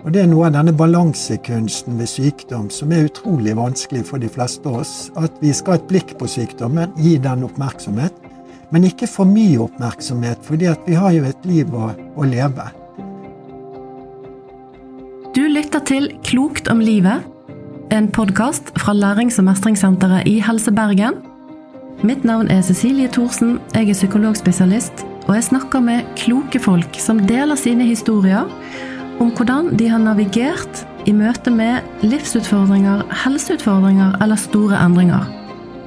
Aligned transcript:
Og 0.00 0.12
Det 0.14 0.22
er 0.22 0.28
noe 0.30 0.46
av 0.48 0.54
denne 0.54 0.72
balansekunsten 0.72 1.98
ved 2.00 2.08
sykdom 2.08 2.70
som 2.72 2.92
er 2.96 3.10
utrolig 3.10 3.52
vanskelig 3.58 4.06
for 4.08 4.22
de 4.22 4.30
fleste 4.32 4.64
av 4.68 4.80
oss. 4.80 4.94
At 5.20 5.34
vi 5.42 5.52
skal 5.52 5.76
ha 5.76 5.80
et 5.80 5.88
blikk 5.90 6.14
på 6.16 6.28
sykdommen, 6.30 6.94
gi 6.96 7.18
den 7.20 7.44
oppmerksomhet, 7.44 8.16
men 8.72 8.86
ikke 8.88 9.08
for 9.10 9.28
mye 9.28 9.60
oppmerksomhet, 9.66 10.40
fordi 10.46 10.72
vi 10.86 10.96
har 10.96 11.12
jo 11.12 11.26
et 11.28 11.44
liv 11.44 11.74
å, 11.76 11.90
å 12.16 12.28
leve. 12.28 12.70
Du 15.36 15.44
lytter 15.46 15.84
til 15.84 16.08
Klokt 16.24 16.70
om 16.72 16.80
livet, 16.80 17.26
en 17.92 18.08
podkast 18.08 18.72
fra 18.80 18.94
Lærings- 18.96 19.36
og 19.42 19.50
mestringssenteret 19.50 20.26
i 20.30 20.38
Helse 20.40 20.72
Bergen. 20.72 21.20
Mitt 22.06 22.24
navn 22.24 22.48
er 22.48 22.64
Cecilie 22.64 23.10
Thorsen, 23.12 23.58
jeg 23.74 23.90
er 23.90 23.98
psykologspesialist, 23.98 25.04
og 25.26 25.34
jeg 25.36 25.50
snakker 25.50 25.84
med 25.84 26.08
kloke 26.16 26.62
folk 26.62 26.96
som 27.02 27.20
deler 27.28 27.58
sine 27.60 27.84
historier 27.84 28.48
om 29.20 29.30
hvordan 29.36 29.74
de 29.76 29.88
har 29.92 30.00
navigert 30.00 30.84
i 31.08 31.12
møte 31.16 31.52
med 31.52 31.84
livsutfordringer, 32.04 33.04
helseutfordringer 33.24 34.16
eller 34.24 34.40
store 34.40 34.80
endringer. 34.80 35.28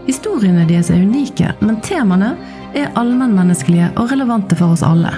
Historiene 0.07 0.67
deres 0.69 0.91
er 0.93 1.01
unike, 1.01 1.53
men 1.63 1.81
temaene 1.85 2.33
er 2.77 2.91
allmennmenneskelige 2.99 3.91
og 3.97 4.11
relevante 4.11 4.57
for 4.59 4.75
oss 4.75 4.85
alle. 4.85 5.13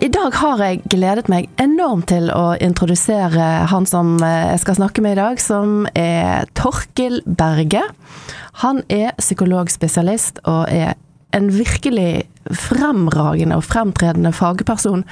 I 0.00 0.08
dag 0.08 0.34
har 0.40 0.60
jeg 0.62 0.80
gledet 0.90 1.28
meg 1.30 1.46
enormt 1.60 2.08
til 2.10 2.30
å 2.32 2.54
introdusere 2.62 3.66
han 3.70 3.84
som 3.86 4.16
eh, 4.24 4.54
jeg 4.54 4.62
skal 4.64 4.78
snakke 4.78 5.02
med 5.04 5.14
i 5.14 5.20
dag, 5.20 5.40
som 5.42 5.84
er 5.98 6.48
Torkil 6.56 7.20
Berge. 7.26 7.82
Han 8.64 8.80
er 8.88 9.12
psykologspesialist 9.20 10.40
og 10.50 10.72
er 10.72 10.96
en 11.36 11.50
virkelig 11.52 12.24
fremragende 12.48 13.58
og 13.58 13.66
fremtredende 13.66 14.32
fagperson 14.34 15.04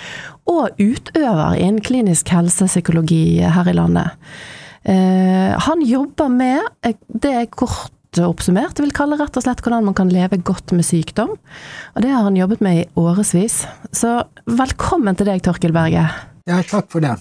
og 0.50 0.80
utøver 0.80 1.58
innen 1.58 1.82
klinisk 1.84 2.32
helsepsykologi 2.32 3.42
her 3.42 3.70
i 3.70 3.76
landet. 3.76 4.16
Eh, 4.82 5.52
han 5.68 5.84
jobber 5.86 6.32
med 6.32 6.94
det 7.06 7.36
er 7.44 7.52
kort 8.12 8.26
oppsummert 8.26 8.78
vil 8.78 8.92
kalle 8.92 9.16
rett 9.16 9.36
og 9.36 9.42
slett 9.42 9.60
hvordan 9.62 9.84
man 9.84 9.94
kan 9.94 10.10
leve 10.12 10.36
godt 10.36 10.72
med 10.72 10.84
sykdom. 10.84 11.36
Og 11.94 12.02
det 12.02 12.10
har 12.10 12.22
han 12.22 12.36
jobbet 12.36 12.60
med 12.60 12.82
i 12.82 12.88
årevis. 12.94 13.66
Så 13.92 14.24
velkommen 14.46 15.16
til 15.16 15.26
deg, 15.26 15.42
Torkil 15.42 15.72
Berge. 15.72 16.08
Ja, 16.46 16.62
takk 16.62 16.90
for 16.90 17.00
det. 17.00 17.16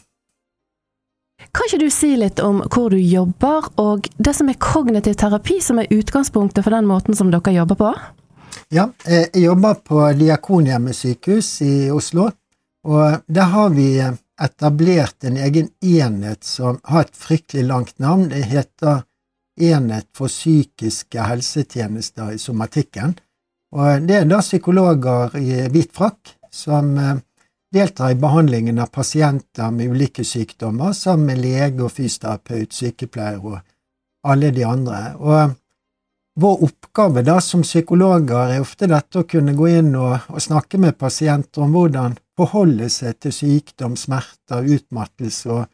Kan 1.52 1.68
ikke 1.68 1.82
du 1.82 1.90
si 1.90 2.16
litt 2.16 2.40
om 2.40 2.62
hvor 2.70 2.92
du 2.92 3.00
jobber, 3.00 3.72
og 3.82 4.08
det 4.18 4.36
som 4.36 4.50
er 4.50 4.60
kognitiv 4.60 5.16
terapi, 5.18 5.60
som 5.62 5.80
er 5.80 5.92
utgangspunktet 5.92 6.64
for 6.64 6.72
den 6.76 6.88
måten 6.88 7.16
som 7.18 7.32
dere 7.32 7.54
jobber 7.56 7.80
på? 7.80 7.94
Ja, 8.72 8.90
jeg 9.08 9.32
jobber 9.42 9.80
på 9.84 10.04
Diakonhjemmet 10.20 10.96
sykehus 10.96 11.62
i 11.66 11.90
Oslo, 11.92 12.30
og 12.88 13.24
der 13.28 13.50
har 13.52 13.72
vi 13.74 13.96
etablert 14.42 15.24
en 15.28 15.38
egen 15.38 15.72
enhet 15.82 16.44
som 16.46 16.80
har 16.84 17.08
et 17.08 17.18
fryktelig 17.18 17.66
langt 17.68 17.98
navn. 18.00 18.30
Det 18.32 18.44
heter 18.52 19.04
Enhet 19.60 20.08
for 20.16 20.32
psykiske 20.32 21.26
helsetjenester 21.28 22.32
i 22.36 22.40
somatikken. 22.40 23.18
Og 23.76 24.08
det 24.08 24.22
er 24.22 24.30
da 24.30 24.40
psykologer 24.44 25.36
i 25.40 25.66
hvit 25.72 25.92
frakk 25.96 26.36
som 26.52 26.96
eh, 26.98 27.20
deltar 27.72 28.12
i 28.12 28.20
behandlingen 28.20 28.80
av 28.80 28.92
pasienter 28.92 29.72
med 29.72 29.92
ulike 29.92 30.24
sykdommer, 30.28 30.94
sammen 30.94 31.32
med 31.32 31.44
lege 31.44 31.86
og 31.86 31.94
fysioterapeut, 31.96 32.74
sykepleier 32.76 33.40
og 33.40 33.60
alle 34.28 34.52
de 34.52 34.66
andre. 34.68 35.02
Og 35.20 35.56
vår 36.42 36.64
oppgave 36.68 37.24
da 37.28 37.40
som 37.44 37.64
psykologer 37.64 38.56
er 38.56 38.64
ofte 38.64 38.88
dette 38.92 39.22
å 39.22 39.28
kunne 39.28 39.56
gå 39.56 39.68
inn 39.72 39.96
og, 39.96 40.28
og 40.32 40.44
snakke 40.44 40.80
med 40.80 40.98
pasienter 41.00 41.64
om 41.64 41.76
hvordan 41.76 42.16
forholde 42.40 42.88
seg 42.90 43.20
til 43.20 43.36
sykdom, 43.36 43.98
smerter, 44.00 44.64
utmattelse 44.64 45.52
og 45.52 45.68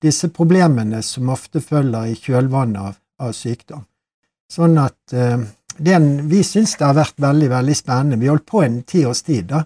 disse 0.00 0.30
problemene 0.32 1.02
som 1.04 1.28
ofte 1.32 1.60
følger 1.60 2.08
i 2.08 2.16
kjølvannet 2.16 2.80
av, 2.80 2.96
av 3.20 3.34
sykdom. 3.36 3.84
Sånn 4.50 4.78
at 4.82 5.14
eh, 5.14 5.38
den, 5.80 6.28
Vi 6.28 6.42
syns 6.44 6.74
det 6.76 6.84
har 6.84 6.96
vært 6.98 7.20
veldig 7.22 7.48
veldig 7.50 7.76
spennende. 7.76 8.18
Vi 8.20 8.28
holdt 8.28 8.46
på 8.48 8.62
en 8.64 8.82
ti 8.82 9.04
års 9.08 9.22
tid, 9.24 9.46
da. 9.52 9.62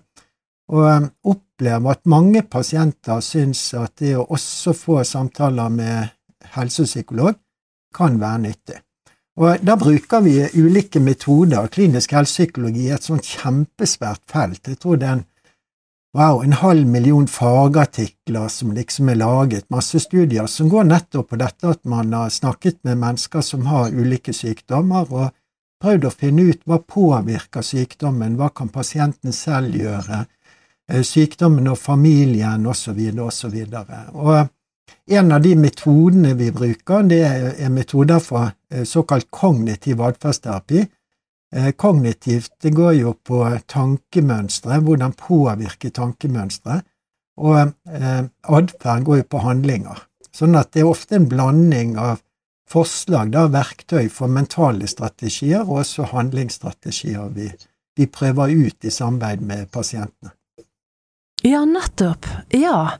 Og 0.74 0.84
um, 0.86 1.08
opplever 1.32 1.90
at 1.90 2.06
mange 2.08 2.42
pasienter 2.48 3.20
syns 3.24 3.66
at 3.76 3.98
det 4.00 4.14
å 4.16 4.26
også 4.36 4.72
få 4.78 5.02
samtaler 5.04 5.72
med 5.74 6.12
helsepsykolog 6.54 7.34
kan 7.94 8.16
være 8.20 8.42
nyttig. 8.46 8.78
Og 9.36 9.64
Da 9.66 9.74
bruker 9.76 10.22
vi 10.22 10.38
ulike 10.54 11.00
metoder. 11.02 11.66
Klinisk 11.66 12.14
helsepsykologi 12.14 12.88
er 12.88 12.96
et 12.96 13.06
sånt 13.06 13.26
kjempesvært 13.26 14.22
felt. 14.30 14.68
Jeg 14.68 14.78
tror 14.78 15.00
det 15.00 15.08
er 15.08 15.16
en, 15.18 15.24
wow, 16.14 16.42
en 16.42 16.54
halv 16.60 16.86
million 16.86 17.26
fagartikler 17.26 18.48
som 18.48 18.72
liksom 18.72 19.08
er 19.10 19.18
laget, 19.18 19.66
masse 19.70 19.98
studier 20.00 20.46
som 20.50 20.68
går 20.70 20.86
nettopp 20.90 21.32
på 21.32 21.40
dette 21.40 21.72
at 21.74 21.82
man 21.84 22.12
har 22.14 22.30
snakket 22.30 22.78
med 22.86 23.00
mennesker 23.02 23.42
som 23.42 23.66
har 23.66 23.90
ulike 23.90 24.32
sykdommer, 24.32 25.10
og 25.10 25.34
prøvd 25.82 26.06
å 26.06 26.14
finne 26.14 26.46
ut 26.50 26.62
hva 26.64 26.78
påvirker 26.78 27.66
sykdommen, 27.66 28.38
hva 28.38 28.52
kan 28.54 28.70
pasienten 28.72 29.34
selv 29.34 29.74
gjøre, 29.76 30.24
Eh, 30.92 31.02
sykdommen 31.02 31.68
og 31.72 31.78
familien 31.78 32.66
osv. 32.66 32.98
osv. 33.24 33.54
Og 34.12 34.48
en 35.16 35.32
av 35.32 35.40
de 35.42 35.54
metodene 35.56 36.34
vi 36.36 36.50
bruker, 36.52 37.06
det 37.08 37.22
er 37.24 37.72
metoder 37.72 38.20
fra 38.20 38.50
eh, 38.70 38.84
såkalt 38.84 39.30
kognitiv 39.30 40.02
atferdsterapi. 40.04 40.84
Eh, 41.54 41.70
kognitivt 41.78 42.52
det 42.62 42.74
går 42.74 42.96
jo 42.98 43.14
på 43.22 43.44
tankemønstre, 43.70 44.80
hvordan 44.82 45.14
påvirke 45.18 45.92
tankemønstre. 45.94 46.80
Og 47.38 47.72
atferd 48.58 49.06
går 49.06 49.22
jo 49.22 49.26
på 49.30 49.42
handlinger. 49.42 50.04
Sånn 50.34 50.54
at 50.58 50.72
det 50.74 50.82
er 50.82 50.90
ofte 50.90 51.18
en 51.18 51.28
blanding 51.30 51.96
av 51.98 52.20
forslag, 52.70 53.30
da, 53.34 53.46
verktøy 53.52 54.08
for 54.10 54.30
mentale 54.30 54.88
strategier, 54.90 55.62
og 55.62 55.82
også 55.84 56.08
handlingsstrategier 56.10 57.28
vi, 57.34 57.50
vi 57.98 58.08
prøver 58.10 58.54
ut 58.54 58.86
i 58.86 58.92
samarbeid 58.94 59.44
med 59.46 59.70
pasientene. 59.74 60.34
Ja, 61.44 61.60
nettopp. 61.68 62.26
Ja. 62.56 62.96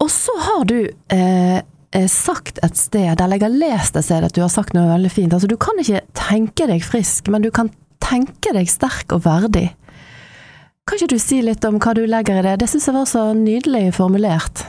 Og 0.00 0.08
så 0.10 0.32
har 0.40 0.64
du 0.70 0.78
eh, 1.12 1.58
eh, 1.58 1.64
sagt 2.12 2.58
et 2.62 2.76
sted, 2.76 3.20
eller 3.20 3.38
jeg 3.38 3.46
har 3.46 3.58
lest 3.62 3.96
et 3.96 4.04
sted 4.04 4.26
at 4.26 4.34
du 4.36 4.42
har 4.44 4.52
sagt 4.52 4.74
noe 4.76 4.90
veldig 4.90 5.10
fint. 5.12 5.32
Altså, 5.32 5.48
du 5.48 5.56
kan 5.60 5.78
ikke 5.80 6.02
tenke 6.16 6.68
deg 6.68 6.84
frisk, 6.84 7.30
men 7.32 7.44
du 7.44 7.50
kan 7.54 7.70
tenke 8.04 8.52
deg 8.52 8.68
sterk 8.70 9.12
og 9.16 9.24
verdig. 9.24 9.70
Kan 10.88 11.00
ikke 11.00 11.14
du 11.14 11.20
si 11.20 11.40
litt 11.44 11.64
om 11.68 11.80
hva 11.80 11.94
du 11.96 12.04
legger 12.08 12.40
i 12.40 12.46
det? 12.46 12.58
Det 12.62 12.68
syns 12.70 12.88
jeg 12.88 12.96
var 12.96 13.08
så 13.08 13.26
nydelig 13.36 13.90
formulert. 13.96 14.64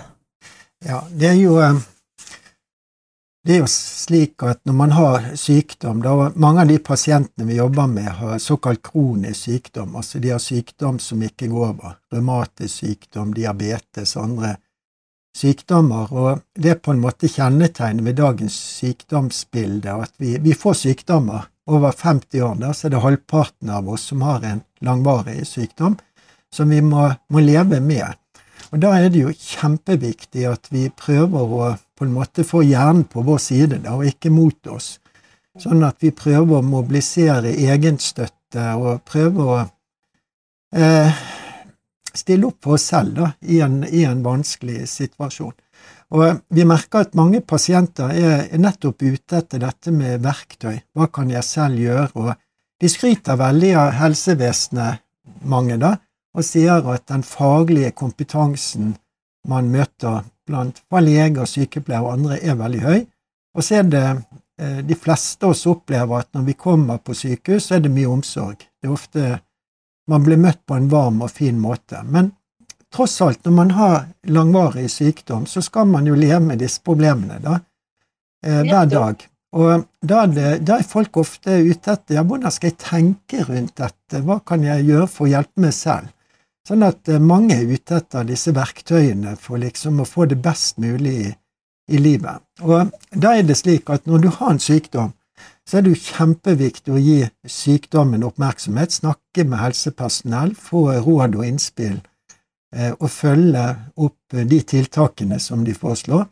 Ja, 0.86 1.04
det 1.12 1.34
er 1.34 1.40
jo 1.40 1.58
eh, 1.60 1.80
det 3.44 3.56
er 3.56 3.62
jo 3.64 3.70
slik 3.72 4.44
at 4.48 4.60
når 4.68 4.76
man 4.76 4.92
har 4.96 5.30
sykdom 5.40 6.02
da 6.04 6.30
Mange 6.36 6.64
av 6.64 6.72
de 6.72 6.78
pasientene 6.84 7.48
vi 7.48 7.58
jobber 7.58 7.88
med, 7.88 8.10
har 8.20 8.40
såkalt 8.40 8.84
kronisk 8.84 9.48
sykdom. 9.48 9.96
Altså 9.96 10.20
de 10.20 10.32
har 10.36 10.44
sykdom 10.44 11.00
som 11.00 11.24
ikke 11.24 11.48
går 11.52 11.70
over. 11.72 11.96
Revmatisk 12.14 12.84
sykdom, 12.84 13.34
diabetes, 13.34 14.16
andre 14.16 14.56
sykdommer. 14.56 14.66
Og 16.12 16.42
det 16.56 16.72
er 16.74 16.82
på 16.82 16.92
en 16.94 17.02
måte 17.04 17.30
kjennetegnet 17.30 18.06
ved 18.06 18.18
dagens 18.20 18.56
sykdomsbilde 18.80 19.94
at 20.06 20.14
vi, 20.18 20.38
vi 20.42 20.54
får 20.58 20.74
sykdommer. 20.86 21.48
Over 21.70 21.94
50 21.94 22.42
år 22.42 22.56
da, 22.58 22.72
så 22.74 22.88
er 22.88 22.96
det 22.96 23.02
halvparten 23.04 23.70
av 23.70 23.90
oss 23.94 24.08
som 24.10 24.24
har 24.26 24.42
en 24.42 24.64
langvarig 24.82 25.44
sykdom 25.46 26.00
som 26.50 26.70
vi 26.74 26.82
må, 26.82 27.04
må 27.30 27.44
leve 27.46 27.78
med. 27.80 28.18
Og 28.72 28.82
Da 28.82 28.96
er 28.98 29.10
det 29.10 29.22
jo 29.22 29.34
kjempeviktig 29.34 30.48
at 30.50 30.70
vi 30.74 30.88
prøver 30.90 31.54
å 31.60 31.70
på 32.00 32.08
en 32.08 32.16
måte 32.16 32.46
få 32.48 32.64
hjernen 32.64 33.04
på 33.12 33.22
vår 33.28 33.38
side, 33.44 33.82
da, 33.84 33.98
og 33.98 34.08
ikke 34.08 34.32
mot 34.32 34.68
oss. 34.72 34.98
Sånn 35.60 35.84
at 35.84 36.00
vi 36.00 36.14
prøver 36.16 36.60
å 36.60 36.66
mobilisere 36.66 37.52
egenstøtte 37.52 38.70
og 38.80 39.02
prøver 39.10 39.50
å 39.52 39.58
eh, 40.74 41.24
stille 42.18 42.48
opp 42.48 42.64
for 42.64 42.78
oss 42.78 42.90
selv 42.92 43.16
da, 43.18 43.32
i 43.42 43.60
en, 43.66 43.82
i 43.84 44.04
en, 44.08 44.24
vanskelig 44.26 44.88
situasjon. 44.90 45.56
Og 46.10 46.42
Vi 46.50 46.66
merker 46.66 47.06
at 47.06 47.16
mange 47.16 47.42
pasienter 47.42 48.12
er, 48.12 48.58
nettopp 48.58 49.04
ute 49.04 49.38
etter 49.44 49.62
dette 49.62 49.94
med 49.94 50.24
verktøy. 50.24 50.80
Hva 50.98 51.08
kan 51.14 51.30
jeg 51.30 51.46
selv 51.46 51.80
gjøre? 51.80 52.10
Og 52.16 52.34
de 52.82 52.90
skryter 52.90 53.38
veldig 53.38 53.74
av 53.78 53.92
helsevesenet, 54.00 55.06
mange, 55.46 55.78
da, 55.80 55.94
og 56.36 56.44
sier 56.44 56.86
at 56.92 57.06
den 57.12 57.24
faglige 57.24 57.92
kompetansen 57.96 58.96
man 59.48 59.70
møter 59.72 60.26
blant 60.50 60.82
leger, 60.92 61.46
sykepleiere 61.46 62.06
og 62.06 62.14
andre, 62.18 62.40
er 62.42 62.58
veldig 62.60 62.82
høy. 62.84 63.00
Og 63.56 63.66
så 63.66 63.80
er 63.80 63.90
det 63.90 64.06
eh, 64.60 64.82
de 64.86 64.98
fleste 64.98 65.46
av 65.46 65.54
oss 65.54 65.66
opplever 65.70 66.24
at 66.24 66.34
når 66.34 66.48
vi 66.50 66.58
kommer 66.58 66.98
på 66.98 67.16
sykehus, 67.18 67.70
så 67.70 67.78
er 67.78 67.86
det 67.86 67.94
mye 67.94 68.10
omsorg. 68.10 68.66
Det 68.80 68.90
er 68.90 68.96
ofte 68.96 69.30
man 70.10 70.26
blir 70.26 70.40
møtt 70.42 70.62
på 70.66 70.78
en 70.78 70.90
varm 70.90 71.22
og 71.26 71.32
fin 71.32 71.58
måte. 71.62 72.02
Men 72.04 72.32
tross 72.94 73.20
alt, 73.22 73.44
når 73.46 73.56
man 73.56 73.74
har 73.78 73.98
langvarig 74.28 74.90
sykdom, 74.92 75.46
så 75.46 75.62
skal 75.62 75.88
man 75.88 76.08
jo 76.10 76.18
leve 76.18 76.42
med 76.44 76.64
disse 76.64 76.82
problemene 76.86 77.40
da, 77.44 77.60
eh, 78.46 78.64
hver 78.66 78.90
dag. 78.90 79.26
Og 79.58 79.86
da 80.06 80.24
er, 80.24 80.34
det, 80.34 80.50
da 80.66 80.78
er, 80.78 80.86
folk 80.86 81.18
ofte 81.18 81.56
ute 81.66 81.94
etter 81.96 82.20
ja, 82.20 82.24
hvordan 82.26 82.54
skal 82.54 82.70
jeg 82.70 82.82
tenke 82.84 83.46
rundt 83.48 83.80
dette, 83.82 84.22
hva 84.26 84.38
kan 84.46 84.66
jeg 84.66 84.86
gjøre 84.86 85.10
for 85.10 85.26
å 85.26 85.32
hjelpe 85.32 85.66
meg 85.66 85.74
selv? 85.74 86.12
Sånn 86.68 86.86
at 86.86 87.10
eh, 87.10 87.22
mange 87.22 87.58
er 87.58 87.70
ute 87.70 87.98
etter 87.98 88.28
disse 88.30 88.54
verktøyene 88.54 89.36
for 89.42 89.62
liksom 89.62 90.02
å 90.04 90.10
få 90.10 90.28
det 90.30 90.38
best 90.44 90.78
mulig 90.82 91.16
i, 91.24 91.30
i 91.90 92.02
livet. 92.02 92.46
Og 92.62 92.94
da 93.10 93.38
er 93.38 93.48
det 93.48 93.58
slik 93.58 93.90
at 93.90 94.06
når 94.10 94.26
du 94.26 94.30
har 94.36 94.54
en 94.54 94.62
sykdom, 94.62 95.14
så 95.70 95.78
er 95.78 95.86
det 95.86 95.92
jo 95.94 96.02
kjempeviktig 96.02 96.94
å 96.96 97.00
gi 97.02 97.20
sykdommen 97.46 98.24
oppmerksomhet, 98.26 98.96
snakke 98.96 99.44
med 99.46 99.62
helsepersonell, 99.62 100.56
få 100.58 100.88
råd 101.06 101.38
og 101.38 101.46
innspill, 101.46 102.00
eh, 102.74 102.96
og 102.96 103.12
følge 103.14 103.66
opp 104.02 104.40
de 104.50 104.60
tiltakene 104.74 105.38
som 105.40 105.62
de 105.68 105.76
foreslår. 105.78 106.26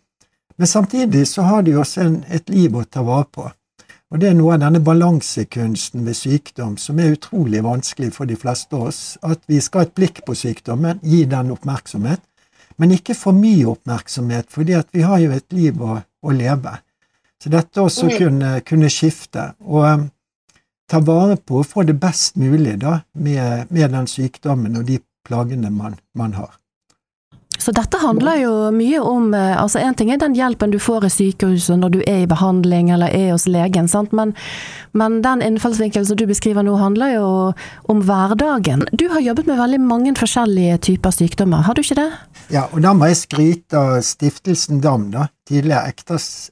Men 0.58 0.68
samtidig 0.68 1.28
så 1.30 1.46
har 1.46 1.62
de 1.62 1.76
også 1.78 2.02
en, 2.02 2.18
et 2.34 2.50
liv 2.50 2.74
å 2.74 2.82
ta 2.90 3.04
vare 3.06 3.30
på. 3.30 3.46
Og 4.10 4.22
det 4.24 4.32
er 4.32 4.38
noe 4.40 4.56
av 4.56 4.64
denne 4.64 4.82
balansekunsten 4.82 6.06
ved 6.08 6.18
sykdom 6.18 6.78
som 6.82 6.98
er 6.98 7.14
utrolig 7.14 7.62
vanskelig 7.62 8.14
for 8.16 8.26
de 8.26 8.40
fleste 8.40 8.74
av 8.74 8.88
oss. 8.90 9.02
At 9.22 9.44
vi 9.52 9.60
skal 9.62 9.84
ha 9.84 9.90
et 9.90 9.96
blikk 10.00 10.24
på 10.26 10.34
sykdommen, 10.34 11.04
gi 11.04 11.26
den 11.30 11.52
oppmerksomhet, 11.54 12.24
men 12.82 12.96
ikke 12.96 13.14
for 13.18 13.38
mye 13.38 13.68
oppmerksomhet, 13.70 14.50
fordi 14.50 14.82
vi 14.96 15.06
har 15.06 15.22
jo 15.22 15.34
et 15.36 15.54
liv 15.54 15.78
å, 15.84 16.00
å 16.02 16.34
leve. 16.34 16.78
Så 17.44 17.52
dette 17.54 17.82
også 17.82 18.08
mm. 18.08 18.14
kunne, 18.18 18.54
kunne 18.66 18.90
skifte. 18.90 19.52
Og 19.66 19.84
um, 19.86 20.08
ta 20.90 21.02
vare 21.04 21.38
på 21.38 21.62
å 21.62 21.68
få 21.68 21.86
det 21.88 21.98
best 22.02 22.38
mulig 22.40 22.78
da, 22.82 23.02
med, 23.14 23.70
med 23.74 23.94
den 23.94 24.08
sykdommen 24.10 24.80
og 24.80 24.88
de 24.88 25.00
plagene 25.28 25.72
man, 25.74 26.00
man 26.18 26.38
har. 26.38 26.56
Så 27.58 27.74
dette 27.74 28.00
handler 28.02 28.38
jo 28.42 28.52
mye 28.76 29.00
om 29.02 29.34
eh, 29.34 29.56
altså 29.58 29.82
En 29.82 29.96
ting 29.98 30.12
er 30.14 30.20
den 30.22 30.36
hjelpen 30.38 30.72
du 30.74 30.78
får 30.82 31.08
i 31.08 31.12
sykehuset 31.14 31.80
når 31.82 31.96
du 31.96 32.00
er 32.06 32.24
i 32.24 32.30
behandling 32.30 32.92
eller 32.94 33.14
er 33.14 33.32
hos 33.34 33.48
legen? 33.50 33.90
Men, 34.12 34.34
men 34.98 35.20
den 35.26 35.42
innfallsvinkelen 35.46 36.06
som 36.06 36.20
du 36.20 36.26
beskriver 36.30 36.66
nå, 36.66 36.76
handler 36.78 37.16
jo 37.16 37.28
om 37.90 38.04
hverdagen. 38.06 38.86
Du 38.92 39.08
har 39.14 39.24
jobbet 39.26 39.50
med 39.50 39.60
veldig 39.60 39.82
mange 39.82 40.14
forskjellige 40.18 40.78
typer 40.90 41.16
sykdommer, 41.16 41.66
har 41.66 41.78
du 41.78 41.82
ikke 41.82 42.00
det? 42.00 42.10
Ja, 42.54 42.68
og 42.72 42.82
da 42.86 42.94
må 42.96 43.10
jeg 43.10 43.22
skryte 43.24 43.80
av 43.80 44.00
Stiftelsen 44.06 44.82
DAM, 44.84 45.10
da, 45.12 45.28
tidligere 45.50 45.92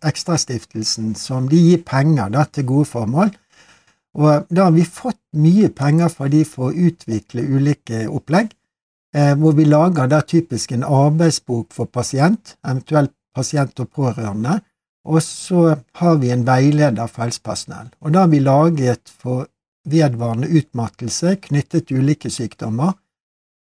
Ekstrastiftelsen, 0.10 1.14
som 1.20 1.50
de 1.52 1.60
gir 1.60 1.84
penger 1.88 2.34
da, 2.34 2.46
til 2.50 2.68
gode 2.68 2.90
formål. 2.90 3.34
Og 4.16 4.48
da 4.50 4.70
har 4.70 4.76
vi 4.76 4.86
fått 4.88 5.20
mye 5.36 5.70
penger 5.76 6.12
fra 6.12 6.30
de 6.32 6.44
for 6.48 6.72
å 6.72 6.88
utvikle 6.90 7.44
ulike 7.44 8.06
opplegg. 8.08 8.54
Eh, 9.16 9.36
hvor 9.40 9.56
vi 9.56 9.64
lager 9.64 10.10
der 10.12 10.26
typisk 10.28 10.72
en 10.72 10.84
arbeidsbok 10.84 11.72
for 11.72 11.88
pasient, 11.88 12.58
eventuelt 12.68 13.14
pasient 13.36 13.80
og 13.80 13.90
pårørende, 13.96 14.60
og 15.06 15.22
så 15.24 15.76
har 15.96 16.16
vi 16.20 16.32
en 16.34 16.44
veileder 16.48 17.08
for 17.08 17.24
helsepersonell. 17.24 17.94
Og 18.02 18.14
da 18.14 18.26
har 18.26 18.32
vi 18.34 18.42
laget 18.44 19.12
for 19.22 19.48
vedvarende 19.88 20.50
utmattelse 20.50 21.36
knyttet 21.46 21.88
til 21.88 22.02
ulike 22.02 22.30
sykdommer. 22.34 22.96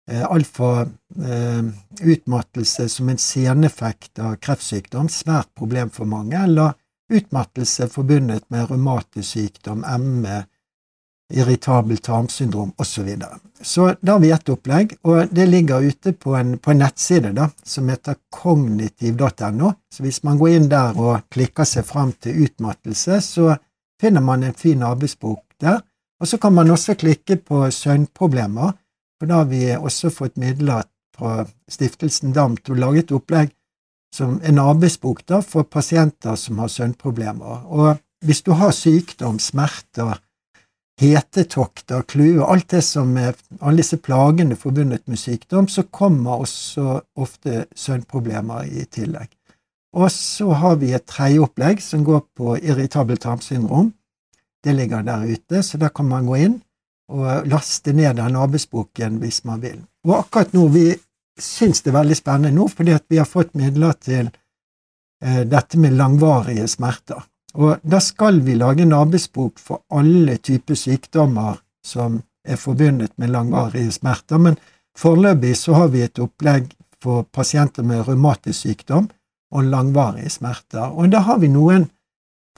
Eh, 0.09 0.23
alt 0.23 0.47
fra 0.47 0.71
eh, 0.83 1.63
utmattelse 2.01 2.88
som 2.89 3.11
en 3.11 3.21
seneffekt 3.21 4.19
av 4.19 4.39
kreftsykdom, 4.41 5.11
svært 5.11 5.51
problem 5.55 5.91
for 5.94 6.09
mange, 6.09 6.39
eller 6.39 6.73
utmattelse 7.13 7.91
forbundet 7.91 8.47
med 8.50 8.71
revmatisk 8.71 9.29
sykdom, 9.29 9.85
ME, 10.01 10.44
irritabel 11.33 11.97
tarmsyndrom 11.97 12.71
osv. 12.77 12.94
Så, 12.94 13.03
videre. 13.03 13.39
så 13.62 13.88
da 14.01 14.15
har 14.15 14.19
vi 14.24 14.31
ett 14.31 14.50
opplegg, 14.50 14.95
og 15.03 15.31
det 15.31 15.47
ligger 15.50 15.81
ute 15.81 16.13
på 16.13 16.35
en, 16.38 16.57
på 16.57 16.71
en 16.71 16.83
nettside 16.83 17.33
da, 17.35 17.50
som 17.63 17.89
heter 17.89 18.19
kognitiv.no. 18.33 19.74
Så 19.94 20.06
hvis 20.06 20.21
man 20.24 20.38
går 20.41 20.57
inn 20.57 20.69
der 20.71 21.00
og 21.00 21.25
klikker 21.33 21.68
seg 21.68 21.88
fram 21.88 22.13
til 22.21 22.45
utmattelse, 22.45 23.19
så 23.21 23.56
finner 24.01 24.21
man 24.21 24.44
en 24.44 24.57
fin 24.57 24.83
arbeidsbok 24.83 25.44
der. 25.62 25.81
Og 26.21 26.30
så 26.30 26.38
kan 26.38 26.53
man 26.53 26.71
også 26.71 26.95
klikke 26.95 27.39
på 27.41 27.65
søvnproblemer, 27.71 28.77
for 29.19 29.29
da 29.29 29.41
har 29.41 29.50
vi 29.50 29.65
også 29.75 30.12
fått 30.13 30.39
midler 30.39 30.86
fra 31.15 31.44
Stiftelsen 31.69 32.33
DAM 32.33 32.57
til 32.62 32.75
å 32.75 32.81
lage 32.86 33.03
et 33.03 33.13
opplegg 33.15 33.51
som 34.13 34.38
en 34.45 34.62
arbeidsbok 34.62 35.24
da, 35.29 35.41
for 35.41 35.65
pasienter 35.65 36.38
som 36.38 36.59
har 36.62 36.69
søvnproblemer. 36.69 37.65
Og 37.74 37.97
hvis 38.25 38.44
du 38.45 38.53
har 38.57 38.74
sykdom, 38.75 39.39
smerter, 39.41 40.19
hetetokter, 41.01 42.04
klue, 42.07 42.44
alt 42.45 42.69
det 42.69 42.84
som 42.86 43.16
er 43.18 43.34
alle 43.60 43.81
disse 43.81 43.98
plagene 43.98 44.57
forbundet 44.60 45.07
med 45.10 45.19
sykdom, 45.19 45.68
så 45.68 45.86
kommer 45.90 46.44
også 46.45 47.00
ofte 47.16 47.66
søvnproblemer 47.75 48.69
i 48.69 48.86
tillegg. 48.86 49.31
Og 49.94 50.10
så 50.12 50.50
har 50.57 50.78
vi 50.81 50.94
et 50.94 51.06
tredje 51.10 51.42
opplegg 51.44 51.81
som 51.81 52.06
går 52.06 52.24
på 52.38 52.57
irritabelt 52.57 53.22
tarmsyndrom. 53.25 53.92
Det 54.63 54.74
ligger 54.74 55.04
der 55.06 55.25
ute, 55.28 55.63
så 55.63 55.78
da 55.78 55.90
kan 55.90 56.07
man 56.10 56.30
gå 56.30 56.40
inn 56.45 56.62
og 57.13 57.50
laste 57.51 57.94
ned 57.94 58.18
den 58.18 58.38
arbeidsboken 58.39 59.19
hvis 59.22 59.44
man 59.46 59.62
vil. 59.62 59.81
Og 60.07 60.16
akkurat 60.22 60.54
nå, 60.56 60.68
vi 60.74 60.88
syns 61.39 61.84
det 61.84 61.92
er 61.92 62.00
veldig 62.00 62.18
spennende 62.18 62.54
nå, 62.56 62.69
fordi 62.72 62.96
vi 63.10 63.19
har 63.19 63.30
fått 63.30 63.54
midler 63.60 63.94
til 64.01 64.30
eh, 64.30 65.44
dette 65.50 65.78
med 65.81 65.98
langvarige 65.98 66.68
smerter. 66.72 67.22
Og 67.53 67.81
da 67.83 68.00
skal 68.01 68.41
vi 68.41 68.55
lage 68.57 68.81
en 68.81 68.95
arbeidsbok 68.97 69.59
for 69.61 69.83
alle 69.94 70.38
typer 70.38 70.77
sykdommer 70.77 71.59
som 71.85 72.21
er 72.47 72.57
forbundet 72.57 73.13
med 73.17 73.29
langvarige 73.29 73.91
smerter, 73.91 74.38
men 74.38 74.57
foreløpig 74.97 75.55
så 75.57 75.77
har 75.77 75.91
vi 75.94 76.01
et 76.03 76.19
opplegg 76.19 76.71
for 77.03 77.27
pasienter 77.31 77.83
med 77.83 78.07
revmatisk 78.07 78.65
sykdom 78.67 79.09
og 79.53 79.69
langvarige 79.69 80.29
smerter. 80.29 80.89
Og 80.91 81.11
da 81.11 81.21
har 81.27 81.38
vi 81.39 81.51
noen 81.51 81.88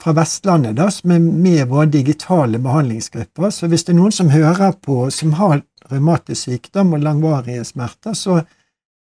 fra 0.02 0.12
Vestlandet 0.16 0.76
da, 0.76 0.88
som 0.92 1.12
er 1.12 1.22
med 1.24 1.60
i 1.60 1.68
våre 1.68 1.88
digitale 1.90 2.60
behandlingsgrupper. 2.62 3.50
Så 3.50 3.68
hvis 3.68 3.84
det 3.84 3.94
er 3.94 4.00
noen 4.00 4.14
som 4.14 4.32
hører 4.32 4.76
på 4.82 5.06
som 5.14 5.36
har 5.40 5.62
revmatisk 5.90 6.50
sykdom 6.50 6.94
og 6.96 7.04
langvarige 7.04 7.64
smerter, 7.64 8.14
så 8.14 8.40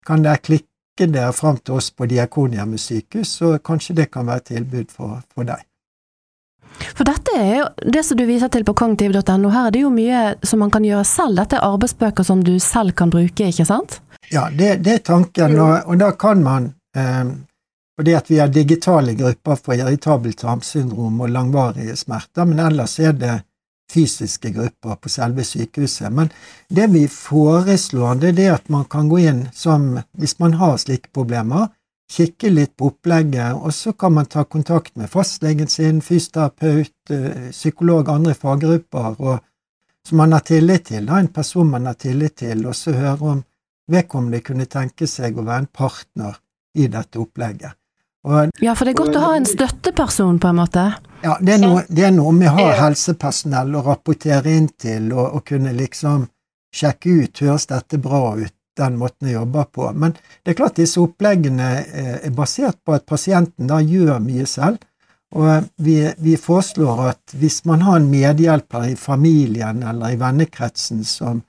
kan 0.06 0.24
dere 0.24 0.42
klikke 0.42 1.08
dere 1.08 1.32
fram 1.32 1.60
til 1.62 1.78
oss 1.78 1.90
på 1.94 2.08
Diakonhjemmet 2.10 2.80
sykehus, 2.80 3.36
så 3.38 3.58
kanskje 3.64 3.96
det 4.02 4.10
kan 4.12 4.26
være 4.26 4.42
et 4.42 4.50
tilbud 4.54 4.90
for, 4.92 5.20
for 5.32 5.48
deg. 5.48 5.62
For 6.92 7.08
dette 7.08 7.36
er 7.38 7.52
jo 7.58 7.66
det 7.94 8.02
som 8.06 8.18
du 8.18 8.24
viser 8.28 8.50
til 8.52 8.64
på 8.68 8.74
kognitiv.no, 8.78 9.52
her 9.52 9.68
er 9.68 9.74
det 9.74 9.84
jo 9.84 9.92
mye 9.92 10.24
som 10.46 10.62
man 10.64 10.72
kan 10.72 10.84
gjøre 10.86 11.04
selv. 11.08 11.38
Dette 11.40 11.58
er 11.58 11.68
arbeidsbøker 11.68 12.26
som 12.26 12.42
du 12.44 12.56
selv 12.62 12.96
kan 12.98 13.12
bruke, 13.12 13.48
ikke 13.48 13.66
sant? 13.68 14.00
Ja, 14.32 14.48
det, 14.50 14.76
det 14.84 14.98
er 14.98 15.06
tanken, 15.06 15.58
og, 15.60 15.74
og, 15.86 15.96
da 16.00 16.12
kan 16.16 16.42
man 16.44 16.70
eh, 16.96 17.32
fordi 17.98 18.14
at 18.16 18.30
vi 18.30 18.38
har 18.40 18.48
digitale 18.48 19.14
grupper 19.14 19.58
for 19.60 19.76
irritabelt 19.76 20.38
tarmsyndrom 20.40 21.20
og 21.20 21.30
langvarige 21.30 21.96
smerter, 21.96 22.48
men 22.48 22.62
ellers 22.62 22.98
er 23.00 23.12
det 23.12 23.34
fysiske 23.92 24.50
grupper 24.54 24.96
på 24.96 25.10
selve 25.12 25.44
sykehuset. 25.44 26.08
Men 26.12 26.30
det 26.68 26.88
vi 26.94 27.04
foreslår, 27.08 28.14
det 28.22 28.32
er 28.40 28.54
at 28.54 28.68
man 28.72 28.88
kan 28.90 29.10
gå 29.10 29.20
inn 29.20 29.44
som, 29.52 29.98
hvis 30.18 30.38
man 30.40 30.56
har 30.60 30.80
slike 30.80 31.12
problemer, 31.12 31.68
kikke 32.10 32.50
litt 32.50 32.74
på 32.76 32.90
opplegget, 32.90 33.54
og 33.54 33.72
så 33.74 33.92
kan 33.92 34.12
man 34.12 34.26
ta 34.26 34.44
kontakt 34.44 34.96
med 34.96 35.10
fastlegen 35.10 35.68
sin, 35.68 36.00
fysioterapeut, 36.04 36.94
eh, 37.10 37.50
psykolog, 37.50 38.08
andre 38.08 38.34
faggrupper, 38.34 39.16
og, 39.18 39.38
som 40.08 40.18
man 40.18 40.32
har 40.32 40.44
tillit 40.46 40.88
til, 40.90 41.06
da, 41.06 41.20
en 41.20 41.32
person 41.32 41.70
man 41.70 41.86
har 41.86 41.94
tillit 41.94 42.36
til, 42.42 42.66
og 42.66 42.76
så 42.76 42.92
høre 42.96 43.36
om 43.36 43.44
vedkommende 43.92 44.42
kunne 44.44 44.66
tenke 44.70 45.06
seg 45.06 45.38
å 45.38 45.46
være 45.46 45.64
en 45.64 45.70
partner 45.72 46.36
i 46.78 46.88
dette 46.90 47.20
opplegget. 47.20 47.78
Og, 48.22 48.52
ja, 48.62 48.74
for 48.78 48.86
det 48.86 48.92
er 48.92 49.00
godt 49.00 49.16
å 49.18 49.24
ha 49.24 49.32
en 49.36 49.48
støtteperson, 49.48 50.38
på 50.38 50.52
en 50.52 50.60
måte. 50.60 50.84
Ja, 51.24 51.36
det 51.42 51.56
er 51.56 51.62
noe, 51.62 51.82
det 51.88 52.04
er 52.06 52.14
noe 52.14 52.34
med 52.34 52.52
å 52.52 52.54
ha 52.60 52.68
helsepersonell 52.84 53.74
å 53.78 53.82
rapportere 53.88 54.52
inn 54.54 54.68
til, 54.78 55.10
og, 55.14 55.38
og 55.38 55.46
kunne 55.48 55.74
liksom 55.74 56.28
sjekke 56.72 57.16
ut, 57.22 57.42
høres 57.42 57.66
dette 57.70 57.98
bra 58.02 58.22
ut, 58.38 58.54
den 58.76 58.96
måten 59.00 59.28
jeg 59.28 59.36
jobber 59.36 59.64
på. 59.64 59.88
Men 59.92 60.14
det 60.42 60.52
er 60.52 60.58
klart 60.58 60.78
disse 60.80 61.00
oppleggene 61.02 61.68
eh, 61.82 62.16
er 62.26 62.34
basert 62.36 62.80
på 62.84 62.96
at 62.96 63.06
pasienten 63.08 63.70
da 63.70 63.80
gjør 63.80 64.18
mye 64.24 64.46
selv. 64.48 64.82
Og 65.32 65.68
vi, 65.80 65.96
vi 66.20 66.36
foreslår 66.36 67.06
at 67.08 67.34
hvis 67.40 67.62
man 67.64 67.84
har 67.86 68.00
en 68.00 68.10
medhjelper 68.12 68.90
i 68.90 68.96
familien 69.00 69.80
eller 69.88 70.12
i 70.12 70.20
vennekretsen 70.20 71.04
som, 71.08 71.40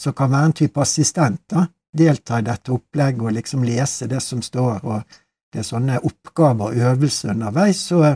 som 0.00 0.16
kan 0.16 0.32
være 0.32 0.50
en 0.50 0.58
type 0.60 0.82
assistent, 0.82 1.40
da, 1.48 1.64
delta 1.96 2.40
i 2.40 2.46
dette 2.46 2.72
opplegget 2.74 3.24
og 3.24 3.36
liksom 3.38 3.64
lese 3.64 4.10
det 4.10 4.20
som 4.22 4.42
står, 4.44 4.84
og 4.84 5.20
det 5.50 5.62
er 5.62 5.66
sånne 5.66 6.02
oppgaver 6.04 6.68
og 6.68 6.84
øvelser 6.92 7.32
underveis, 7.32 7.80
så, 7.88 8.12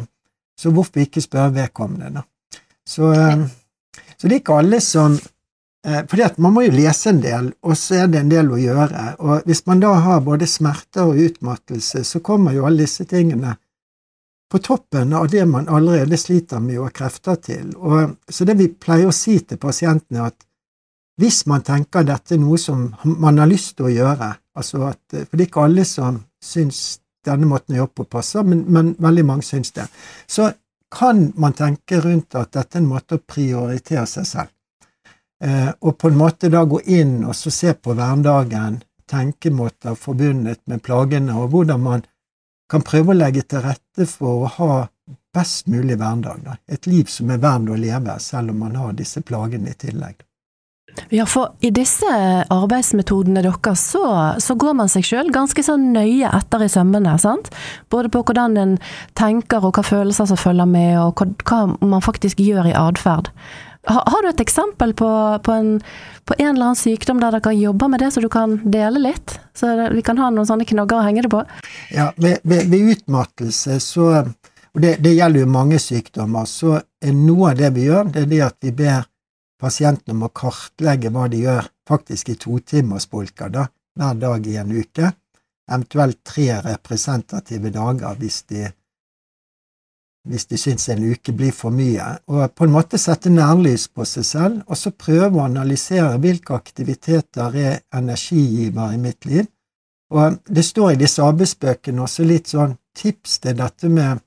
så 0.61 0.71
hvorfor 0.71 1.06
ikke 1.06 1.25
spørre 1.25 1.56
vedkommende, 1.56 2.21
da. 2.21 2.26
Så, 2.85 3.09
eh, 3.16 3.47
så 4.18 4.28
det 4.28 4.37
er 4.37 4.42
ikke 4.42 4.61
alle 4.61 4.80
som 4.85 5.16
Eh, 5.16 5.33
fordi 5.84 6.22
at 6.24 6.38
man 6.40 6.54
må 6.54 6.62
jo 6.64 6.72
lese 6.72 7.10
en 7.10 7.18
del, 7.20 7.50
og 7.60 7.76
så 7.76 7.98
er 8.02 8.06
det 8.08 8.22
en 8.22 8.30
del 8.32 8.48
å 8.48 8.56
gjøre. 8.56 9.02
Og 9.20 9.48
hvis 9.48 9.60
man 9.68 9.82
da 9.82 9.90
har 10.00 10.22
både 10.24 10.48
smerter 10.48 11.10
og 11.10 11.20
utmattelse, 11.20 12.00
så 12.08 12.22
kommer 12.24 12.56
jo 12.56 12.64
alle 12.64 12.86
disse 12.86 13.04
tingene 13.10 13.52
på 14.54 14.60
toppen 14.64 15.12
av 15.12 15.28
det 15.28 15.44
man 15.50 15.68
allerede 15.68 16.16
sliter 16.16 16.60
med 16.62 16.78
og 16.78 16.88
har 16.88 16.96
krefter 17.00 17.38
til. 17.42 17.74
Og, 17.76 18.16
så 18.30 18.46
det 18.48 18.56
vi 18.60 18.68
pleier 18.70 19.10
å 19.10 19.14
si 19.14 19.40
til 19.42 19.58
pasientene, 19.60 20.22
er 20.22 20.32
at 20.32 20.46
hvis 21.20 21.44
man 21.50 21.62
tenker 21.66 22.06
dette 22.06 22.36
er 22.36 22.42
noe 22.42 22.58
som 22.58 22.88
man 23.04 23.42
har 23.42 23.50
lyst 23.50 23.76
til 23.76 23.88
å 23.88 23.94
gjøre, 23.94 24.30
altså 24.54 24.86
at, 24.88 25.02
for 25.10 25.34
det 25.36 25.44
er 25.44 25.50
ikke 25.50 25.66
alle 25.68 25.84
som 25.88 26.22
syns 26.42 26.80
denne 27.26 27.48
måten 27.50 27.74
å 27.74 27.82
jobbe 27.82 28.02
på 28.02 28.10
passer, 28.16 28.46
men, 28.46 28.64
men 28.70 28.94
veldig 29.02 29.26
mange 29.26 29.46
syns 29.46 29.74
det, 29.74 29.86
så 30.26 30.50
kan 30.94 31.26
man 31.40 31.58
tenke 31.58 31.98
rundt 32.02 32.36
at 32.38 32.54
dette 32.54 32.78
er 32.78 32.84
en 32.84 32.90
måte 32.94 33.18
å 33.18 33.26
prioritere 33.26 34.06
seg 34.06 34.28
selv. 34.28 34.53
Eh, 35.42 35.70
og 35.80 35.98
på 35.98 36.08
en 36.08 36.18
måte 36.18 36.50
da 36.52 36.64
gå 36.68 36.80
inn 36.94 37.22
og 37.24 37.34
så 37.36 37.50
se 37.50 37.74
på 37.74 37.96
hverdagen, 37.96 38.82
tenkemåter 39.10 39.96
forbundet 39.98 40.62
med 40.70 40.82
plagene, 40.82 41.34
og 41.36 41.50
hvordan 41.52 41.80
man 41.80 42.04
kan 42.70 42.84
prøve 42.86 43.12
å 43.12 43.18
legge 43.18 43.42
til 43.44 43.64
rette 43.64 44.06
for 44.08 44.44
å 44.44 44.52
ha 44.58 44.70
best 45.34 45.66
mulig 45.68 45.98
hverdag. 46.00 46.44
Da. 46.44 46.56
Et 46.70 46.86
liv 46.86 47.10
som 47.10 47.32
er 47.32 47.42
verdt 47.42 47.72
å 47.72 47.80
leve, 47.80 48.14
selv 48.22 48.54
om 48.54 48.62
man 48.64 48.78
har 48.80 48.94
disse 48.96 49.20
plagene 49.26 49.74
i 49.74 49.78
tillegg. 49.78 50.22
Ja, 51.10 51.24
for 51.26 51.56
i 51.64 51.72
disse 51.74 52.06
arbeidsmetodene 52.54 53.42
deres, 53.42 53.82
så, 53.90 54.04
så 54.38 54.54
går 54.54 54.76
man 54.78 54.90
seg 54.90 55.06
sjøl 55.06 55.32
ganske 55.34 55.64
så 55.66 55.74
nøye 55.80 56.30
etter 56.30 56.62
i 56.62 56.70
sømmene, 56.70 57.16
sant? 57.18 57.50
Både 57.90 58.12
på 58.14 58.22
hvordan 58.22 58.58
en 58.60 58.76
tenker 59.18 59.64
og 59.64 59.74
hva 59.74 59.84
følelser 59.86 60.30
som 60.30 60.38
følger 60.38 60.70
med, 60.70 60.94
og 61.02 61.18
hva, 61.18 61.28
hva 61.42 61.88
man 61.94 62.04
faktisk 62.04 62.42
gjør 62.42 62.70
i 62.70 62.76
atferd. 62.78 63.32
Har, 63.86 64.22
du 64.22 64.28
et 64.30 64.40
eksempel 64.40 64.94
på, 64.96 65.08
på, 65.44 65.52
en, 65.52 65.74
på, 66.24 66.34
en, 66.38 66.54
eller 66.54 66.70
annen 66.70 66.78
sykdom 66.78 67.20
der 67.20 67.36
dere 67.36 67.52
jobber 67.56 67.90
med 67.92 68.00
det, 68.00 68.10
så 68.14 68.22
du 68.24 68.30
kan 68.32 68.56
dele 68.64 69.02
litt? 69.02 69.36
Så 69.54 69.74
vi 69.92 70.02
kan 70.06 70.18
ha 70.22 70.30
noen 70.32 70.48
sånne 70.48 70.66
knagger 70.68 71.00
å 71.00 71.04
henge 71.04 71.26
det 71.26 71.32
på? 71.34 71.42
Ja, 71.92 72.08
ved, 72.16 72.40
ved, 72.48 72.70
ved 72.72 72.94
utmattelse 72.94 73.76
så 73.84 74.08
og 74.74 74.82
det, 74.82 74.96
det, 75.04 75.12
gjelder 75.14 75.44
jo 75.44 75.50
mange 75.54 75.78
sykdommer, 75.78 76.48
så 76.50 76.80
er 76.98 77.12
noe 77.14 77.52
av 77.52 77.60
det 77.60 77.68
vi 77.76 77.84
gjør, 77.86 78.08
det 78.10 78.24
er 78.24 78.30
det 78.32 78.40
at 78.42 78.56
vi 78.66 78.72
ber 78.74 79.04
pasientene 79.62 80.16
om 80.16 80.24
å 80.26 80.32
kartlegge 80.34 81.12
hva 81.14 81.28
de 81.30 81.44
gjør 81.44 81.68
faktisk 81.86 82.32
i 82.32 82.38
totimersbolker 82.42 83.52
da, 83.54 83.68
hver 83.94 84.18
dag 84.18 84.48
i 84.50 84.56
en 84.58 84.72
uke, 84.74 85.12
eventuelt 85.70 86.18
tre 86.26 86.48
representative 86.66 87.70
dager 87.72 88.18
hvis 88.18 88.40
de 88.50 88.66
hvis 90.24 90.46
de 90.48 90.58
syns 90.58 90.88
en 90.88 91.04
uke 91.04 91.34
blir 91.36 91.52
for 91.52 91.74
mye, 91.74 92.04
og 92.32 92.54
på 92.56 92.64
en 92.64 92.72
måte 92.72 92.98
sette 93.00 93.32
nærlys 93.32 93.88
på 93.92 94.06
seg 94.08 94.24
selv, 94.24 94.62
og 94.66 94.78
så 94.80 94.94
prøve 94.96 95.36
å 95.36 95.44
analysere 95.44 96.16
hvilke 96.22 96.56
aktiviteter 96.56 97.58
er 97.60 97.82
energigiver 97.92 98.94
i 98.94 99.00
mitt 99.00 99.28
liv. 99.28 99.50
Og 100.14 100.38
det 100.46 100.64
står 100.64 100.94
i 100.94 101.00
disse 101.00 101.24
arbeidsbøkene 101.24 102.04
også 102.04 102.24
litt 102.28 102.52
sånn 102.52 102.76
tips 102.96 103.40
til 103.44 103.58
dette 103.58 103.90
med, 103.90 104.22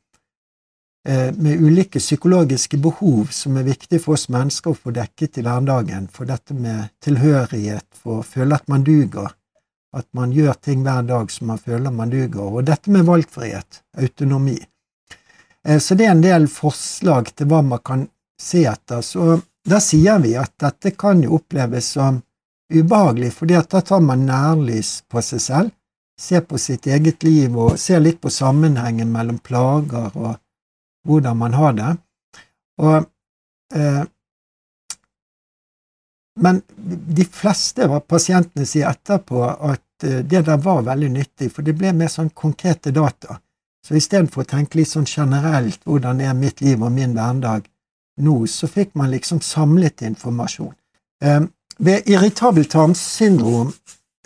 eh, 1.07 1.31
med 1.33 1.61
ulike 1.65 1.99
psykologiske 2.03 2.77
behov 2.77 3.31
som 3.31 3.57
er 3.57 3.69
viktig 3.69 4.01
for 4.03 4.17
oss 4.17 4.27
mennesker 4.29 4.73
å 4.73 4.77
få 4.77 4.93
dekket 4.93 5.39
i 5.39 5.45
hverdagen, 5.47 6.09
for 6.11 6.25
dette 6.25 6.53
med 6.53 6.91
tilhørighet, 7.01 7.87
for 7.93 8.19
å 8.21 8.25
føle 8.25 8.55
at 8.55 8.67
man 8.67 8.83
duger, 8.83 9.33
at 9.95 10.07
man 10.13 10.31
gjør 10.31 10.53
ting 10.61 10.83
hver 10.83 11.07
dag 11.07 11.31
som 11.31 11.47
man 11.47 11.57
føler 11.57 11.91
man 11.91 12.09
duger, 12.09 12.53
og 12.53 12.65
dette 12.65 12.91
med 12.91 13.05
valgfrihet, 13.07 13.81
autonomi. 13.97 14.59
Eh, 15.67 15.79
så 15.79 15.95
det 15.95 16.05
er 16.05 16.15
en 16.15 16.23
del 16.23 16.47
forslag 16.47 17.33
til 17.35 17.49
hva 17.51 17.61
man 17.61 17.83
kan 17.83 18.07
se 18.41 18.63
etter. 18.69 19.01
Så 19.01 19.39
da 19.67 19.81
sier 19.83 20.19
vi 20.23 20.35
at 20.39 20.55
dette 20.61 20.93
kan 20.95 21.23
jo 21.23 21.35
oppleves 21.41 21.91
som 21.97 22.21
ubehagelig, 22.73 23.33
fordi 23.33 23.55
at 23.55 23.69
da 23.71 23.81
tar 23.81 24.03
man 24.03 24.25
nærlys 24.27 25.01
på 25.11 25.21
seg 25.23 25.41
selv, 25.41 25.71
ser 26.19 26.43
på 26.47 26.57
sitt 26.57 26.87
eget 26.87 27.23
liv 27.23 27.55
og 27.57 27.77
ser 27.79 28.01
litt 28.01 28.19
på 28.21 28.31
sammenhengen 28.33 29.11
mellom 29.11 29.37
plager 29.39 30.11
og 30.15 30.37
hvordan 31.07 31.37
man 31.37 31.53
har 31.53 31.75
det. 31.77 31.91
Og, 32.81 33.09
eh, 33.75 34.03
men 36.39 36.61
de 37.17 37.25
fleste 37.25 37.87
av 37.87 37.99
pasientene 37.99 38.65
sier 38.65 38.89
etterpå 38.89 39.43
at 39.45 40.03
eh, 40.03 40.23
det 40.23 40.43
der 40.49 40.57
var 40.63 40.83
veldig 40.89 41.11
nyttig, 41.19 41.51
for 41.53 41.65
det 41.65 41.77
ble 41.77 41.93
mer 41.93 42.11
sånn 42.11 42.33
konkrete 42.33 42.91
data. 42.91 43.39
Så 43.85 43.95
istedenfor 43.95 44.43
å 44.43 44.49
tenke 44.49 44.79
litt 44.79 44.91
sånn 44.91 45.07
generelt 45.07 45.83
hvordan 45.87 46.21
er 46.21 46.37
mitt 46.37 46.61
liv 46.61 46.81
og 46.83 46.91
min 46.91 47.15
hverdag 47.15 47.67
nå, 48.21 48.37
så 48.49 48.67
fikk 48.67 48.95
man 48.97 49.11
liksom 49.13 49.41
samlet 49.45 50.01
informasjon. 50.07 50.73
Eh, 51.23 51.41
ved 51.77 52.09
irritabelt 52.09 52.71
tarmsyndrom 52.73 53.71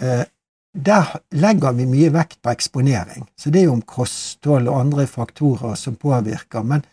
eh, 0.01 0.24
der 0.72 1.10
legger 1.36 1.75
vi 1.75 1.86
mye 1.89 2.10
vekt 2.13 2.39
på 2.41 2.51
eksponering, 2.53 3.25
så 3.36 3.51
det 3.51 3.60
er 3.62 3.67
jo 3.67 3.75
om 3.75 3.84
kosthold 3.84 4.70
og 4.72 4.79
andre 4.79 5.08
faktorer 5.08 5.75
som 5.75 5.98
påvirker. 6.00 6.63
Men, 6.63 6.86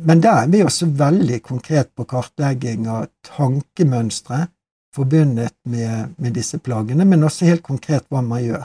men 0.00 0.22
der 0.24 0.46
er 0.46 0.52
vi 0.52 0.62
også 0.64 0.88
veldig 0.88 1.42
konkret 1.44 1.92
på 1.92 2.06
kartlegging 2.08 2.88
av 2.88 3.10
tankemønstre 3.28 4.46
forbundet 4.94 5.52
med, 5.68 6.14
med, 6.16 6.32
disse 6.32 6.58
plagene, 6.62 7.04
men 7.04 7.26
også 7.26 7.48
helt 7.50 7.64
konkret 7.66 8.06
hva 8.08 8.22
man 8.24 8.40
gjør. 8.44 8.64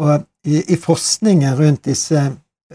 Og 0.00 0.26
i, 0.44 0.60
i 0.74 0.76
forskningen 0.80 1.56
rundt 1.56 1.86
disse 1.88 2.24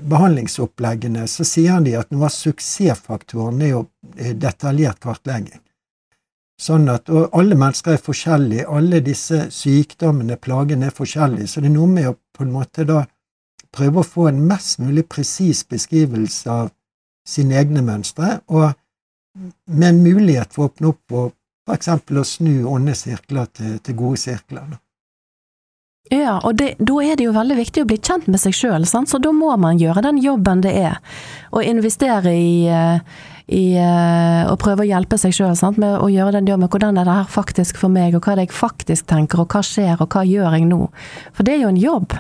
behandlingsoppleggene 0.02 1.28
så 1.28 1.46
sier 1.48 1.84
de 1.86 1.96
at 2.00 2.12
noe 2.12 2.28
av 2.28 2.34
suksessfaktoren 2.36 3.62
er 3.64 3.72
jo 3.72 3.86
eh, 4.18 4.34
detaljert 4.36 5.00
kartlegging. 5.04 5.62
Sånn 6.60 6.88
at, 6.88 7.10
og 7.12 7.34
Alle 7.36 7.56
mennesker 7.60 7.96
er 7.96 8.04
forskjellige, 8.04 8.68
alle 8.72 9.02
disse 9.04 9.50
sykdommene, 9.52 10.38
plagene, 10.40 10.88
er 10.88 10.96
forskjellige, 10.96 11.50
så 11.52 11.64
det 11.64 11.72
er 11.72 11.76
noe 11.76 11.92
med 11.92 12.08
å 12.10 12.16
på 12.36 12.46
en 12.46 12.54
måte 12.54 12.86
da 12.88 13.04
prøve 13.76 14.00
å 14.02 14.08
få 14.08 14.30
en 14.30 14.40
mest 14.48 14.80
mulig 14.80 15.04
presis 15.12 15.66
beskrivelse 15.68 16.52
av 16.52 16.72
sine 17.28 17.58
egne 17.60 17.84
mønstre, 17.84 18.40
og 18.48 18.72
med 19.68 19.90
en 19.90 20.02
mulighet 20.04 20.54
for 20.56 20.68
å 20.68 20.72
åpne 20.72 20.94
opp 20.94 21.16
og 21.20 21.34
f.eks. 21.68 21.90
å 21.92 22.24
snu 22.24 22.56
onde 22.72 22.96
sirkler 22.96 23.50
til, 23.52 23.78
til 23.84 23.98
gode 24.00 24.22
sirkler. 24.22 24.70
Da. 24.72 24.80
Ja, 26.14 26.38
og 26.46 26.58
det, 26.60 26.76
da 26.78 26.98
er 27.02 27.18
det 27.18 27.26
jo 27.26 27.34
veldig 27.34 27.56
viktig 27.58 27.82
å 27.82 27.88
bli 27.90 27.98
kjent 27.98 28.28
med 28.30 28.38
seg 28.42 28.54
sjøl, 28.54 28.84
så 28.86 29.18
da 29.22 29.32
må 29.34 29.50
man 29.58 29.80
gjøre 29.82 30.04
den 30.06 30.20
jobben 30.22 30.62
det 30.62 30.76
er. 30.78 31.00
Å 31.50 31.64
investere 31.66 32.34
i, 32.38 32.68
eh, 32.70 33.24
i 33.50 33.64
eh, 33.82 34.44
å 34.46 34.54
prøve 34.62 34.86
å 34.86 34.90
hjelpe 34.90 35.18
seg 35.18 35.34
sjøl 35.34 35.58
med 35.82 35.98
å 35.98 36.12
gjøre 36.14 36.38
den 36.38 36.52
jobben. 36.52 36.70
Hvordan 36.70 37.02
er 37.02 37.10
det 37.10 37.18
her 37.18 37.34
faktisk 37.34 37.82
for 37.82 37.90
meg, 37.90 38.14
og 38.14 38.22
hva 38.22 38.36
er 38.36 38.44
det 38.44 38.48
jeg 38.52 38.60
faktisk 38.60 39.10
tenker, 39.10 39.42
og 39.42 39.50
hva 39.50 39.64
skjer, 39.66 39.98
og 39.98 40.14
hva 40.14 40.22
gjør 40.30 40.60
jeg 40.60 40.70
nå? 40.70 40.82
For 41.34 41.48
det 41.48 41.58
er 41.58 41.66
jo 41.66 41.74
en 41.74 41.82
jobb. 41.82 42.18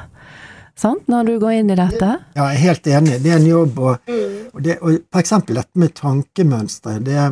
Sant, 0.76 1.06
når 1.08 1.30
du 1.30 1.36
går 1.40 1.62
inn 1.62 1.70
i 1.72 1.78
dette? 1.80 2.08
Ja, 2.36 2.50
jeg 2.50 2.58
er 2.58 2.64
helt 2.66 2.88
enig. 2.90 3.20
Det 3.24 3.32
er 3.32 3.38
en 3.38 3.48
jobb. 3.48 3.78
Og, 3.80 4.16
og, 4.52 4.64
det, 4.66 4.80
og 4.82 5.06
for 5.14 5.22
eksempel 5.22 5.62
dette 5.62 5.80
med 5.80 5.94
tankemønstre. 5.96 6.98
Det, 7.06 7.28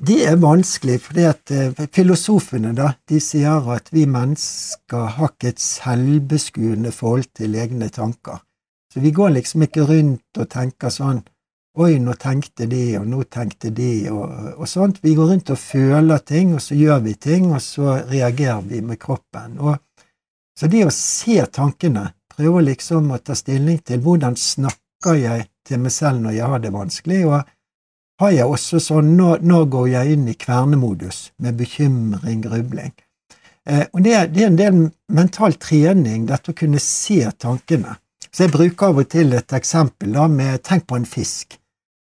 det 0.00 0.20
er 0.24 0.38
vanskelig, 0.40 1.00
fordi 1.04 1.24
at 1.28 1.50
eh, 1.52 1.80
filosofene 1.92 2.72
da, 2.76 2.94
de 3.08 3.18
sier 3.20 3.66
at 3.74 3.90
vi 3.92 4.06
mennesker 4.08 5.10
har 5.16 5.34
ikke 5.34 5.50
et 5.52 5.60
selvbeskuende 5.60 6.92
forhold 6.94 7.28
til 7.36 7.58
egne 7.60 7.90
tanker. 7.92 8.40
Så 8.90 9.02
vi 9.04 9.12
går 9.14 9.36
liksom 9.36 9.66
ikke 9.66 9.84
rundt 9.90 10.40
og 10.40 10.48
tenker 10.50 10.94
sånn 10.94 11.20
Oi, 11.80 12.00
nå 12.02 12.16
tenkte 12.18 12.66
de, 12.66 12.96
og 12.98 13.04
nå 13.06 13.22
tenkte 13.30 13.70
de, 13.70 14.08
og, 14.10 14.56
og 14.58 14.66
sånt. 14.68 14.96
Vi 15.04 15.12
går 15.14 15.28
rundt 15.30 15.52
og 15.54 15.58
føler 15.60 16.18
ting, 16.26 16.50
og 16.56 16.64
så 16.64 16.74
gjør 16.74 16.98
vi 17.04 17.12
ting, 17.14 17.46
og 17.54 17.62
så 17.62 17.92
reagerer 18.10 18.64
vi 18.66 18.80
med 18.82 18.98
kroppen. 19.00 19.54
Og, 19.62 19.78
så 20.58 20.66
det 20.68 20.82
å 20.82 20.90
se 20.90 21.38
tankene, 21.46 22.08
prøve 22.34 22.64
liksom 22.66 23.12
å 23.14 23.20
ta 23.22 23.38
stilling 23.38 23.78
til 23.86 24.02
hvordan 24.02 24.34
snakker 24.36 25.22
jeg 25.22 25.46
til 25.64 25.80
meg 25.84 25.94
selv 25.94 26.24
når 26.24 26.36
jeg 26.40 26.50
har 26.52 26.64
det 26.66 26.74
vanskelig, 26.74 27.20
og 27.30 27.54
har 28.20 28.34
jeg 28.36 28.48
også 28.52 28.80
sånn 28.84 29.14
nå, 29.16 29.36
nå 29.40 29.62
går 29.72 29.86
jeg 29.94 30.16
inn 30.16 30.26
i 30.28 30.36
kvernemodus 30.36 31.30
med 31.40 31.56
bekymring, 31.56 32.42
grubling. 32.44 32.92
Eh, 33.68 33.86
og 33.92 34.02
det, 34.04 34.14
det, 34.34 34.42
er 34.42 34.50
en 34.50 34.58
del 34.58 34.82
mental 35.12 35.56
trening, 35.60 36.26
dette 36.28 36.52
å 36.52 36.56
kunne 36.56 36.80
se 36.84 37.22
tankene. 37.40 37.96
Så 38.30 38.44
jeg 38.44 38.54
bruker 38.54 38.92
av 38.92 39.00
og 39.02 39.08
til 39.10 39.32
et 39.34 39.56
eksempel 39.56 40.12
da 40.14 40.28
med 40.30 40.62
tenk 40.66 40.86
på 40.90 41.00
en 41.00 41.08
fisk. 41.08 41.56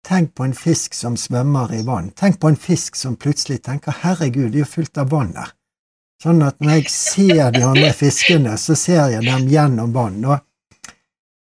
Tenk 0.06 0.32
på 0.34 0.46
en 0.46 0.56
fisk 0.56 0.96
som 0.96 1.16
svømmer 1.20 1.72
i 1.76 1.82
vann. 1.86 2.10
Tenk 2.16 2.40
på 2.40 2.48
en 2.48 2.58
fisk 2.58 2.96
som 2.96 3.18
plutselig 3.20 3.60
tenker 3.66 4.00
herregud, 4.00 4.50
det 4.50 4.62
er 4.62 4.64
jo 4.64 4.72
fullt 4.72 5.00
av 5.02 5.12
vann 5.12 5.34
der. 5.36 5.52
Sånn 6.20 6.42
at 6.44 6.58
når 6.60 6.80
jeg 6.80 6.92
ser 6.92 7.52
de 7.54 7.62
andre 7.64 7.92
fiskene, 7.96 8.56
så 8.60 8.76
ser 8.76 9.12
jeg 9.12 9.24
dem 9.24 9.46
gjennom 9.48 9.92
vann. 9.92 10.18
Og 10.24 10.40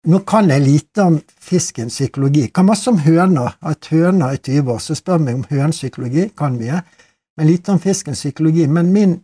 nå 0.09 0.23
kan 0.25 0.49
jeg 0.49 0.65
lite 0.65 1.05
om 1.05 1.19
fiskens 1.41 1.99
psykologi. 1.99 2.47
Kan 2.49 2.69
masse 2.69 2.89
om 2.89 3.01
høner, 3.05 3.59
at 3.61 3.91
høner 3.93 4.33
er 4.33 4.41
20 4.41 4.73
år. 4.73 4.79
Så 4.81 4.97
spør 4.97 5.21
meg 5.21 5.37
om 5.37 5.47
hønens 5.51 5.83
psykologi, 5.83 6.31
kan 6.37 6.57
vi, 6.57 6.71
men 7.37 7.47
lite 7.47 7.75
om 7.75 7.81
fiskens 7.83 8.23
psykologi. 8.25 8.67
Men 8.67 8.93
min 8.95 9.19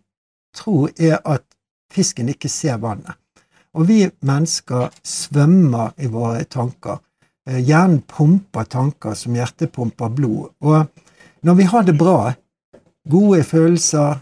tro 0.57 0.89
er 0.99 1.23
at 1.25 1.47
fisken 1.93 2.29
ikke 2.29 2.51
ser 2.53 2.83
vannet. 2.83 3.17
Og 3.75 3.89
vi 3.89 4.05
mennesker 4.23 4.93
svømmer 5.03 5.95
i 5.99 6.11
våre 6.11 6.45
tanker. 6.45 7.01
Eh, 7.49 7.59
hjernen 7.65 8.03
pumper 8.09 8.69
tanker 8.71 9.17
som 9.19 9.35
hjertet 9.35 9.73
pumper 9.73 10.13
blod. 10.13 10.53
Og 10.61 10.85
når 11.43 11.59
vi 11.59 11.69
har 11.73 11.89
det 11.89 11.97
bra, 11.99 12.35
gode 13.11 13.43
følelser, 13.45 14.21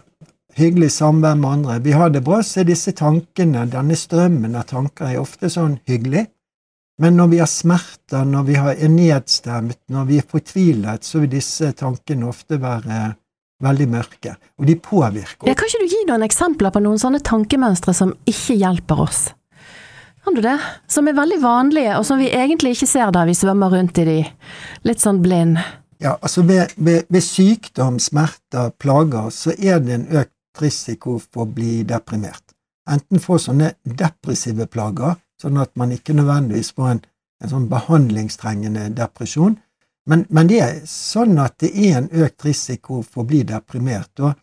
hyggelig 0.55 0.91
samvær 0.95 1.35
med 1.35 1.49
andre, 1.49 1.77
vi 1.83 1.91
har 1.91 2.09
det 2.09 2.23
bra, 2.23 2.41
så 2.41 2.61
er 2.61 2.71
disse 2.71 2.95
tankene, 2.97 3.67
denne 3.71 3.95
strømmen 3.99 4.55
av 4.55 4.67
tanker, 4.71 5.11
er 5.11 5.21
ofte 5.21 5.51
sånn 5.51 5.77
hyggelig. 5.89 6.25
Men 7.01 7.17
når 7.17 7.27
vi 7.31 7.39
har 7.41 7.49
smerter, 7.49 8.25
når 8.29 8.43
vi 8.45 8.55
er 8.59 8.89
nedstemt, 8.91 9.79
når 9.89 10.09
vi 10.09 10.19
er 10.21 10.27
fortvilet, 10.29 11.05
så 11.05 11.23
vil 11.23 11.31
disse 11.31 11.71
tankene 11.77 12.27
ofte 12.29 12.59
være 12.61 13.07
veldig 13.63 13.87
mørke, 13.89 14.35
og 14.59 14.67
de 14.67 14.75
påvirker 14.77 15.45
oss. 15.45 15.47
Ja, 15.49 15.55
kan 15.57 15.69
ikke 15.69 15.85
du 15.85 15.93
gi 15.95 16.01
noen 16.09 16.25
eksempler 16.25 16.73
på 16.73 16.81
noen 16.83 16.99
sånne 17.01 17.23
tankemønstre 17.25 17.95
som 17.97 18.13
ikke 18.29 18.57
hjelper 18.59 19.05
oss? 19.07 19.21
Kan 20.23 20.37
du 20.37 20.43
det? 20.43 20.55
Som 20.87 21.09
er 21.09 21.17
veldig 21.17 21.39
vanlige, 21.43 21.97
og 21.97 22.05
som 22.07 22.21
vi 22.21 22.29
egentlig 22.31 22.75
ikke 22.77 22.87
ser 22.87 23.11
der 23.15 23.27
vi 23.27 23.35
svømmer 23.35 23.73
rundt 23.73 23.99
i 23.99 24.05
de. 24.07 24.19
Litt 24.87 25.03
sånn 25.03 25.19
blind. 25.23 25.59
Ja, 26.03 26.17
altså 26.19 26.43
ved, 26.47 26.75
ved, 26.75 27.07
ved 27.11 27.23
sykdom, 27.23 27.99
smerter, 27.99 28.71
plager, 28.79 29.31
så 29.35 29.55
er 29.57 29.81
det 29.83 29.97
en 29.97 30.07
økt 30.21 30.63
risiko 30.63 31.17
for 31.19 31.43
å 31.43 31.51
bli 31.51 31.81
deprimert. 31.87 32.53
Enten 32.91 33.21
få 33.23 33.39
sånne 33.39 33.73
depressive 33.83 34.67
plager, 34.71 35.15
sånn 35.43 35.59
at 35.61 35.75
man 35.79 35.93
ikke 35.95 36.15
nødvendigvis 36.17 36.73
får 36.77 36.89
en, 36.95 37.03
en 37.43 37.51
sånn 37.51 37.69
behandlingstrengende 37.71 38.89
depresjon, 38.97 39.59
men, 40.09 40.25
men, 40.29 40.49
det 40.51 40.59
er 40.59 40.81
sånn 40.89 41.37
at 41.39 41.61
det 41.63 41.71
er 41.79 42.01
en 42.01 42.09
økt 42.25 42.43
risiko 42.43 42.99
for 43.05 43.23
å 43.23 43.29
bli 43.29 43.43
deprimert. 43.47 44.11
Og, 44.19 44.33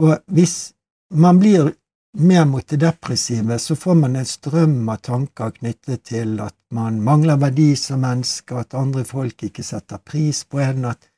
og 0.00 0.14
hvis 0.32 0.70
man 1.12 1.40
blir 1.42 1.74
mer 2.18 2.46
mot 2.48 2.64
det 2.68 2.80
depressive, 2.80 3.58
så 3.58 3.76
får 3.76 3.98
man 4.00 4.16
en 4.16 4.26
strøm 4.26 4.88
av 4.88 5.02
tanker 5.04 5.52
knyttet 5.58 6.06
til 6.08 6.38
at 6.40 6.56
man 6.74 7.02
mangler 7.04 7.36
verdi 7.40 7.74
som 7.76 8.00
menneske, 8.02 8.56
at 8.56 8.74
andre 8.74 9.04
folk 9.04 9.44
ikke 9.44 9.64
setter 9.64 10.00
pris 10.00 10.44
på 10.48 10.62
en, 10.64 10.88
at 10.88 11.10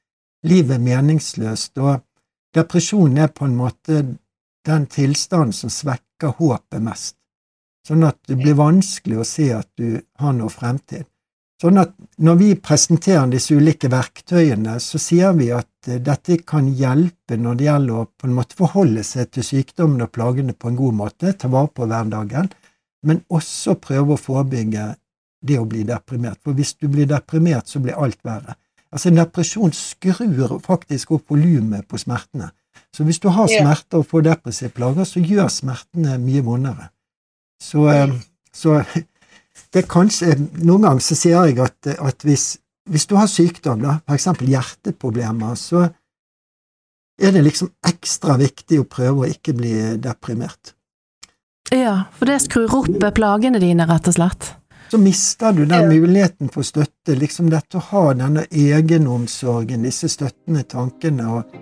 livet 0.47 0.77
er 0.77 0.85
meningsløst, 0.85 1.79
og 1.79 2.03
depresjon 2.55 3.19
er 3.19 3.31
på 3.31 3.47
en 3.47 3.57
måte 3.57 4.03
den 4.67 4.87
tilstanden 4.91 5.55
som 5.57 5.73
svekker 5.73 6.35
håpet 6.41 6.83
mest, 6.83 7.17
sånn 7.91 8.07
at 8.07 8.21
det 8.31 8.39
blir 8.39 8.55
vanskelig 8.59 9.19
å 9.19 9.27
se 9.27 9.49
at 9.57 9.69
du 9.79 9.99
har 10.23 10.37
noe 10.37 10.53
fremtid. 10.53 11.09
Sånn 11.61 11.77
at 11.77 11.91
når 12.25 12.37
vi 12.41 12.49
presenterer 12.57 13.27
disse 13.29 13.53
ulike 13.53 13.91
verktøyene, 13.93 14.79
så 14.81 14.97
sier 15.03 15.35
vi 15.37 15.51
at 15.53 15.91
eh, 15.91 15.99
dette 16.01 16.39
kan 16.49 16.71
hjelpe 16.73 17.37
når 17.37 17.59
det 17.59 17.67
gjelder 17.67 17.99
å 17.99 18.07
på 18.17 18.29
en 18.29 18.37
måte 18.39 18.57
forholde 18.57 19.03
seg 19.05 19.29
til 19.35 19.45
sykdommen 19.45 20.07
og 20.07 20.13
plagene 20.15 20.55
på 20.57 20.71
en 20.71 20.79
god 20.79 20.97
måte, 21.03 21.35
ta 21.37 21.51
vare 21.53 21.69
på 21.75 21.89
hverdagen, 21.91 22.49
men 23.05 23.21
også 23.29 23.77
prøve 23.83 24.17
å 24.17 24.21
forebygge 24.21 24.87
det 25.45 25.59
å 25.61 25.67
bli 25.69 25.83
deprimert. 25.89 26.41
For 26.45 26.57
hvis 26.57 26.73
du 26.81 26.89
blir 26.93 27.09
deprimert, 27.11 27.69
så 27.69 27.83
blir 27.85 27.99
alt 27.99 28.21
verre. 28.25 28.57
Altså 28.91 29.11
En 29.11 29.21
depresjon 29.21 29.75
skrur 29.77 30.57
faktisk 30.65 31.13
opp 31.17 31.29
volumet 31.31 31.87
på 31.89 32.01
smertene. 32.01 32.51
Så 32.95 33.05
hvis 33.05 33.21
du 33.21 33.29
har 33.29 33.51
smerter 33.51 34.01
og 34.01 34.09
får 34.09 34.25
depressive 34.27 34.73
plager, 34.75 35.05
så 35.05 35.21
gjør 35.21 35.53
smertene 35.53 36.17
mye 36.23 36.43
vondere. 36.47 36.89
Så, 37.63 37.87
eh, 37.93 38.15
så 38.53 38.81
det 39.73 39.85
er 39.85 39.89
kanskje, 39.91 40.35
Noen 40.65 40.89
ganger 40.89 41.05
så 41.05 41.19
sier 41.19 41.49
jeg 41.51 41.61
at, 41.63 41.93
at 41.95 42.27
hvis, 42.27 42.53
hvis, 42.91 43.07
du 43.07 43.17
har 43.21 43.31
sykdom, 43.31 43.85
da, 43.85 43.99
f.eks. 44.09 44.31
hjerteproblemer, 44.41 45.55
så 45.59 45.87
er 47.21 47.35
det 47.37 47.45
liksom 47.45 47.71
ekstra 47.87 48.39
viktig 48.41 48.81
å 48.81 48.89
prøve 48.89 49.27
å 49.27 49.31
ikke 49.31 49.55
bli 49.57 49.75
deprimert. 50.01 50.75
Ja, 51.71 52.11
for 52.17 52.27
det 52.27 52.41
skrur 52.43 52.73
opp 52.81 53.05
plagene 53.15 53.61
dine, 53.63 53.87
rett 53.87 54.09
og 54.11 54.17
slett? 54.17 54.55
Så 54.91 54.99
mister 54.99 55.53
du 55.55 55.67
den 55.71 55.87
muligheten 55.87 56.49
for 56.51 56.67
støtte, 56.67 57.15
liksom 57.15 57.51
dette 57.53 57.79
å 57.79 57.85
ha 57.93 58.05
denne 58.19 58.43
egenomsorgen, 58.51 59.85
disse 59.87 60.11
støttende 60.11 60.65
tankene, 60.67 61.29
og, 61.31 61.53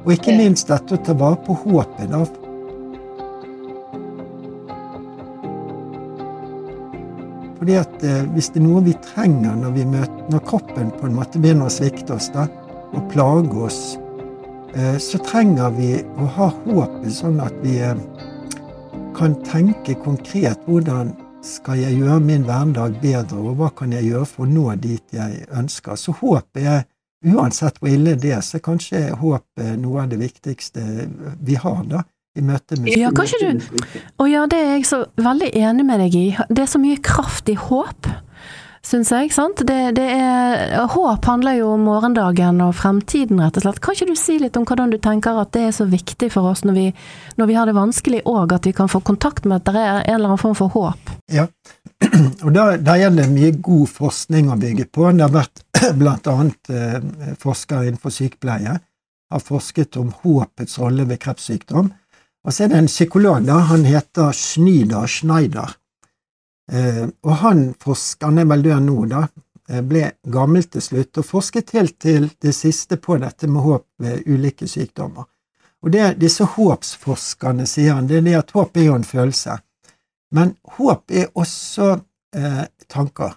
og 0.00 0.14
ikke 0.14 0.38
minst 0.38 0.70
dette 0.72 0.96
å 0.96 1.02
ta 1.04 1.12
vare 1.12 1.42
på 1.44 1.58
håpet. 1.66 2.08
da, 2.08 2.22
Fordi 7.60 7.76
at 7.76 8.04
eh, 8.04 8.24
Hvis 8.34 8.50
det 8.54 8.62
er 8.62 8.66
noe 8.66 8.82
vi 8.86 8.96
trenger 9.04 9.56
når, 9.60 9.72
vi 9.76 9.84
møter, 9.84 10.20
når 10.32 10.44
kroppen 10.48 10.92
på 10.96 11.08
en 11.08 11.16
måte 11.18 11.40
begynner 11.42 11.68
å 11.68 11.72
svikte 11.74 12.16
oss 12.16 12.30
da, 12.32 12.46
og 12.96 13.08
plage 13.12 13.64
oss, 13.68 13.80
eh, 14.74 14.96
så 14.96 15.20
trenger 15.26 15.74
vi 15.76 15.90
å 16.00 16.28
ha 16.38 16.48
håpet, 16.64 17.10
sånn 17.12 17.36
at 17.44 17.58
vi 17.60 17.76
eh, 17.84 18.00
kan 19.16 19.36
tenke 19.44 19.98
konkret 20.00 20.64
hvordan 20.64 21.12
skal 21.44 21.78
jeg 21.80 21.98
gjøre 22.00 22.22
min 22.24 22.46
hverdag 22.48 22.96
bedre, 23.02 23.36
og 23.40 23.60
hva 23.60 23.68
kan 23.76 23.92
jeg 23.92 24.08
gjøre 24.08 24.28
for 24.28 24.46
å 24.46 24.48
nå 24.48 24.64
dit 24.80 25.14
jeg 25.16 25.44
ønsker. 25.56 26.00
Så 26.00 26.16
håper 26.16 26.64
er, 26.78 26.88
uansett 27.28 27.76
hvor 27.80 27.92
ille 27.92 28.16
det 28.16 28.32
er, 28.38 28.44
så 28.44 28.60
kanskje 28.64 29.10
håp 29.20 29.64
noe 29.80 30.02
av 30.02 30.08
det 30.12 30.20
viktigste 30.20 30.84
vi 31.44 31.60
har. 31.60 31.84
da 31.88 32.04
i 32.38 32.44
møte 32.46 32.78
med 32.78 32.94
Ja, 32.98 33.10
kanskje 33.14 33.40
du 33.42 33.78
Og 34.20 34.30
ja, 34.30 34.46
det 34.50 34.58
er 34.58 34.74
jeg 34.76 34.88
så 34.88 35.04
veldig 35.20 35.52
enig 35.56 35.86
med 35.86 36.02
deg 36.04 36.16
i. 36.16 36.26
Det 36.48 36.64
er 36.64 36.70
så 36.70 36.80
mye 36.82 36.98
kraft 37.02 37.48
i 37.50 37.56
håp, 37.58 38.08
syns 38.86 39.10
jeg. 39.12 39.32
sant? 39.34 39.62
Det, 39.66 39.78
det 39.98 40.06
er, 40.14 40.76
håp 40.94 41.26
handler 41.26 41.58
jo 41.58 41.72
om 41.74 41.84
morgendagen 41.88 42.60
og 42.64 42.76
fremtiden, 42.78 43.42
rett 43.42 43.58
og 43.58 43.66
slett. 43.66 43.80
Kan 43.82 43.96
ikke 43.96 44.12
du 44.12 44.18
si 44.18 44.38
litt 44.42 44.58
om 44.60 44.66
hvordan 44.68 44.94
du 44.94 44.98
tenker 45.02 45.40
at 45.42 45.52
det 45.56 45.66
er 45.68 45.74
så 45.76 45.88
viktig 45.90 46.30
for 46.32 46.52
oss 46.52 46.62
når 46.64 46.78
vi, 46.78 46.86
når 47.40 47.50
vi 47.50 47.56
har 47.58 47.70
det 47.70 47.76
vanskelig 47.78 48.22
òg, 48.30 48.54
at 48.56 48.68
vi 48.68 48.74
kan 48.76 48.90
få 48.90 49.02
kontakt 49.06 49.48
med 49.48 49.60
at 49.60 49.72
det 49.74 49.82
er 49.82 50.04
en 50.04 50.20
eller 50.20 50.32
annen 50.32 50.44
form 50.44 50.58
for 50.58 50.72
håp? 50.76 51.16
Ja, 51.34 51.48
og 52.44 52.52
da, 52.54 52.76
da 52.78 52.94
gjelder 53.00 53.26
det 53.26 53.34
mye 53.34 53.56
god 53.58 53.90
forskning 53.90 54.52
å 54.52 54.60
bygge 54.60 54.86
på. 54.92 55.10
Det 55.10 55.26
har 55.26 55.34
vært 55.34 55.66
blant 56.00 56.30
annet 56.30 56.72
eh, 56.72 57.34
forskere 57.42 57.90
innenfor 57.90 58.14
sykepleie 58.14 58.78
har 59.30 59.42
forsket 59.42 59.96
om 60.00 60.10
håpets 60.24 60.78
rolle 60.82 61.06
ved 61.06 61.20
kreftsykdom. 61.22 61.92
Og 62.46 62.54
så 62.54 62.64
er 62.64 62.72
det 62.72 62.78
en 62.80 62.88
psykolog, 62.88 63.44
da, 63.44 63.58
han 63.68 63.84
heter 63.84 64.32
Schneider 64.36 65.06
Schneider. 65.06 65.76
Eh, 66.72 67.06
og 67.26 67.34
han 67.42 67.64
forsker, 67.82 68.30
han 68.30 68.40
er 68.40 68.48
vel 68.48 68.62
død 68.64 68.84
nå, 68.86 68.98
da, 69.10 69.24
eh, 69.68 69.82
ble 69.84 70.06
gammel 70.22 70.64
til 70.64 70.84
slutt 70.84 71.20
og 71.20 71.26
forsket 71.26 71.74
helt 71.76 71.98
til 72.00 72.30
det 72.40 72.54
siste 72.56 72.96
på 72.96 73.18
dette 73.20 73.50
med 73.50 73.66
håp 73.66 73.86
ved 73.98 74.24
ulike 74.26 74.68
sykdommer. 74.70 75.26
Og 75.82 75.92
det 75.92 76.14
disse 76.20 76.44
håpsforskerne 76.44 77.66
sier 77.68 77.96
han, 77.96 78.08
det 78.08 78.20
er 78.20 78.26
det 78.28 78.38
at 78.38 78.54
håp 78.56 78.76
er 78.76 78.88
jo 78.88 78.96
en 78.96 79.06
følelse. 79.06 79.58
Men 80.36 80.54
håp 80.76 81.10
er 81.10 81.30
også 81.34 81.92
eh, 82.36 82.64
tanker. 82.88 83.34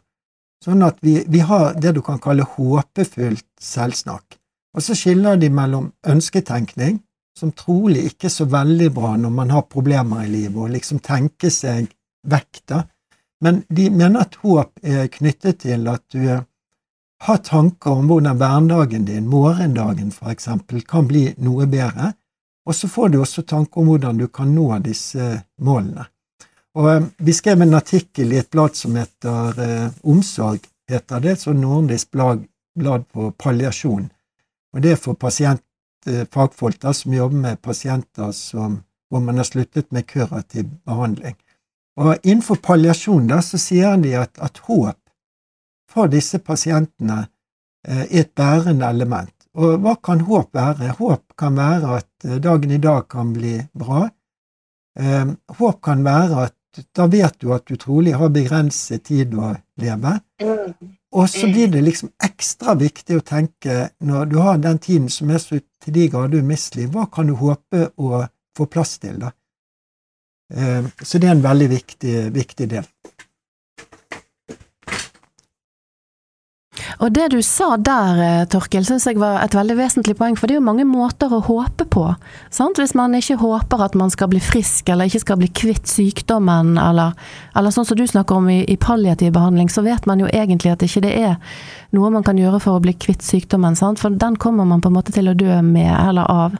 Sånn 0.63 0.83
at 0.85 0.99
vi, 1.03 1.17
vi 1.27 1.41
har 1.43 1.73
det 1.75 1.95
du 1.95 2.01
kan 2.03 2.21
kalle 2.23 2.45
håpefullt 2.47 3.47
selvsnakk. 3.59 4.37
Og 4.73 4.83
så 4.83 4.95
skiller 4.97 5.37
de 5.37 5.49
mellom 5.53 5.91
ønsketenkning, 6.07 7.01
som 7.39 7.51
trolig 7.51 8.05
ikke 8.11 8.29
er 8.29 8.33
så 8.33 8.45
veldig 8.49 8.89
bra 8.93 9.15
når 9.17 9.33
man 9.33 9.51
har 9.53 9.65
problemer 9.69 10.25
i 10.25 10.31
livet, 10.31 10.57
og 10.57 10.73
liksom 10.73 11.01
tenke 11.03 11.49
seg 11.51 11.89
vekk, 12.29 12.63
da. 12.69 12.83
Men 13.43 13.63
de 13.67 13.89
mener 13.91 14.23
at 14.23 14.37
håp 14.43 14.79
er 14.87 15.09
knyttet 15.11 15.63
til 15.65 15.87
at 15.91 16.03
du 16.13 16.27
har 17.23 17.39
tanker 17.43 17.99
om 17.99 18.07
hvordan 18.07 18.37
hverdagen 18.39 19.07
din, 19.07 19.27
morgendagen 19.27 20.11
for 20.11 20.31
eksempel, 20.31 20.83
kan 20.87 21.07
bli 21.07 21.25
noe 21.43 21.67
bedre, 21.67 22.13
og 22.63 22.75
så 22.75 22.87
får 22.87 23.11
du 23.11 23.19
også 23.19 23.43
tanker 23.43 23.81
om 23.81 23.91
hvordan 23.91 24.21
du 24.21 24.29
kan 24.31 24.53
nå 24.55 24.69
disse 24.85 25.33
målene. 25.59 26.05
Og 26.79 26.87
eh, 26.89 27.03
Vi 27.17 27.33
skrev 27.33 27.61
en 27.61 27.75
artikkel 27.77 28.31
i 28.33 28.39
et 28.39 28.49
blad 28.49 28.75
som 28.79 28.95
heter 28.95 29.59
eh, 29.61 29.89
Omsorg, 30.03 30.63
heter 30.89 31.19
det, 31.19 31.35
så 31.41 31.53
nordisk 31.53 32.11
blad, 32.11 32.47
blad 32.79 33.03
på 33.11 33.31
palliasjon. 33.37 34.07
Og 34.73 34.81
det 34.81 34.95
er 34.95 35.01
for 35.01 35.19
pasient, 35.19 35.61
Eh, 35.61 35.72
fagfolk 36.05 36.81
da, 36.81 36.93
som 36.93 37.13
jobber 37.13 37.39
med 37.45 37.61
pasienter 37.61 38.31
som, 38.35 38.81
hvor 39.09 39.23
man 39.23 39.37
har 39.39 39.47
sluttet 39.47 39.91
med 39.91 40.07
kurativ 40.09 40.69
behandling. 40.85 41.35
Og 42.01 42.15
Innenfor 42.23 42.57
palliasjon 42.63 43.27
da, 43.29 43.41
så 43.45 43.59
sier 43.61 43.97
de 44.01 44.15
at, 44.17 44.37
at 44.41 44.63
håp 44.65 44.97
for 45.93 46.09
disse 46.09 46.39
pasientene 46.41 47.19
eh, 47.87 48.03
er 48.03 48.23
et 48.23 48.33
bærende 48.35 48.89
element. 48.89 49.33
Og 49.53 49.77
hva 49.83 49.93
kan 50.01 50.23
håp 50.25 50.55
være? 50.57 50.95
Håp 50.97 51.35
kan 51.37 51.57
være 51.57 51.99
at 51.99 52.27
eh, 52.27 52.39
dagen 52.41 52.73
i 52.73 52.81
dag 52.81 53.05
kan 53.11 53.33
bli 53.35 53.59
bra. 53.77 54.07
Eh, 54.99 55.33
håp 55.59 55.81
kan 55.85 56.03
være 56.05 56.47
at 56.47 56.57
da 56.97 57.05
vet 57.05 57.37
du 57.37 57.51
at 57.53 57.67
du 57.69 57.77
trolig 57.77 58.15
har 58.17 58.33
begrenset 58.33 59.03
tid 59.05 59.35
å 59.37 59.51
leve. 59.81 60.15
Mm. 61.13 61.19
Og 61.21 61.29
så 61.29 61.47
blir 61.47 61.67
det 61.69 61.83
liksom 61.85 62.09
ekstra 62.25 62.73
viktig 62.79 63.19
å 63.19 63.25
tenke, 63.25 63.89
når 64.01 64.31
du 64.31 64.39
har 64.41 64.57
den 64.57 64.79
tiden 64.81 65.09
som 65.13 65.29
er 65.29 65.41
så 65.43 65.59
til 65.83 65.93
de 65.93 66.07
grader 66.09 66.41
umistelig, 66.41 66.87
hva 66.89 67.05
kan 67.13 67.29
du 67.29 67.35
håpe 67.37 67.91
å 68.01 68.25
få 68.57 68.65
plass 68.65 68.97
til, 69.03 69.19
da? 69.21 69.29
Eh, 70.53 70.89
så 71.01 71.21
det 71.21 71.29
er 71.29 71.35
en 71.37 71.45
veldig 71.45 71.69
viktig, 71.69 72.15
viktig 72.33 72.69
del. 72.71 72.89
Og 76.99 77.13
det 77.15 77.29
du 77.33 77.39
sa 77.45 77.73
der, 77.77 78.45
Torkil, 78.51 78.73
Torkel, 78.73 78.85
syns 78.87 79.05
jeg 79.05 79.19
var 79.21 79.41
et 79.43 79.53
veldig 79.53 79.75
vesentlig 79.77 80.15
poeng, 80.17 80.35
for 80.39 80.47
det 80.47 80.55
er 80.55 80.59
jo 80.61 80.65
mange 80.65 80.85
måter 80.87 81.31
å 81.33 81.41
håpe 81.45 81.85
på. 81.91 82.05
Sant? 82.53 82.79
Hvis 82.79 82.95
man 82.97 83.13
ikke 83.13 83.37
håper 83.41 83.83
at 83.85 83.95
man 83.99 84.09
skal 84.13 84.29
bli 84.31 84.39
frisk, 84.43 84.89
eller 84.89 85.09
ikke 85.09 85.23
skal 85.23 85.39
bli 85.41 85.49
kvitt 85.53 85.89
sykdommen, 85.89 86.77
eller, 86.81 87.13
eller 87.55 87.73
sånn 87.73 87.85
som 87.85 87.99
du 87.99 88.05
snakker 88.07 88.39
om 88.39 88.49
i, 88.49 88.63
i, 88.65 88.77
palliativ 88.77 89.33
behandling, 89.35 89.69
så 89.69 89.83
vet 89.85 90.07
man 90.09 90.23
jo 90.23 90.29
egentlig 90.31 90.73
at 90.73 90.85
ikke 90.85 91.03
det 91.05 91.13
er 91.19 91.35
noe 91.93 92.09
man 92.09 92.25
kan 92.25 92.39
gjøre 92.39 92.61
for 92.63 92.79
å 92.79 92.83
bli 92.83 92.95
kvitt 92.97 93.21
sykdommen, 93.25 93.77
sant? 93.77 94.01
for 94.01 94.09
den 94.09 94.39
kommer 94.41 94.65
man 94.65 94.81
på 94.81 94.89
en 94.89 94.97
måte 94.97 95.13
til 95.13 95.29
å 95.29 95.37
dø 95.37 95.59
med 95.65 95.91
eller 95.93 96.29
av. 96.29 96.57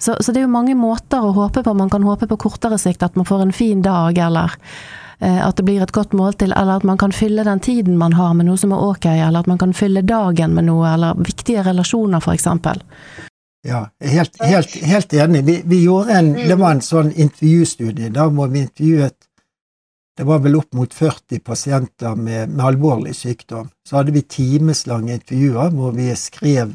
Så, 0.00 0.16
så 0.16 0.32
det 0.32 0.40
er 0.40 0.48
jo 0.48 0.54
mange 0.54 0.78
måter 0.78 1.20
å 1.20 1.34
håpe 1.36 1.60
på. 1.66 1.76
Man 1.76 1.92
kan 1.92 2.06
håpe 2.06 2.30
på 2.30 2.40
kortere 2.40 2.78
sikt 2.80 3.04
at 3.04 3.18
man 3.20 3.28
får 3.28 3.44
en 3.44 3.52
fin 3.52 3.82
dag, 3.84 4.16
eller 4.16 4.56
Eh, 4.56 5.09
at 5.20 5.56
det 5.56 5.66
blir 5.66 5.82
et 5.84 5.92
godt 5.92 6.14
måltid, 6.16 6.54
eller 6.56 6.78
at 6.80 6.84
man 6.88 6.96
kan 6.98 7.12
fylle 7.12 7.44
den 7.44 7.60
tiden 7.60 7.98
man 8.00 8.14
har 8.16 8.32
med 8.34 8.48
noe 8.48 8.56
som 8.56 8.72
er 8.72 8.80
ok, 8.80 9.04
eller 9.12 9.42
at 9.42 9.50
man 9.50 9.58
kan 9.60 9.74
fylle 9.76 10.00
dagen 10.02 10.54
med 10.56 10.64
noe, 10.70 10.94
eller 10.94 11.18
viktige 11.20 11.64
relasjoner, 11.66 12.24
eksempel. 12.32 12.80
Ja, 13.68 13.82
helt, 14.00 14.38
helt, 14.40 14.76
helt 14.84 15.12
enig. 15.12 15.42
Vi, 15.44 15.62
vi, 15.64 15.82
gjorde 15.84 16.16
en, 16.16 16.32
det 16.32 16.56
var 16.56 16.72
en 16.72 16.80
sånn 16.84 17.12
intervjustudie. 17.12 18.08
Da 18.14 18.30
må 18.32 18.48
vi 18.48 18.64
intervjuet 18.64 19.18
det 20.20 20.26
var 20.28 20.42
vel 20.44 20.58
opp 20.58 20.74
mot 20.76 20.94
40 20.94 21.38
pasienter 21.40 22.16
med, 22.16 22.50
med 22.50 22.64
alvorlig 22.66 23.14
sykdom. 23.16 23.70
Så 23.88 23.96
hadde 23.96 24.12
vi 24.12 24.20
timeslange 24.28 25.14
intervjuer 25.16 25.70
hvor 25.72 25.94
vi 25.96 26.10
skrev, 26.18 26.74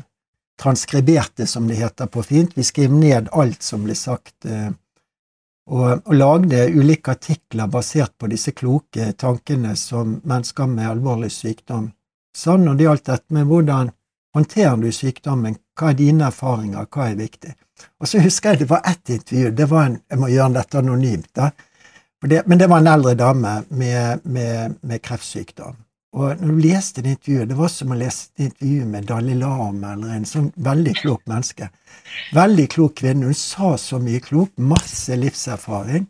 transkriberte 0.57 1.45
som 1.45 1.67
det 1.69 1.77
heter 1.77 2.09
på 2.09 2.23
fint, 2.25 2.55
vi 2.57 2.63
skrev 2.65 2.93
ned 2.95 3.27
alt 3.37 3.61
som 3.61 3.83
ble 3.85 3.93
sagt, 3.99 4.47
eh, 4.49 4.71
og, 5.71 6.01
og 6.05 6.15
lagde 6.15 6.67
ulike 6.75 7.15
artikler 7.15 7.69
basert 7.71 8.13
på 8.19 8.29
disse 8.29 8.53
kloke 8.53 9.11
tankene 9.17 9.75
som 9.79 10.19
mennesker 10.23 10.69
med 10.69 10.89
alvorlig 10.89 11.31
sykdom. 11.33 11.91
Sa 12.35 12.57
når 12.57 12.75
det 12.75 12.87
gjaldt 12.87 13.05
dette 13.09 13.33
med 13.37 13.47
hvordan 13.49 13.91
håndterer 14.35 14.75
du 14.77 14.91
sykdommen, 14.91 15.55
hva 15.79 15.91
er 15.91 15.99
dine 15.99 16.27
erfaringer, 16.27 16.89
hva 16.91 17.09
er 17.09 17.19
viktig. 17.19 17.53
Og 17.99 18.09
så 18.09 18.21
husker 18.23 18.53
jeg 18.53 18.65
det 18.65 18.69
var 18.69 18.83
ett 18.87 19.09
intervju, 19.09 19.51
det 19.55 19.69
var 19.71 19.89
en, 19.89 19.97
jeg 20.11 20.19
må 20.19 20.29
gjøre 20.31 20.57
dette 20.59 20.81
anonymt, 20.81 21.31
da. 21.35 21.49
Det, 22.25 22.41
men 22.49 22.57
det 22.57 22.67
var 22.71 22.81
en 22.81 22.89
eldre 22.89 23.13
dame 23.13 23.51
med, 23.69 24.23
med, 24.23 24.77
med, 24.81 25.01
kreftsykdom. 25.03 25.75
Og 26.15 26.39
når 26.39 26.51
du 26.51 26.59
leste 26.63 27.03
det 27.03 27.17
intervjuet, 27.17 27.49
det 27.49 27.57
var 27.59 27.71
som 27.71 27.91
å 27.91 27.97
lese 27.99 28.29
et 28.29 28.45
intervju 28.47 28.85
med 28.87 29.07
Dalai 29.09 29.35
Lama 29.35 29.95
eller 29.95 30.13
en 30.15 30.27
sånn 30.29 30.47
veldig 30.63 30.93
klok 31.01 31.25
menneske. 31.27 31.67
Veldig 32.35 32.67
klok 32.71 32.95
kvinne. 33.01 33.27
Hun 33.27 33.35
sa 33.35 33.73
så 33.81 33.99
mye 33.99 34.21
klokt, 34.23 34.55
masse 34.55 35.17
livserfaring. 35.19 36.07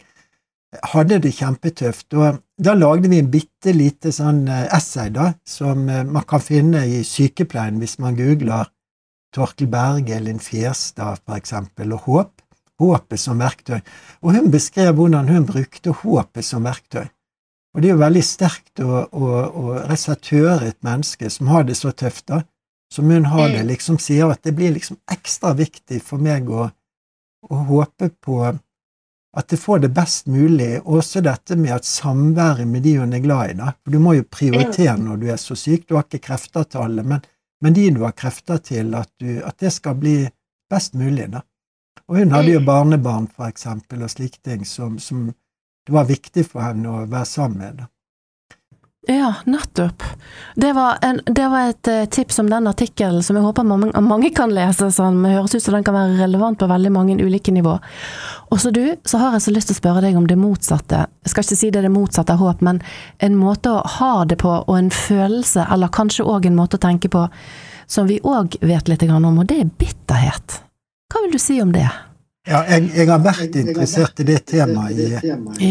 Hadde 0.93 1.17
det 1.23 1.33
kjempetøft. 1.39 2.13
Og 2.13 2.37
da 2.61 2.75
lagde 2.77 3.09
vi 3.09 3.23
en 3.23 3.33
bitte 3.33 3.73
lite 3.73 4.13
sånn 4.13 4.45
eh, 4.51 4.67
essay 4.75 5.09
da, 5.15 5.31
som 5.47 5.89
eh, 5.89 6.05
man 6.05 6.27
kan 6.29 6.43
finne 6.43 6.85
i 6.85 7.01
sykepleien 7.07 7.81
hvis 7.81 7.97
man 8.03 8.17
googler 8.19 8.69
Torkel 9.35 9.67
Berge, 9.71 10.21
Linn 10.21 10.39
Fjerstad 10.39 11.25
eksempel, 11.35 11.95
og 11.97 12.05
Håp 12.05 12.45
håpet 12.79 13.19
som 13.19 13.39
verktøy. 13.39 13.79
Og 14.23 14.35
hun 14.35 14.51
beskrev 14.51 14.95
hvordan 14.97 15.29
hun 15.31 15.47
brukte 15.47 15.95
håpet 16.03 16.45
som 16.45 16.65
verktøy. 16.67 17.07
Og 17.75 17.81
det 17.83 17.89
er 17.89 17.97
jo 17.97 18.01
veldig 18.01 18.23
sterkt 18.23 18.79
å, 18.79 19.01
å, 19.11 19.29
å 19.51 19.63
rett 19.83 20.29
høre 20.31 20.69
et 20.71 20.77
menneske 20.85 21.29
som 21.29 21.49
har 21.51 21.65
det 21.67 21.75
så 21.75 21.91
tøft, 21.91 22.29
da, 22.31 22.45
som 22.93 23.09
hun 23.11 23.27
har 23.27 23.49
det, 23.49 23.65
mm. 23.65 23.71
liksom 23.73 23.97
sier 23.99 24.31
at 24.31 24.45
det 24.47 24.55
blir 24.55 24.71
liksom 24.71 25.01
ekstra 25.11 25.51
viktig 25.57 25.99
for 26.03 26.23
meg 26.23 26.47
å, 26.47 26.69
å 27.49 27.63
håpe 27.67 28.13
på 28.23 28.39
at 29.35 29.49
det 29.51 29.57
får 29.59 29.81
det 29.83 29.89
best 29.91 30.29
mulig, 30.31 30.79
også 30.87 31.19
dette 31.25 31.57
med 31.59 31.73
at 31.75 31.87
samværet 31.87 32.67
med 32.67 32.85
de 32.85 32.95
hun 33.01 33.13
er 33.13 33.23
glad 33.23 33.51
i, 33.51 33.57
da. 33.59 33.73
For 33.83 33.91
du 33.91 33.99
må 33.99 34.13
jo 34.15 34.27
prioritere 34.31 34.95
når 35.01 35.17
du 35.19 35.25
er 35.33 35.41
så 35.41 35.57
syk, 35.59 35.89
du 35.89 35.97
har 35.97 36.05
ikke 36.07 36.23
krefter 36.29 36.63
til 36.63 36.85
alle, 36.85 37.03
men, 37.03 37.25
men 37.59 37.75
de 37.75 37.89
du 37.97 38.05
har 38.05 38.15
krefter 38.15 38.61
til, 38.63 38.95
at, 38.95 39.11
du, 39.19 39.41
at 39.43 39.59
det 39.59 39.73
skal 39.75 39.97
bli 39.99 40.21
best 40.71 40.95
mulig, 40.95 41.27
da. 41.35 41.43
Og 42.07 42.21
hun 42.21 42.31
hadde 42.31 42.53
jo 42.53 42.61
mm. 42.61 42.67
barnebarn, 42.69 43.27
for 43.27 43.49
eksempel, 43.49 44.05
og 44.05 44.13
slike 44.13 44.39
ting 44.45 44.63
som, 44.67 44.95
som, 45.03 45.27
det 45.85 45.93
var 45.93 46.07
viktig 46.09 46.47
for 46.49 46.65
henne 46.65 46.89
å 46.89 47.03
være 47.09 47.27
sammen 47.29 47.61
med. 47.61 47.85
Ja, 49.07 49.35
nettopp. 49.45 50.03
Det 50.55 50.73
var, 50.73 50.97
en, 51.01 51.19
det 51.25 51.47
var 51.47 51.69
et 51.69 51.87
uh, 51.87 52.05
tips 52.05 52.39
om 52.39 52.49
den 52.49 52.67
artikkelen 52.67 53.23
som 53.23 53.37
jeg 53.37 53.45
håper 53.45 53.67
mange, 53.67 53.91
mange 54.01 54.31
kan 54.33 54.49
lese, 54.49 54.87
som 54.91 55.19
høres 55.25 55.53
ut 55.53 55.61
som 55.61 55.75
den 55.77 55.85
kan 55.85 55.93
være 55.93 56.15
relevant 56.23 56.57
på 56.57 56.69
veldig 56.69 56.91
mange 56.95 57.17
ulike 57.21 57.53
nivå. 57.53 57.75
Og 58.49 58.61
så 58.61 58.71
du, 58.73 58.95
så 59.05 59.21
har 59.21 59.35
jeg 59.35 59.45
så 59.45 59.53
lyst 59.53 59.69
til 59.69 59.77
å 59.77 59.81
spørre 59.83 60.01
deg 60.07 60.17
om 60.17 60.25
det 60.25 60.39
motsatte. 60.41 61.03
Jeg 61.21 61.33
skal 61.35 61.45
ikke 61.45 61.59
si 61.59 61.69
det 61.69 61.83
er 61.83 61.87
det 61.89 61.93
motsatte 61.93 62.33
av 62.33 62.41
håp, 62.41 62.65
men 62.65 62.81
en 63.21 63.37
måte 63.37 63.75
å 63.75 63.85
ha 63.99 64.11
det 64.25 64.39
på, 64.41 64.55
og 64.65 64.73
en 64.79 64.89
følelse, 64.89 65.67
eller 65.69 65.93
kanskje 65.93 66.25
òg 66.25 66.49
en 66.49 66.57
måte 66.57 66.81
å 66.81 66.85
tenke 66.87 67.11
på, 67.13 67.27
som 67.85 68.09
vi 68.09 68.17
òg 68.25 68.57
vet 68.65 68.89
litt 68.89 69.05
om, 69.05 69.29
og 69.29 69.45
det 69.45 69.61
er 69.61 69.69
bitterhet. 69.69 70.61
Hva 71.13 71.21
vil 71.21 71.37
du 71.37 71.41
si 71.41 71.61
om 71.61 71.75
det? 71.75 71.85
Ja, 72.45 72.59
jeg, 72.69 72.91
jeg 72.93 73.09
har 73.09 73.21
vært 73.25 73.55
interessert 73.57 74.19
i 74.21 74.25
det 74.27 74.41
temaet 74.51 74.99
i, 75.01 75.07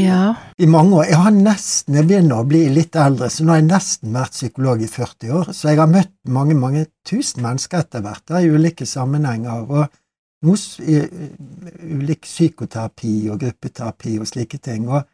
ja. 0.02 0.22
i, 0.58 0.66
mange 0.66 0.96
år. 0.98 1.04
Jeg 1.06 1.20
har 1.22 1.34
nesten, 1.36 1.98
jeg 2.00 2.08
begynner 2.08 2.42
å 2.42 2.46
bli 2.50 2.64
litt 2.74 2.98
eldre, 2.98 3.28
så 3.30 3.46
nå 3.46 3.54
har 3.54 3.60
jeg 3.60 3.68
nesten 3.68 4.16
vært 4.16 4.34
psykolog 4.34 4.82
i 4.82 4.88
40 4.90 5.36
år. 5.38 5.52
Så 5.54 5.70
jeg 5.70 5.78
har 5.78 5.92
møtt 5.92 6.14
mange 6.34 6.56
mange 6.58 6.86
tusen 7.06 7.44
mennesker 7.46 7.84
etter 7.84 8.02
hvert 8.02 8.34
i 8.40 8.50
ulike 8.50 8.88
sammenhenger. 8.90 9.68
og 9.70 10.00
noe, 10.44 10.60
i, 10.84 10.98
ulik 11.94 12.26
psykoterapi 12.26 13.14
og 13.32 13.40
gruppeterapi 13.44 14.18
og 14.20 14.28
slike 14.28 14.60
ting. 14.64 14.88
Og 14.90 15.04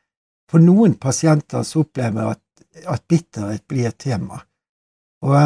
for 0.51 0.65
noen 0.65 0.97
pasienter 1.01 1.67
så 1.67 1.85
opplever 1.85 2.25
jeg 2.25 2.39
at, 2.39 2.87
at 2.97 3.05
bitterhet 3.09 3.67
blir 3.69 3.91
et 3.91 4.01
tema. 4.01 4.41
Og 5.27 5.37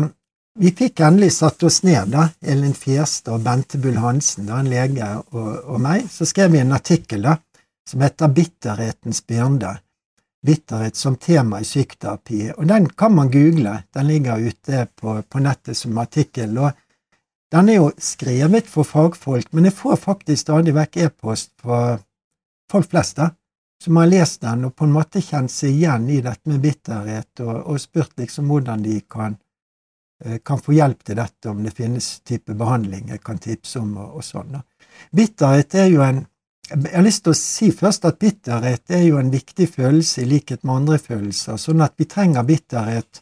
vi 0.59 0.71
fikk 0.71 1.01
endelig 1.01 1.33
satt 1.33 1.62
oss 1.62 1.83
ned, 1.83 2.12
da, 2.14 2.29
Elin 2.40 2.75
Fjærstad 2.75 3.35
og 3.35 3.43
Bente 3.43 3.79
Bull 3.79 3.99
Hansen, 3.99 4.47
da, 4.47 4.61
en 4.61 4.71
lege, 4.71 5.09
og, 5.35 5.51
og, 5.64 5.81
meg. 5.83 6.07
Så 6.11 6.29
skrev 6.31 6.53
vi 6.55 6.62
en 6.62 6.77
artikkel 6.77 7.27
da, 7.27 7.37
som 7.88 8.05
heter 8.05 8.31
Bitterhetens 8.31 9.25
byrde. 9.27 9.75
Bitterhet 10.45 10.97
som 10.97 11.17
tema 11.17 11.61
i 11.61 11.67
psykoterapi. 11.67 12.51
Og 12.59 12.67
den 12.69 12.87
kan 12.93 13.14
man 13.17 13.31
google. 13.33 13.79
Den 13.97 14.07
ligger 14.07 14.43
ute 14.45 14.87
på, 14.95 15.23
på 15.23 15.40
nettet 15.40 15.77
som 15.77 15.99
artikkel. 15.99 16.59
og 16.59 16.73
Den 17.51 17.71
er 17.73 17.81
jo 17.81 17.93
skrevet 17.99 18.69
for 18.69 18.85
fagfolk, 18.85 19.53
men 19.53 19.64
jeg 19.64 19.79
får 19.79 19.97
faktisk 20.03 20.43
stadig 20.43 20.75
vekk 20.77 21.01
e-post 21.07 21.55
fra 21.62 21.97
folk 22.71 22.90
flest 22.90 23.17
da, 23.17 23.31
som 23.83 23.97
har 23.97 24.11
lest 24.11 24.43
den 24.45 24.69
og 24.69 24.77
på 24.77 24.85
en 24.85 24.93
måte 24.93 25.23
kjent 25.25 25.53
seg 25.53 25.73
igjen 25.73 26.11
i 26.12 26.21
dette 26.25 26.49
med 26.51 26.61
bitterhet, 26.61 27.40
og, 27.40 27.57
og 27.73 27.81
spurt 27.81 28.12
liksom 28.21 28.53
hvordan 28.53 28.85
de 28.85 29.01
kan 29.09 29.38
kan 30.46 30.61
få 30.62 30.72
hjelp 30.77 31.03
til 31.05 31.18
dette, 31.18 31.50
om 31.50 31.64
det 31.64 31.74
finnes 31.74 32.07
type 32.24 32.55
behandling 32.57 33.11
jeg 33.11 33.20
kan 33.27 33.40
tipse 33.42 33.81
om, 33.81 33.96
og, 33.98 34.20
og 34.20 34.24
sånn. 34.24 34.55
Bitterhet 35.11 35.74
er 35.74 35.90
jo 35.90 36.05
en 36.07 36.24
Jeg 36.64 36.94
har 36.94 37.05
lyst 37.05 37.27
til 37.27 37.35
å 37.35 37.37
si 37.37 37.66
først 37.77 38.07
at 38.09 38.16
bitterhet 38.22 38.88
er 38.96 39.03
jo 39.05 39.18
en 39.20 39.29
viktig 39.29 39.66
følelse 39.68 40.22
i 40.22 40.29
likhet 40.31 40.62
med 40.64 40.79
andre 40.79 40.96
følelser, 40.96 41.59
sånn 41.61 41.85
at 41.85 41.92
vi 42.00 42.07
trenger 42.09 42.46
bitterhet 42.48 43.20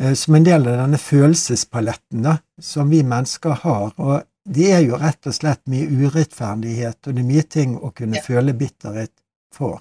eh, 0.00 0.12
som 0.12 0.36
en 0.36 0.44
del 0.44 0.68
av 0.68 0.82
denne 0.82 1.00
følelsespaletten 1.00 2.26
da, 2.26 2.34
som 2.60 2.92
vi 2.92 3.00
mennesker 3.00 3.56
har. 3.62 3.94
og 3.96 4.26
det 4.46 4.68
er 4.72 4.84
jo 4.86 4.98
rett 5.00 5.26
og 5.26 5.34
slett 5.34 5.64
mye 5.70 5.88
urettferdighet, 5.90 7.00
og 7.06 7.14
det 7.14 7.22
er 7.22 7.28
mye 7.30 7.46
ting 7.50 7.74
å 7.76 7.90
kunne 7.96 8.22
føle 8.22 8.54
bitterhet 8.54 9.12
for. 9.54 9.80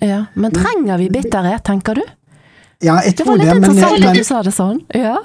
Ja, 0.00 0.24
Men 0.34 0.52
trenger 0.52 0.98
vi 0.98 1.10
bitterhet, 1.12 1.62
tenker 1.64 2.00
du? 2.00 2.02
Ja, 2.80 3.00
jeg 3.04 3.16
tror 3.18 3.36
det. 3.36 3.46
Var 3.46 3.54
litt 3.54 3.64
interessant 3.64 4.08
at 4.08 4.16
du 4.16 4.24
sa 4.24 4.42
det 4.46 4.52
sånn. 4.56 4.80
Ja. 4.96 5.18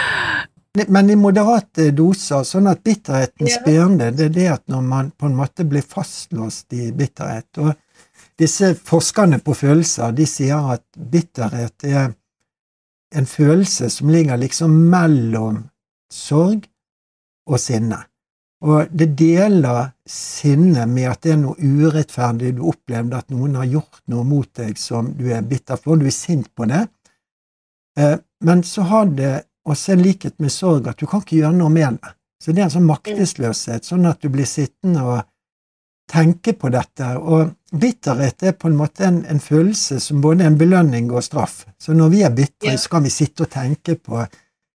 men 0.94 1.10
i 1.10 1.18
moderate 1.18 1.90
doser, 1.96 2.44
sånn 2.46 2.70
at 2.70 2.82
bitterheten 2.86 3.50
ja. 3.50 3.60
byrde, 3.66 4.10
det 4.14 4.28
er 4.30 4.34
det 4.36 4.48
at 4.54 4.64
når 4.70 4.84
man 4.86 5.10
på 5.18 5.30
en 5.30 5.38
måte 5.38 5.66
blir 5.66 5.86
fastlåst 5.86 6.72
i 6.78 6.90
bitterhet 6.96 7.62
og 7.62 7.72
Disse 8.40 8.70
forskerne 8.72 9.36
på 9.44 9.52
følelser 9.52 10.14
de 10.16 10.24
sier 10.24 10.70
at 10.72 10.84
bitterhet 10.96 11.84
er 11.84 12.06
en 13.12 13.26
følelse 13.28 13.90
som 13.92 14.08
ligger 14.08 14.40
liksom 14.40 14.72
mellom 14.92 15.66
sorg 16.12 16.64
og 17.50 17.60
sinne. 17.60 17.98
Og 18.60 18.90
det 18.92 19.14
deler 19.16 19.92
sinnet 20.04 20.88
med 20.88 21.08
at 21.08 21.22
det 21.24 21.32
er 21.32 21.38
noe 21.40 21.56
urettferdig 21.56 22.52
du 22.58 22.66
opplevde 22.68 23.16
at 23.16 23.32
noen 23.32 23.56
har 23.56 23.68
gjort 23.70 24.02
noe 24.12 24.24
mot 24.28 24.48
deg 24.60 24.76
som 24.78 25.14
du 25.16 25.30
er 25.32 25.46
bitter 25.48 25.80
for, 25.80 25.96
du 25.96 26.04
er 26.08 26.14
sint 26.14 26.50
på 26.54 26.68
det. 26.68 26.82
Eh, 27.98 28.18
men 28.44 28.62
så 28.64 28.84
har 28.90 29.08
det 29.16 29.32
også 29.68 29.94
en 29.94 30.04
likhet 30.04 30.36
med 30.40 30.52
sorg 30.52 30.88
at 30.90 31.00
du 31.00 31.06
kan 31.08 31.24
ikke 31.24 31.40
gjøre 31.40 31.56
noe 31.56 31.72
med 31.72 32.00
det. 32.00 32.12
Så 32.40 32.52
det 32.52 32.62
er 32.62 32.68
en 32.68 32.76
sånn 32.76 32.88
maktesløshet, 32.88 33.84
sånn 33.84 34.08
at 34.08 34.20
du 34.24 34.30
blir 34.32 34.48
sittende 34.48 35.04
og 35.04 35.18
tenke 36.10 36.54
på 36.56 36.70
dette. 36.72 37.10
Og 37.20 37.52
bitterhet 37.80 38.44
er 38.48 38.56
på 38.56 38.70
en 38.70 38.78
måte 38.78 39.06
en, 39.08 39.22
en 39.28 39.40
følelse 39.40 40.00
som 40.00 40.22
både 40.24 40.44
er 40.44 40.52
en 40.52 40.60
belønning 40.60 41.10
og 41.12 41.24
straff. 41.24 41.62
Så 41.80 41.96
når 41.96 42.14
vi 42.14 42.22
er 42.24 42.32
bitre, 42.36 42.76
så 42.80 42.92
kan 42.96 43.04
vi 43.04 43.12
sitte 43.12 43.44
og 43.44 43.52
tenke 43.52 43.96
på 44.00 44.24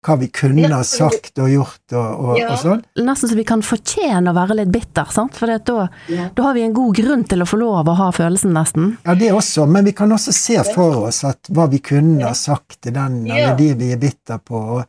hva 0.03 0.17
vi 0.19 0.27
kunne 0.33 0.69
ha 0.71 0.81
sagt 0.87 1.39
og 1.39 1.49
gjort 1.51 1.95
og, 1.95 2.07
og, 2.25 2.31
ja. 2.39 2.49
og, 2.51 2.59
sånn. 2.61 2.81
Nesten 3.05 3.31
så 3.31 3.37
vi 3.37 3.45
kan 3.47 3.63
fortjene 3.65 4.31
å 4.31 4.35
være 4.35 4.57
litt 4.59 4.73
bitter, 4.73 5.07
sant? 5.13 5.37
for 5.39 5.49
da, 5.49 5.87
ja. 6.11 6.27
da, 6.35 6.45
har 6.47 6.57
vi 6.57 6.65
en 6.65 6.75
god 6.75 6.97
grunn 6.97 7.23
til 7.29 7.43
å 7.43 7.47
få 7.49 7.59
lov 7.61 7.89
å 7.89 7.95
ha 7.99 8.09
følelsen, 8.15 8.53
nesten. 8.55 8.91
Ja, 9.05 9.15
det 9.19 9.31
også, 9.33 9.67
men 9.69 9.87
vi 9.87 9.95
kan 9.97 10.11
også 10.11 10.35
se 10.35 10.59
for 10.73 11.07
oss 11.07 11.23
at 11.27 11.51
hva 11.53 11.69
vi 11.71 11.79
kunne 11.83 12.25
ha 12.27 12.35
sagt 12.37 12.81
til 12.83 12.95
den 12.97 13.23
eller 13.29 13.57
de 13.59 13.71
vi 13.79 13.93
er 13.95 14.01
bitter 14.01 14.43
på. 14.43 14.83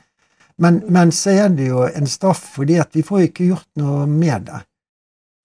Men, 0.57 0.83
men, 0.87 1.11
så 1.13 1.35
er 1.35 1.51
det 1.55 1.71
jo 1.73 1.83
en 1.87 2.07
straff 2.07 2.43
fordi 2.59 2.79
at 2.83 2.95
vi 2.95 3.03
får 3.07 3.29
ikke 3.29 3.51
gjort 3.51 3.71
noe 3.81 4.05
med 4.11 4.47
det. 4.51 4.61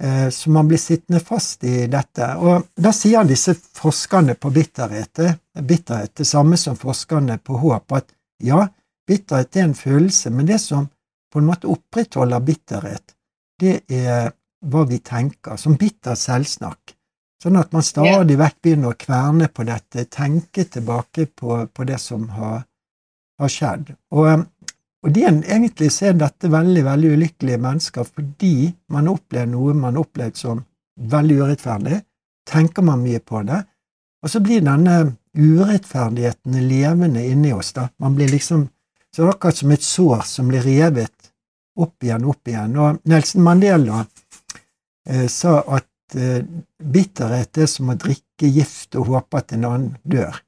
Eh, 0.04 0.30
så 0.30 0.52
man 0.54 0.68
blir 0.68 0.78
sittende 0.78 1.20
fast 1.20 1.64
i 1.64 1.88
dette. 1.92 2.28
Og 2.40 2.70
da 2.76 2.94
sier 2.96 3.28
disse 3.28 3.56
forskerne 3.56 4.38
på 4.40 4.52
bitterhet, 4.54 5.24
bitterhet 5.60 6.14
det 6.22 6.28
samme 6.30 6.58
som 6.58 6.78
forskerne 6.80 7.40
på 7.44 7.58
håp, 7.60 7.98
at 7.98 8.14
ja, 8.44 8.68
Bitterhet 9.10 9.58
er 9.58 9.68
en 9.68 9.78
følelse, 9.78 10.30
men 10.30 10.48
det 10.50 10.60
som 10.62 10.88
på 11.34 11.42
en 11.42 11.50
måte 11.50 11.70
opprettholder 11.70 12.44
bitterhet, 12.46 13.16
det 13.60 13.82
er 13.90 14.32
hva 14.70 14.86
vi 14.90 15.00
tenker, 15.06 15.58
som 15.58 15.78
bitter 15.80 16.18
selvsnakk. 16.20 16.96
Sånn 17.40 17.58
at 17.60 17.72
man 17.72 17.86
stadig 17.86 18.36
vekk 18.40 18.58
begynner 18.62 18.92
å 18.92 19.00
kverne 19.00 19.48
på 19.48 19.64
dette, 19.68 20.06
tenke 20.12 20.66
tilbake 20.68 21.30
på, 21.32 21.62
på 21.72 21.88
det 21.88 22.00
som 22.04 22.28
har, 22.36 22.66
har 23.40 23.52
skjedd. 23.54 23.94
Og, 24.12 24.44
og 25.06 25.14
det, 25.16 25.26
egentlig 25.30 25.92
så 25.96 26.10
er 26.10 26.20
dette 26.20 26.52
veldig 26.52 26.84
veldig 26.90 27.14
ulykkelige 27.16 27.62
mennesker 27.64 28.08
fordi 28.10 28.70
man 28.92 29.08
opplever 29.12 29.48
noe 29.54 29.78
man 29.78 29.96
har 29.96 30.04
opplevd 30.04 30.42
som 30.42 30.64
veldig 31.00 31.40
urettferdig. 31.40 32.02
Tenker 32.50 32.84
man 32.84 33.06
mye 33.06 33.22
på 33.24 33.44
det, 33.48 33.64
Og 34.20 34.30
så 34.30 34.42
blir 34.44 34.64
denne 34.64 35.16
urettferdigheten 35.38 36.58
levende 36.68 37.24
inni 37.24 37.54
oss, 37.56 37.72
da. 37.74 37.88
Man 38.04 38.18
blir 38.18 38.28
liksom 38.28 38.68
Så 39.16 39.22
det 39.22 39.28
er 39.28 39.34
akkurat 39.34 39.58
som 39.58 39.72
et 39.74 39.86
sår 39.86 40.22
som 40.26 40.50
blir 40.52 40.66
revet 40.66 41.32
opp 41.80 42.04
igjen, 42.04 42.26
opp 42.26 42.48
igjen. 42.48 42.76
Og 42.78 43.00
Nelson 43.10 43.44
Mandela 43.44 44.04
eh, 45.10 45.26
sa 45.28 45.60
at 45.78 46.16
eh, 46.16 46.44
bitterhet 46.84 47.58
er 47.58 47.72
som 47.72 47.90
å 47.90 47.98
drikke 48.00 48.52
gift 48.52 48.96
og 49.00 49.10
håpe 49.14 49.42
at 49.42 49.56
en 49.56 49.66
annen 49.66 49.98
dør. 50.04 50.42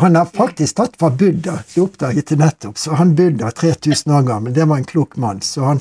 Han 0.00 0.16
har 0.18 0.26
faktisk 0.26 0.76
tatt 0.76 0.96
fra 0.98 1.10
Buddha, 1.10 1.60
det 1.74 1.82
oppdaget 1.82 2.32
jeg 2.32 2.40
nettopp, 2.40 2.78
så 2.78 2.96
han 2.98 3.14
Buddha, 3.14 3.52
3000 3.54 4.14
år 4.16 4.24
gammel, 4.26 4.54
det 4.54 4.66
var 4.66 4.80
en 4.80 4.88
klok 4.90 5.14
mann, 5.22 5.40
så 5.40 5.68
han, 5.68 5.78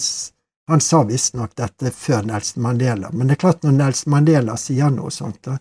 han 0.70 0.82
sa 0.86 1.02
visstnok 1.10 1.56
dette 1.58 1.90
før 1.92 2.22
Nelson 2.30 2.62
Mandela. 2.62 3.10
Men 3.10 3.28
det 3.28 3.40
er 3.40 3.42
klart, 3.48 3.64
når 3.66 3.74
Nelson 3.80 4.14
Mandela 4.14 4.58
sier 4.62 4.94
noe 4.94 5.10
sånt, 5.12 5.42
da, 5.50 5.58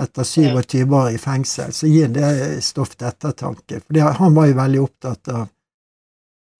etter 0.00 0.24
27 0.24 0.88
år 0.88 1.10
i 1.12 1.18
fengsel, 1.20 1.72
så 1.76 1.90
gir 1.90 2.08
det 2.16 2.62
stoff 2.64 2.96
til 2.96 3.10
ettertanke. 3.10 3.82
For 3.84 4.16
han 4.22 4.40
var 4.40 4.48
jo 4.48 4.56
veldig 4.62 4.80
opptatt 4.86 5.28
av 5.28 5.44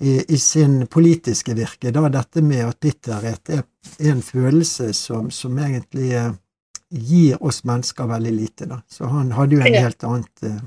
i, 0.02 0.34
i, 0.34 0.38
sin 0.38 0.86
politiske 0.90 1.54
virke, 1.54 1.92
da 1.94 2.08
dette 2.10 2.42
med 2.42 2.66
at 2.66 2.80
bitterhet 2.82 3.52
er, 3.54 3.64
er 3.98 4.10
en 4.10 4.22
følelse 4.22 4.90
som, 4.98 5.30
som 5.30 5.58
egentlig 5.62 6.10
eh, 6.18 6.32
gir 6.90 7.38
oss 7.42 7.62
mennesker 7.64 8.10
veldig 8.10 8.32
lite, 8.34 8.66
da. 8.70 8.82
Så 8.90 9.06
han 9.10 9.30
hadde 9.36 9.56
jo 9.56 9.62
en 9.62 9.78
helt 9.78 10.08
annet 10.08 10.48
eh, 10.48 10.58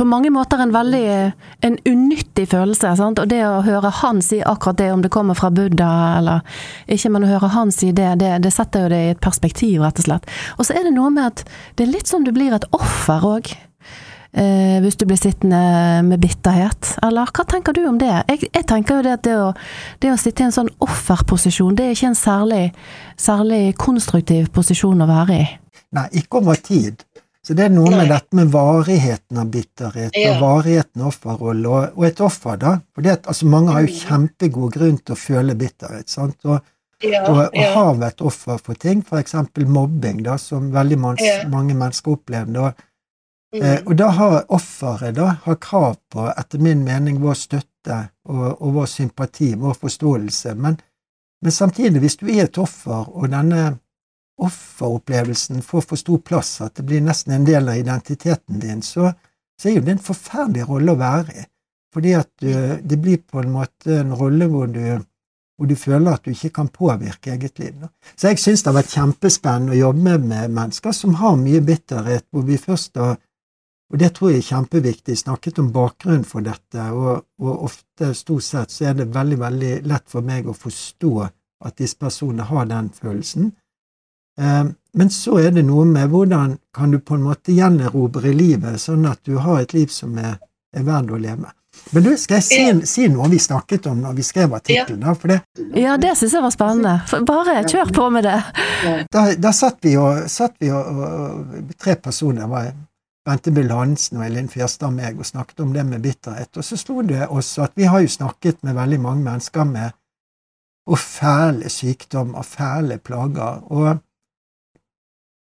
på 0.00 0.04
mange 0.08 0.30
måter 0.32 0.58
en 0.62 0.72
veldig 0.72 1.32
en 1.60 1.78
unyttig 1.84 2.46
følelse. 2.48 2.94
Sant? 2.96 3.18
Og 3.20 3.28
det 3.28 3.42
å 3.44 3.60
høre 3.66 3.90
han 4.00 4.22
si 4.24 4.38
akkurat 4.40 4.78
det, 4.78 4.86
om 4.94 5.02
det 5.04 5.10
kommer 5.12 5.36
fra 5.36 5.50
Buddha 5.52 5.90
eller 6.16 6.40
ikke, 6.88 7.10
men 7.12 7.26
å 7.26 7.32
høre 7.34 7.50
han 7.52 7.72
si 7.74 7.90
det, 7.92 8.14
det, 8.22 8.30
det 8.46 8.52
setter 8.54 8.86
jo 8.86 8.92
det 8.94 9.00
i 9.04 9.10
et 9.12 9.20
perspektiv, 9.20 9.82
rett 9.84 10.00
og 10.00 10.06
slett. 10.06 10.30
Og 10.56 10.64
så 10.64 10.78
er 10.78 10.88
det 10.88 10.94
noe 10.96 11.10
med 11.12 11.28
at 11.28 11.44
det 11.76 11.84
er 11.84 11.92
litt 11.92 12.08
som 12.08 12.24
du 12.24 12.32
blir 12.32 12.56
et 12.56 12.64
offer 12.72 13.28
òg. 13.34 13.52
Eh, 14.30 14.78
hvis 14.78 14.94
du 14.94 15.08
blir 15.10 15.18
sittende 15.18 15.58
med 16.06 16.20
bitterhet. 16.22 16.92
Eller 17.02 17.30
hva 17.34 17.44
tenker 17.50 17.74
du 17.74 17.82
om 17.88 17.96
det? 17.98 18.12
Jeg, 18.28 18.50
jeg 18.54 18.66
tenker 18.70 19.00
jo 19.00 19.06
det 19.06 19.14
at 19.16 19.24
det 19.26 19.34
å, 19.34 19.48
det 20.02 20.12
å, 20.12 20.18
sitte 20.20 20.44
i 20.44 20.46
en 20.46 20.54
sånn 20.54 20.70
offerposisjon, 20.86 21.74
det 21.74 21.88
er 21.88 21.96
ikke 21.96 22.12
en 22.12 22.18
særlig, 22.18 22.62
særlig 23.18 23.62
konstruktiv 23.80 24.52
posisjon 24.54 25.02
å 25.02 25.08
være 25.10 25.38
i. 25.40 25.48
Nei, 25.98 26.06
ikke 26.22 26.44
over 26.44 26.60
tid. 26.62 27.02
Så 27.42 27.56
det 27.58 27.64
er 27.66 27.72
noe 27.74 27.90
Nei. 27.90 28.02
med 28.04 28.12
dette 28.12 28.36
med 28.36 28.52
varigheten 28.52 29.40
av 29.40 29.48
bitterhet 29.50 30.14
ja. 30.14 30.34
og 30.34 30.44
varigheten 30.44 31.02
av 31.02 31.08
offerrolle, 31.08 31.70
og, 31.70 31.96
og, 31.96 32.04
et 32.06 32.20
offer, 32.22 32.60
da. 32.60 32.74
For 32.94 33.06
det, 33.06 33.16
altså, 33.32 33.48
mange 33.50 33.74
har 33.74 33.86
jo 33.86 33.90
mm. 33.90 33.96
kjempegod 34.04 34.76
grunn 34.76 35.00
til 35.00 35.16
å 35.16 35.18
føle 35.18 35.56
bitterhet, 35.58 36.06
sant. 36.12 36.36
Og, 36.44 36.60
ja, 37.02 37.24
og, 37.24 37.40
og 37.48 37.56
ja. 37.58 37.72
har 37.74 38.04
et 38.06 38.22
offer 38.30 38.60
for 38.62 38.78
ting, 38.78 39.02
f.eks. 39.02 39.34
mobbing, 39.66 40.20
da, 40.28 40.36
som 40.38 40.68
veldig 40.70 41.00
mans, 41.00 41.26
mange 41.50 41.74
mennesker 41.74 42.14
opplevde. 42.14 42.68
Og, 42.68 42.86
mm. 43.54 43.62
eh, 43.62 43.80
og 43.86 43.96
da 43.98 44.08
har 44.16 44.38
offeret 44.48 45.16
da, 45.18 45.34
har 45.44 45.60
krav 45.62 45.96
på, 46.12 46.28
etter 46.30 46.62
min 46.62 46.84
mening, 46.86 47.20
vår 47.22 47.38
støtte 47.38 48.00
og, 48.28 48.46
og 48.60 48.74
vår 48.80 48.90
sympati, 48.90 49.54
vår 49.58 49.78
forståelse. 49.80 50.54
Men, 50.54 50.80
men 51.42 51.52
samtidig, 51.52 52.00
hvis 52.00 52.18
du 52.20 52.28
er 52.30 52.44
et 52.46 52.58
offer, 52.58 53.08
og 53.08 53.30
denne 53.32 53.70
offeropplevelsen 54.40 55.62
får 55.62 55.86
for 55.88 56.00
stor 56.00 56.18
plass, 56.24 56.60
at 56.64 56.78
det 56.78 56.86
blir 56.88 57.04
nesten 57.04 57.36
en 57.36 57.46
del 57.46 57.68
av 57.68 57.78
identiteten 57.80 58.60
din, 58.60 58.82
så, 58.82 59.12
så 59.60 59.68
er 59.68 59.78
jo 59.78 59.84
det 59.86 59.96
en 59.96 60.04
forferdelig 60.10 60.68
rolle 60.68 60.94
å 60.94 61.00
være 61.00 61.36
i. 61.36 61.46
Fordi 61.94 62.12
at 62.14 62.30
du, 62.40 62.50
det 62.82 62.98
blir 63.02 63.22
på 63.26 63.42
en 63.42 63.50
måte 63.52 64.00
en 64.00 64.12
rolle 64.14 64.46
hvor 64.50 64.68
du, 64.70 64.84
hvor 65.58 65.68
du 65.68 65.74
føler 65.76 66.12
at 66.12 66.24
du 66.24 66.30
ikke 66.32 66.52
kan 66.60 66.70
påvirke 66.72 67.34
eget 67.34 67.58
liv. 67.58 67.82
Så 68.14 68.30
jeg 68.30 68.38
syns 68.40 68.62
det 68.62 68.70
har 68.70 68.78
vært 68.78 68.94
kjempespennende 68.94 69.74
å 69.74 69.80
jobbe 69.80 70.14
med 70.22 70.54
mennesker 70.54 70.94
som 70.96 71.18
har 71.18 71.40
mye 71.40 71.60
bitterhet, 71.66 72.28
hvor 72.30 72.46
vi 72.46 72.60
først 72.60 73.00
har 73.00 73.18
og 73.90 73.98
det 73.98 74.12
tror 74.14 74.30
jeg 74.30 74.40
er 74.40 74.46
kjempeviktig. 74.46 75.14
Jeg 75.16 75.24
Snakket 75.24 75.58
om 75.58 75.72
bakgrunnen 75.74 76.26
for 76.26 76.46
dette, 76.46 76.84
og, 76.94 77.24
og, 77.42 77.64
ofte, 77.66 78.12
stort 78.14 78.46
sett, 78.46 78.70
så 78.70 78.90
er 78.90 79.00
det 79.00 79.10
veldig, 79.14 79.38
veldig 79.40 79.72
lett 79.90 80.06
for 80.10 80.26
meg 80.26 80.46
å 80.46 80.54
forstå 80.54 81.14
at 81.66 81.76
disse 81.76 81.98
personene 81.98 82.46
har 82.46 82.68
den 82.70 82.92
følelsen. 82.94 83.50
Eh, 84.40 84.66
men 84.94 85.10
så 85.10 85.38
er 85.42 85.54
det 85.54 85.66
noe 85.66 85.84
med 85.90 86.10
hvordan 86.10 86.56
kan 86.74 86.94
du 86.94 87.00
på 87.02 87.18
en 87.18 87.26
måte 87.26 87.54
gjenerobre 87.54 88.32
livet, 88.34 88.78
sånn 88.80 89.08
at 89.10 89.24
du 89.26 89.36
har 89.42 89.64
et 89.64 89.74
liv 89.74 89.90
som 89.92 90.14
er, 90.18 90.38
er 90.74 90.86
verdt 90.86 91.10
å 91.10 91.18
leve. 91.20 91.50
Men 91.90 92.04
du, 92.04 92.10
skal 92.18 92.38
jeg 92.38 92.46
si, 92.46 92.62
si, 92.86 93.04
noe 93.10 93.28
vi 93.30 93.38
snakket 93.42 93.86
om 93.90 94.00
når 94.02 94.14
vi 94.18 94.24
skrev 94.26 94.54
artikkelen? 94.54 95.02
Ja. 95.02 95.14
det, 95.30 95.38
ja, 95.80 95.96
det 95.98 96.12
syns 96.18 96.34
jeg 96.36 96.44
var 96.44 96.54
spennende. 96.54 97.22
Bare 97.26 97.62
kjør 97.66 97.92
på 97.94 98.06
med 98.14 98.26
det. 98.26 98.38
Da, 99.10 99.24
da 99.38 99.52
satt 99.54 99.78
vi 99.86 99.96
og, 99.98 100.26
satt 100.30 100.58
vi 100.62 100.70
og, 100.74 101.02
og 101.06 101.74
tre 101.80 101.96
personer, 102.02 102.50
var 102.50 102.70
Bente 103.24 103.52
Bill 103.52 103.70
Hansen 103.70 104.18
og 104.18 104.24
Elin 104.26 104.48
Fjerstad 104.48 104.88
og 104.88 104.96
meg, 104.96 105.18
og 105.18 105.28
snakket 105.28 105.60
om 105.60 105.74
det 105.76 105.84
med 105.86 106.02
bitterhet. 106.02 106.56
Og 106.56 106.64
så 106.64 106.78
slo 106.80 107.02
det 107.04 107.26
oss 107.28 107.58
at 107.60 107.76
vi 107.76 107.88
har 107.90 108.00
jo 108.00 108.08
snakket 108.08 108.62
med 108.64 108.78
veldig 108.78 109.00
mange 109.00 109.24
mennesker 109.26 109.66
med 109.68 109.96
og 110.90 110.98
fæle 110.98 111.68
sykdommer, 111.70 112.42
fæle 112.42 112.98
plager. 112.98 113.60
og 113.72 113.98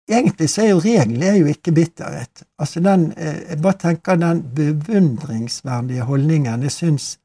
Egentlig 0.09 0.49
så 0.49 0.63
er 0.63 0.69
jo 0.71 0.81
regelen 0.81 1.23
er 1.23 1.35
jo 1.37 1.45
ikke 1.45 1.71
bitterhet. 1.71 2.43
Altså 2.59 2.79
den, 2.79 3.11
eh, 3.17 3.49
Jeg 3.49 3.61
bare 3.61 3.77
tenker 3.77 4.15
den 4.15 4.41
beundringsverdige 4.55 6.01
holdningen 6.03 6.63
jeg 6.63 6.71
syns 6.71 7.19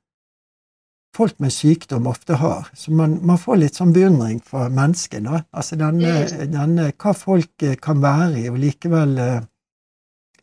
folk 1.16 1.40
med 1.40 1.50
sykdom 1.50 2.06
ofte 2.06 2.34
har. 2.34 2.68
Så 2.74 2.92
man, 2.92 3.18
man 3.22 3.38
får 3.38 3.56
litt 3.56 3.78
sånn 3.78 3.94
beundring 3.94 4.40
for 4.44 4.68
da. 4.68 5.42
Altså 5.52 5.76
denne, 5.76 6.14
denne, 6.52 6.90
hva 6.92 7.14
folk 7.14 7.62
eh, 7.62 7.76
kan 7.76 8.02
være 8.02 8.40
i, 8.42 8.48
og 8.50 8.58
likevel 8.58 9.18
eh, 9.18 9.40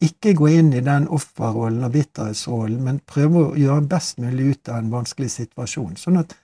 ikke 0.02 0.34
gå 0.38 0.48
inn 0.58 0.72
i 0.74 0.84
den 0.86 1.08
offerrollen 1.14 1.86
og 1.86 1.94
bitterhetsrollen, 1.94 2.80
men 2.86 3.02
prøve 3.08 3.44
å 3.44 3.58
gjøre 3.60 3.90
best 3.92 4.22
mulig 4.22 4.56
ut 4.56 4.72
av 4.72 4.82
en 4.82 4.94
vanskelig 4.94 5.30
situasjon. 5.36 5.98
Sånn 6.02 6.22
at 6.22 6.36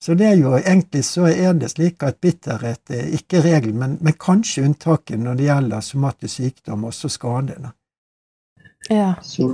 så 0.00 0.14
det 0.16 0.30
er 0.30 0.38
jo 0.40 0.54
egentlig 0.56 1.02
så 1.04 1.26
er 1.28 1.58
det 1.60 1.68
slik 1.74 2.00
at 2.08 2.22
bitterhet 2.24 2.92
er 2.96 3.10
ikke 3.18 3.42
regelen, 3.44 3.76
men, 3.82 3.96
men 4.00 4.16
kanskje 4.16 4.64
unntaket 4.64 5.20
når 5.20 5.36
det 5.36 5.48
gjelder 5.50 5.84
somatisk 5.84 6.38
sykdom, 6.38 6.86
også 6.88 7.10
skadene. 7.12 7.74
Ja. 8.88 9.12
Så, 9.20 9.50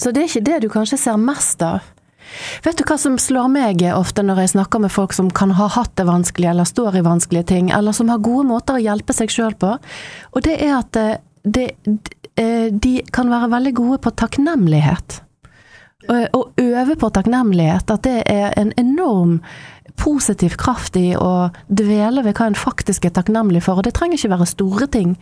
så 0.00 0.12
det 0.16 0.22
er 0.22 0.30
ikke 0.30 0.46
det 0.46 0.60
du 0.64 0.70
kanskje 0.72 0.96
ser 1.02 1.20
mest 1.20 1.60
av? 1.60 1.84
Vet 2.64 2.80
du 2.80 2.84
hva 2.88 2.96
som 3.00 3.18
slår 3.20 3.50
meg 3.52 3.84
ofte 3.92 4.24
når 4.24 4.44
jeg 4.44 4.52
snakker 4.54 4.80
med 4.86 4.92
folk 4.94 5.12
som 5.16 5.28
kan 5.34 5.52
ha 5.58 5.68
hatt 5.72 5.92
det 6.00 6.06
vanskelig, 6.08 6.48
eller 6.52 6.68
står 6.68 7.00
i 7.00 7.04
vanskelige 7.04 7.50
ting, 7.52 7.70
eller 7.74 7.96
som 7.96 8.08
har 8.12 8.24
gode 8.24 8.46
måter 8.48 8.78
å 8.78 8.82
hjelpe 8.82 9.16
seg 9.16 9.32
sjøl 9.32 9.56
på, 9.60 9.74
og 10.32 10.46
det 10.46 10.56
er 10.64 10.78
at 10.78 10.92
det, 10.96 11.08
det, 11.44 11.66
eh, 11.84 12.19
de 12.40 12.94
kan 13.12 13.28
være 13.32 13.50
veldig 13.52 13.74
gode 13.76 13.98
på 14.04 14.14
takknemlighet. 14.16 15.20
Å 16.08 16.40
øve 16.56 16.94
på 16.96 17.10
takknemlighet, 17.12 17.90
at 17.92 18.06
det 18.06 18.22
er 18.32 18.54
en 18.58 18.72
enorm 18.80 19.40
positiv 20.00 20.54
kraft 20.56 20.96
i 20.96 21.12
å 21.16 21.50
dvele 21.68 22.22
ved 22.24 22.38
hva 22.38 22.48
en 22.50 22.58
faktisk 22.58 23.06
er 23.06 23.14
takknemlig 23.16 23.62
for. 23.66 23.80
Og 23.80 23.86
det 23.86 23.92
trenger 23.96 24.18
ikke 24.18 24.32
være 24.32 24.48
store 24.48 24.88
ting, 24.92 25.14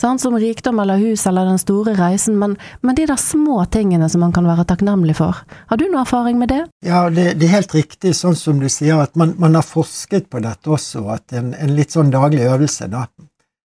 sånn 0.00 0.20
som 0.22 0.36
rikdom 0.38 0.80
eller 0.82 1.00
hus 1.02 1.26
eller 1.28 1.48
den 1.50 1.60
store 1.60 1.96
reisen, 1.98 2.38
men, 2.40 2.56
men, 2.84 2.98
de 2.98 3.08
der 3.10 3.20
små 3.20 3.62
tingene 3.72 4.08
som 4.12 4.24
man 4.24 4.34
kan 4.36 4.48
være 4.48 4.68
takknemlig 4.70 5.16
for. 5.20 5.42
Har 5.70 5.80
du 5.80 5.86
noe 5.88 6.04
erfaring 6.04 6.38
med 6.40 6.52
det? 6.52 6.62
Ja, 6.86 7.06
det, 7.10 7.32
det 7.40 7.48
er 7.48 7.58
helt 7.58 7.74
riktig, 7.76 8.14
sånn 8.18 8.38
som 8.38 8.62
du 8.62 8.68
sier, 8.70 9.00
at 9.02 9.18
man, 9.18 9.34
man 9.40 9.58
har 9.58 9.66
forsket 9.66 10.30
på 10.30 10.42
dette 10.44 10.70
også, 10.70 11.06
at 11.14 11.36
en, 11.36 11.52
en, 11.56 11.74
litt 11.76 11.96
sånn 11.96 12.12
daglig 12.12 12.46
øvelse 12.50 12.90
da, 12.92 13.06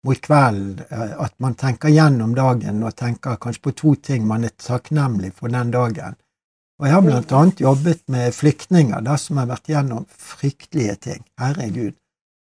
mot 0.07 0.21
kvelden, 0.23 0.85
eh, 0.91 1.15
at 1.19 1.35
man 1.43 1.57
tenker 1.59 1.93
gjennom 1.93 2.35
dagen 2.39 2.83
og 2.83 2.97
tenker 2.97 3.41
kanskje 3.43 3.67
på 3.67 3.77
to 3.83 3.95
ting 4.11 4.27
man 4.27 4.45
er 4.45 4.55
takknemlig 4.57 5.33
for 5.37 5.53
den 5.53 5.75
dagen 5.75 6.17
og 6.79 6.87
jeg 6.87 6.95
har 6.95 7.03
blant 7.03 7.33
annet 7.35 7.61
jobbet 7.61 8.03
med 8.07 8.35
flyktninger 8.35 9.03
da, 9.03 9.17
som 9.19 9.41
har 9.41 9.49
vært 9.51 9.71
gjennom 9.73 10.05
fryktelige 10.15 10.95
ting. 11.09 11.25
Herregud. 11.41 11.97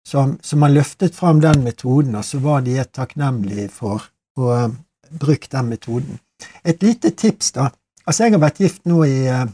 Som, 0.07 0.35
som 0.45 0.61
har 0.65 0.73
løftet 0.73 1.17
fram 1.17 1.41
den 1.41 1.63
metoden, 1.65 2.15
og 2.17 2.25
så 2.25 2.41
var 2.41 2.61
de 2.65 2.77
takknemlige 2.85 3.67
for 3.73 4.05
å 4.37 4.51
uh, 4.53 4.75
bruke 5.09 5.49
den 5.49 5.71
metoden. 5.73 6.21
Et 6.65 6.77
lite 6.85 7.13
tips, 7.17 7.51
da. 7.57 7.69
Altså, 8.05 8.25
jeg 8.25 8.35
har 8.35 8.43
vært 8.45 8.61
gift 8.61 8.85
nå 8.89 9.01
i 9.09 9.17
uh, 9.29 9.49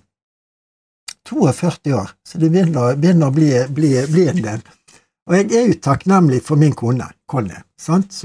42 1.27 1.95
år, 1.95 2.11
så 2.27 2.39
det 2.39 2.51
begynner, 2.51 2.99
begynner 2.99 3.31
å 3.31 3.35
bli, 3.35 3.49
bli, 3.71 3.91
bli, 4.11 4.27
en 4.31 4.43
del. 4.43 4.67
Og 5.27 5.35
jeg 5.35 5.51
er 5.51 5.65
jo 5.67 5.79
takknemlig 5.83 6.39
for 6.45 6.59
min 6.59 6.75
kone, 6.75 7.09
Conny. 7.27 7.57
Sant? 7.77 8.15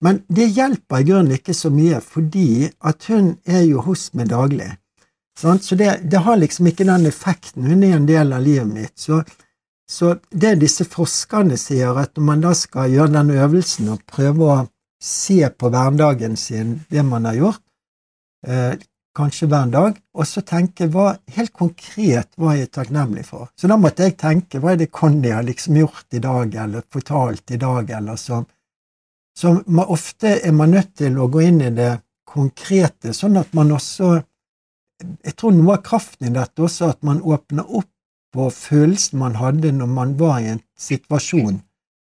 Men 0.00 0.22
det 0.28 0.52
hjelper 0.56 1.02
i 1.02 1.06
grunnen 1.08 1.36
ikke 1.36 1.54
så 1.56 1.72
mye, 1.74 1.98
fordi 2.00 2.70
at 2.86 3.08
hun 3.10 3.34
er 3.44 3.66
jo 3.66 3.82
hos 3.84 4.10
meg 4.16 4.30
daglig. 4.30 4.70
Så 5.40 5.74
det, 5.74 5.90
det, 6.04 6.20
har 6.24 6.36
liksom 6.36 6.68
ikke 6.68 6.84
den 6.84 7.06
effekten. 7.08 7.66
Hun 7.66 7.82
er 7.82 7.96
en 7.96 8.08
del 8.08 8.32
av 8.36 8.44
livet 8.44 8.68
mitt. 8.68 8.94
Så, 9.00 9.22
så 9.88 10.14
det 10.30 10.58
disse 10.60 10.84
forskerne 10.88 11.56
sier, 11.60 11.96
at 11.96 12.12
når 12.16 12.26
man 12.28 12.44
da 12.44 12.52
skal 12.56 12.92
gjøre 12.92 13.14
den 13.16 13.32
øvelsen 13.38 13.88
og 13.94 14.04
prøve 14.08 14.50
å 14.52 14.58
se 15.00 15.40
på 15.48 15.70
hverdagen 15.72 16.36
sin, 16.36 16.78
det 16.92 17.04
man 17.08 17.28
har 17.28 17.38
gjort, 17.38 17.62
eh, 18.46 18.76
kanskje 19.16 19.48
hver 19.50 19.70
dag, 19.72 19.96
og 20.14 20.26
så 20.28 20.42
tenke 20.46 20.86
hva, 20.92 21.14
helt 21.34 21.52
konkret 21.56 22.36
hva 22.38 22.54
jeg 22.56 22.68
er 22.68 22.72
takknemlig 22.76 23.24
for. 23.26 23.48
Så 23.58 23.70
da 23.70 23.78
måtte 23.80 24.06
jeg 24.06 24.16
tenke 24.20 24.60
hva 24.62 24.74
er 24.74 24.82
det 24.82 24.90
Conny 24.94 25.32
har 25.34 25.46
liksom 25.46 25.80
gjort 25.80 26.14
i 26.14 26.22
dag, 26.22 26.54
eller 26.64 26.86
fortalt 26.92 27.50
i 27.50 27.60
dag, 27.60 27.90
eller 27.98 28.16
som, 28.20 28.46
Så 29.36 29.54
ofte 29.86 30.40
er 30.44 30.52
man 30.52 30.70
nødt 30.70 30.96
til 30.98 31.18
å 31.18 31.28
gå 31.30 31.40
inn 31.40 31.60
i 31.62 31.70
det 31.70 32.00
konkrete, 32.26 33.14
sånn 33.14 33.36
at 33.36 33.54
man 33.54 33.72
også 33.72 34.20
Jeg 35.24 35.32
tror 35.40 35.54
noe 35.56 35.78
av 35.78 35.82
kraften 35.82 36.26
i 36.28 36.34
dette 36.34 36.60
også 36.60 36.90
at 36.92 36.98
man 37.02 37.22
åpner 37.22 37.64
opp 37.64 37.88
på 38.34 38.50
følelsen 38.52 39.18
man 39.18 39.38
hadde 39.40 39.70
når 39.72 39.86
man 39.88 40.10
var 40.18 40.40
i 40.40 40.50
en 40.50 40.60
situasjon 40.76 41.54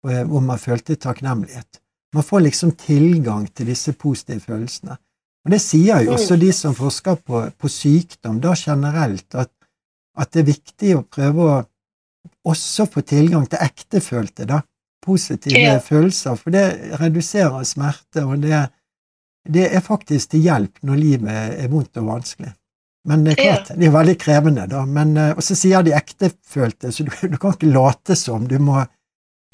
eh, 0.10 0.26
hvor 0.28 0.44
man 0.44 0.60
følte 0.60 0.98
takknemlighet. 1.00 1.80
Man 2.14 2.28
får 2.28 2.44
liksom 2.44 2.74
tilgang 2.76 3.48
til 3.56 3.72
disse 3.72 3.94
positive 3.94 4.44
følelsene. 4.44 4.98
Og 5.46 5.54
Det 5.54 5.62
sier 5.64 6.04
jo 6.04 6.16
også 6.18 6.36
de 6.40 6.52
som 6.56 6.76
forsker 6.76 7.20
på, 7.26 7.44
på 7.56 7.72
sykdom, 7.72 8.42
da 8.44 8.54
generelt, 8.58 9.28
at, 9.36 9.52
at, 10.20 10.32
det 10.34 10.42
er 10.42 10.50
viktig 10.52 10.96
å 10.98 11.06
prøve 11.08 11.46
å 11.46 11.60
også 12.50 12.90
få 12.92 13.04
tilgang 13.08 13.48
til 13.48 13.64
ektefølte, 13.64 14.48
da, 14.50 14.60
positive 15.06 15.62
ja. 15.62 15.80
følelser, 15.84 16.36
for 16.36 16.54
det 16.54 16.66
reduserer 17.00 17.64
smerte, 17.68 18.26
og 18.26 18.44
det, 18.44 18.66
det, 19.48 19.70
er 19.72 19.84
faktisk 19.86 20.34
til 20.34 20.44
hjelp 20.50 20.82
når 20.86 21.00
livet 21.00 21.60
er 21.64 21.72
vondt 21.72 22.02
og 22.02 22.10
vanskelig. 22.12 22.52
Men 23.08 23.24
det 23.24 23.38
er 23.38 23.40
klart, 23.40 23.72
det 23.80 23.88
er 23.88 23.94
veldig 23.96 24.16
krevende, 24.20 24.66
da. 24.70 24.84
Men, 24.86 25.16
eh, 25.18 25.32
og 25.32 25.46
så 25.46 25.56
sier 25.56 25.86
de 25.88 25.96
ektefølte, 25.96 26.92
så 26.92 27.06
du, 27.08 27.14
du 27.32 27.38
kan 27.40 27.56
ikke 27.56 27.72
late 27.72 28.18
som. 28.20 28.44
Du 28.46 28.58
må, 28.60 28.84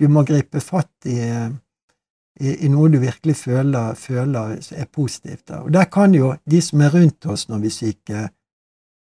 du 0.02 0.08
må 0.12 0.26
gripe 0.28 0.60
fatt 0.66 1.06
i, 1.08 1.20
i, 2.40 2.66
i, 2.66 2.68
noe 2.68 2.90
du 2.92 2.98
virkelig 3.00 3.36
føler, 3.40 3.94
føler 3.96 4.58
er 4.76 4.90
positivt. 4.92 5.48
Da. 5.48 5.62
Og 5.64 5.74
der 5.74 5.86
kan 5.92 6.14
jo 6.16 6.34
de 6.52 6.62
som 6.62 6.82
er 6.82 6.94
rundt 6.94 7.26
oss 7.32 7.48
når 7.50 7.64
vi 7.64 7.72
er 7.72 7.76
syke, 7.76 8.26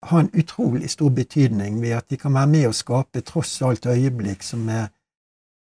ha 0.04 0.20
en 0.20 0.32
utrolig 0.36 0.90
stor 0.92 1.10
betydning 1.16 1.82
ved 1.82 1.96
at 1.98 2.10
de 2.10 2.20
kan 2.20 2.34
være 2.36 2.52
med 2.52 2.68
å 2.68 2.76
skape 2.76 3.24
tross 3.24 3.62
alt 3.64 3.88
øyeblikk 3.88 4.44
som 4.44 4.68
er, 4.70 4.90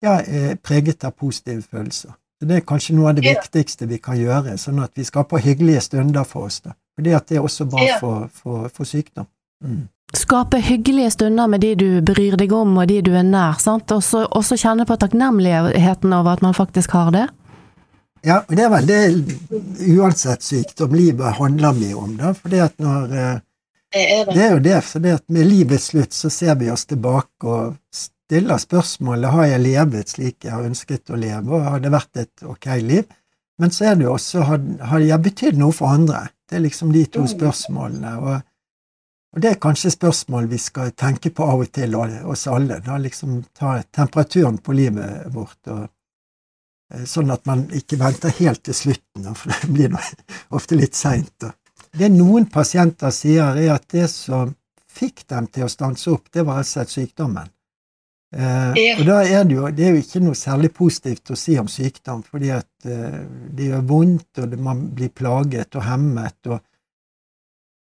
ja, 0.05 0.21
er 0.21 0.55
preget 0.63 1.05
av 1.05 1.17
positive 1.19 1.63
følelser. 1.63 2.15
Så 2.41 2.47
Det 2.47 2.57
er 2.57 2.61
kanskje 2.65 2.95
noe 2.97 3.11
av 3.11 3.19
det 3.19 3.27
viktigste 3.27 3.89
vi 3.91 3.99
kan 3.99 4.17
gjøre, 4.17 4.57
sånn 4.57 4.79
at 4.81 4.95
vi 4.97 5.05
skaper 5.05 5.43
hyggelige 5.45 5.83
stunder 5.91 6.25
for 6.25 6.47
oss. 6.47 6.61
da. 6.61 6.73
Fordi 6.97 7.11
at 7.17 7.29
det 7.29 7.37
er 7.37 7.43
også 7.45 7.67
bra 7.69 7.89
for, 8.01 8.29
for, 8.33 8.69
for 8.69 8.89
sykdom. 8.89 9.27
Mm. 9.65 9.89
Skape 10.17 10.59
hyggelige 10.59 11.11
stunder 11.11 11.47
med 11.47 11.61
de 11.61 11.75
du 11.75 12.01
bryr 12.03 12.37
deg 12.37 12.53
om 12.53 12.79
og 12.79 12.89
de 12.89 13.03
du 13.03 13.13
er 13.15 13.27
nær, 13.27 13.61
sant? 13.63 13.93
og 13.93 14.03
så 14.03 14.57
kjenne 14.57 14.87
på 14.87 14.97
takknemligheten 14.97 16.13
over 16.13 16.33
at 16.33 16.43
man 16.43 16.55
faktisk 16.55 16.97
har 16.97 17.13
det? 17.15 17.27
Ja, 18.27 18.43
og 18.47 18.57
det 18.57 18.65
er 18.67 18.73
vel 18.73 18.89
det 18.89 18.99
uansett 19.95 20.45
sykdom 20.45 20.95
livet 20.97 21.39
handler 21.39 21.77
mye 21.77 21.95
om, 21.97 22.17
da. 22.19 22.33
Fordi 22.37 22.61
at 22.61 22.77
når 22.83 23.15
eh, 23.17 23.39
det 23.91 24.03
er, 24.05 24.27
det. 24.27 24.35
det 24.35 24.43
er 24.45 24.53
jo 24.53 24.65
det, 24.65 24.81
for 24.87 25.05
det 25.05 25.15
at 25.19 25.25
med 25.33 25.49
livets 25.49 25.89
slutt 25.91 26.15
så 26.15 26.31
ser 26.31 26.59
vi 26.61 26.69
oss 26.71 26.85
tilbake 26.91 27.49
og 27.49 27.79
stiller 27.95 28.61
spørsmålet 28.63 29.35
har 29.35 29.49
jeg 29.51 29.65
levet 29.65 30.13
slik 30.13 30.45
jeg 30.47 30.55
har 30.55 30.69
ønsket 30.69 31.11
å 31.11 31.19
leve, 31.19 31.57
og 31.57 31.65
har 31.67 31.83
det 31.83 31.91
vært 31.91 32.21
et 32.23 32.45
ok 32.47 32.69
liv? 32.85 33.09
Men 33.61 33.75
så 33.75 33.91
er 33.91 33.99
det 33.99 34.07
jo 34.07 34.13
også 34.15 34.45
har, 34.49 34.61
har 34.93 35.03
jeg 35.05 35.25
betydd 35.25 35.59
noe 35.61 35.75
for 35.75 35.93
andre? 35.93 36.29
Det 36.49 36.57
er 36.57 36.65
liksom 36.65 36.93
de 36.95 37.03
to 37.11 37.27
mm. 37.27 37.33
spørsmålene. 37.35 38.15
og 38.21 38.47
og 39.31 39.43
det 39.43 39.51
er 39.53 39.61
kanskje 39.63 39.93
spørsmål 39.95 40.49
vi 40.51 40.59
skal 40.59 40.91
tenke 40.99 41.31
på 41.31 41.47
av 41.47 41.61
og 41.63 41.69
til, 41.71 41.95
oss 41.95 42.49
alle. 42.51 42.81
da 42.83 42.97
liksom 42.99 43.45
Ta 43.55 43.77
temperaturen 43.83 44.59
på 44.59 44.75
livet 44.75 45.29
vårt, 45.35 45.61
og, 45.71 45.87
sånn 47.07 47.31
at 47.31 47.47
man 47.47 47.67
ikke 47.77 47.99
venter 48.01 48.35
helt 48.41 48.65
til 48.67 48.77
slutten, 48.77 49.31
for 49.35 49.53
det 49.63 49.71
blir 49.71 49.97
ofte 50.57 50.79
litt 50.79 50.99
seint. 50.99 51.49
Det 51.91 52.11
noen 52.13 52.47
pasienter 52.51 53.13
sier, 53.15 53.57
er 53.59 53.75
at 53.75 53.89
det 53.91 54.09
som 54.13 54.55
fikk 54.91 55.25
dem 55.31 55.47
til 55.51 55.67
å 55.67 55.71
stanse 55.71 56.11
opp, 56.13 56.29
det 56.33 56.45
var 56.47 56.61
rett 56.61 56.69
og 56.69 56.75
slett 56.75 56.95
sykdommen. 56.95 57.51
Eh. 58.31 58.99
Og 59.01 59.07
da 59.09 59.23
er 59.27 59.47
det 59.47 59.57
jo 59.57 59.69
det 59.75 59.87
er 59.87 59.97
jo 59.97 60.03
ikke 60.05 60.21
noe 60.23 60.39
særlig 60.39 60.71
positivt 60.75 61.33
å 61.35 61.39
si 61.39 61.57
om 61.59 61.71
sykdom, 61.71 62.23
fordi 62.23 62.53
at 62.55 62.87
eh, 62.87 63.23
det 63.57 63.71
gjør 63.73 63.87
vondt, 63.91 64.29
og 64.39 64.53
det, 64.53 64.61
man 64.63 64.85
blir 64.95 65.11
plaget 65.15 65.79
og 65.79 65.87
hemmet, 65.87 66.39
og, 66.47 66.61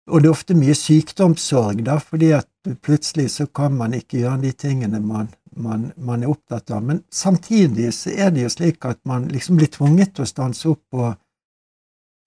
og, 0.09 0.23
det 0.23 0.29
er 0.29 0.35
ofte 0.35 0.57
mye 0.59 0.75
sykdomssorg, 0.77 1.85
da, 1.87 1.99
fordi 2.03 2.33
at 2.37 2.49
plutselig 2.85 3.31
så 3.37 3.47
kan 3.47 3.77
man 3.77 3.95
ikke 3.97 4.23
gjøre 4.23 4.43
de 4.43 4.53
tingene 4.53 5.01
man, 5.05 5.31
man, 5.57 5.91
man 5.97 6.25
er 6.25 6.33
opptatt 6.33 6.73
av. 6.75 6.83
Men 6.85 7.03
samtidig 7.11 7.93
så 7.97 8.13
er 8.17 8.35
det 8.35 8.47
jo 8.47 8.53
slik 8.57 8.85
at 8.89 9.01
man 9.09 9.29
liksom 9.33 9.61
blir 9.61 9.71
tvunget 9.73 10.17
til 10.17 10.27
å 10.27 10.31
stanse 10.33 10.69
opp 10.73 10.99
og 10.99 11.17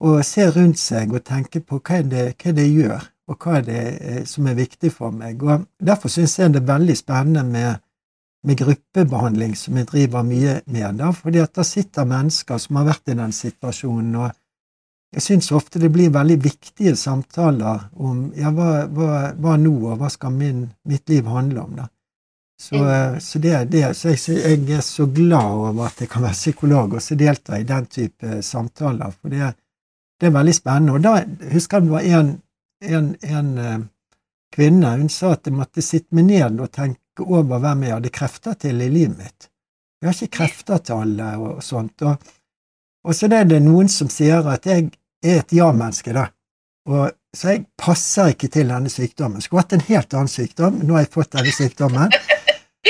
og 0.02 0.22
se 0.26 0.48
rundt 0.50 0.80
seg 0.82 1.12
og 1.14 1.22
tenke 1.26 1.62
på 1.62 1.78
hva 1.78 2.02
det, 2.02 2.32
hva 2.42 2.52
det 2.56 2.66
gjør, 2.66 3.06
og 3.30 3.38
hva 3.38 3.58
er 3.60 3.66
det 3.68 3.82
eh, 4.00 4.20
som 4.26 4.48
er 4.50 4.58
viktig 4.58 4.90
for 4.94 5.14
meg. 5.14 5.42
Og 5.42 5.66
Derfor 5.78 6.10
syns 6.10 6.38
jeg 6.38 6.54
det 6.54 6.62
er 6.62 6.72
veldig 6.72 6.96
spennende 6.98 7.44
med, 7.46 7.82
med, 8.46 8.58
gruppebehandling, 8.58 9.54
som 9.58 9.78
jeg 9.78 9.90
driver 9.92 10.26
mye 10.26 10.58
med, 10.66 10.98
da, 10.98 11.12
fordi 11.14 11.42
at 11.42 11.54
da 11.54 11.66
sitter 11.66 12.08
mennesker 12.08 12.58
som 12.62 12.80
har 12.80 12.88
vært 12.90 13.14
i 13.14 13.18
den 13.18 13.34
situasjonen, 13.36 14.16
og 14.24 14.38
jeg 15.12 15.22
syns 15.22 15.50
ofte 15.52 15.80
det 15.80 15.90
blir 15.92 16.12
veldig 16.12 16.38
viktige 16.40 16.94
samtaler 16.96 17.88
om 18.00 18.30
ja, 18.36 18.52
hva, 18.54 18.86
hva, 18.88 19.16
hva 19.36 19.56
nå, 19.60 19.74
og 19.90 19.98
hva 20.00 20.08
skal 20.12 20.32
min, 20.32 20.64
mitt 20.88 21.08
liv 21.12 21.28
handle 21.28 21.66
om, 21.66 21.74
da. 21.82 21.88
Så, 22.62 22.78
mm. 22.78 23.20
så, 23.20 23.38
det, 23.42 23.64
det, 23.72 23.82
så 23.98 24.12
jeg, 24.12 24.38
jeg, 24.38 24.76
er 24.76 24.84
så 24.86 25.08
glad 25.10 25.56
over 25.58 25.88
at 25.88 25.98
jeg 26.00 26.08
kan 26.12 26.22
være 26.22 26.38
psykolog 26.38 26.94
og 26.94 27.02
så 27.02 27.16
delta 27.18 27.58
i 27.58 27.66
den 27.66 27.88
type 27.90 28.38
samtaler, 28.46 29.10
for 29.18 29.34
det, 29.34 29.50
det 30.20 30.28
er 30.28 30.36
veldig 30.36 30.54
spennende. 30.54 30.94
Og 30.94 31.02
da 31.02 31.16
husker 31.50 31.80
jeg 31.80 31.88
det 31.88 31.94
var 31.96 32.06
en, 32.20 32.30
en, 32.86 33.08
en 33.26 33.50
uh, 33.58 33.82
kvinne, 34.54 34.94
hun 35.00 35.10
sa 35.10 35.34
at 35.34 35.50
jeg 35.50 35.58
måtte 35.58 35.82
sitte 35.82 36.14
meg 36.14 36.28
ned 36.30 36.62
og 36.62 36.70
tenke 36.72 37.26
over 37.26 37.58
hvem 37.60 37.82
jeg 37.88 37.96
hadde 37.96 38.14
krefter 38.14 38.56
til 38.64 38.80
i 38.80 38.88
livet 38.94 39.18
mitt. 39.18 39.50
Jeg 39.98 40.08
har 40.08 40.16
ikke 40.16 40.36
krefter 40.38 40.86
til 40.86 41.02
alle 41.02 41.34
og, 41.40 41.50
og 41.56 41.66
sånt. 41.66 42.06
Og, 42.06 42.32
og 43.02 43.18
så 43.18 43.26
er 43.26 43.50
det 43.50 43.58
noen 43.66 43.90
som 43.90 44.10
sier 44.12 44.46
at 44.54 44.70
jeg 44.70 44.92
er 45.22 45.42
et 45.42 45.54
ja-menneske, 45.56 46.14
da. 46.16 46.28
Og, 46.90 47.10
så 47.32 47.54
jeg 47.54 47.64
passer 47.78 48.34
ikke 48.34 48.50
til 48.52 48.68
denne 48.68 48.90
sykdommen. 48.92 49.40
Skulle 49.40 49.62
hatt 49.62 49.74
en 49.76 49.86
helt 49.86 50.14
annen 50.14 50.30
sykdom. 50.30 50.82
Nå 50.82 50.98
har 50.98 51.06
jeg 51.06 51.14
fått 51.14 51.36
denne 51.38 51.54
sykdommen. 51.54 52.12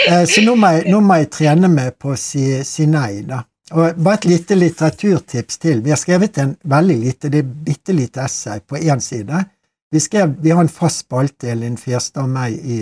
Eh, 0.08 0.24
så 0.26 0.40
nå 0.42 0.54
må, 0.56 0.70
jeg, 0.72 0.86
nå 0.88 1.02
må 1.04 1.18
jeg 1.20 1.28
trene 1.36 1.68
meg 1.68 1.98
på 2.00 2.14
å 2.14 2.18
si, 2.18 2.46
si 2.66 2.86
nei, 2.88 3.22
da. 3.28 3.42
Og 3.72 3.98
bare 4.04 4.18
et 4.18 4.28
lite 4.28 4.56
litteraturtips 4.56 5.60
til. 5.62 5.82
Vi 5.84 5.92
har 5.92 6.00
skrevet 6.00 6.40
en 6.42 6.54
veldig 6.68 6.96
lite, 6.98 7.30
det 7.32 7.42
er 7.42 7.50
bitte 7.68 7.94
lite 7.96 8.24
essay 8.24 8.60
på 8.64 8.80
én 8.80 9.00
side. 9.04 9.44
Vi, 9.92 10.00
skrev, 10.00 10.34
vi, 10.40 10.50
har 10.50 10.64
en 10.64 10.72
fast 10.72 11.04
spalte, 11.04 11.52
Elin 11.52 11.76
Fjerstad 11.80 12.24
og 12.24 12.32
meg, 12.32 12.56
i, 12.56 12.80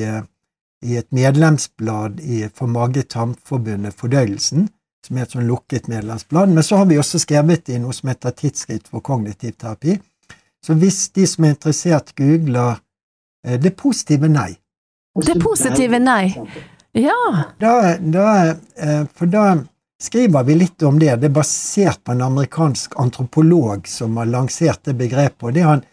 i, 0.86 0.96
et 0.98 1.08
medlemsblad 1.14 2.22
i, 2.22 2.44
for 2.54 2.70
Mage-Tarmforbundet 2.70 3.98
Fordøyelsen, 3.98 4.68
som 5.06 5.18
er 5.18 5.26
et 5.26 5.34
sånn 5.34 5.48
lukket 5.48 5.88
medlemsblad. 5.90 6.52
Men 6.54 6.66
så 6.66 6.80
har 6.80 6.88
vi 6.90 6.98
også 7.00 7.20
skrevet 7.22 7.70
i 7.72 7.78
noe 7.82 7.94
som 7.96 8.10
heter 8.12 8.34
Tidsskritt 8.36 8.90
for 8.90 9.04
kognitiv 9.04 9.56
terapi. 9.58 9.98
Så 10.64 10.76
hvis 10.76 11.06
de 11.16 11.26
som 11.26 11.46
er 11.46 11.54
interessert, 11.54 12.12
googler 12.18 12.80
eh, 13.46 13.56
det 13.60 13.72
positive 13.80 14.28
nei 14.28 14.52
Det 15.16 15.38
positive 15.40 15.98
nei. 15.98 16.34
Ja. 16.92 17.44
Da, 17.58 17.96
da, 17.98 18.26
eh, 18.76 19.04
for 19.14 19.30
da 19.30 19.44
skriver 20.00 20.44
vi 20.44 20.54
litt 20.54 20.82
om 20.82 20.98
det. 20.98 21.16
Det 21.20 21.30
er 21.30 21.38
basert 21.40 22.04
på 22.04 22.12
en 22.12 22.22
amerikansk 22.22 22.98
antropolog 23.00 23.88
som 23.88 24.16
har 24.16 24.30
lansert 24.30 24.84
det 24.84 24.96
begrepet. 25.00 25.42
og 25.42 25.54
det 25.54 25.66
han 25.66 25.84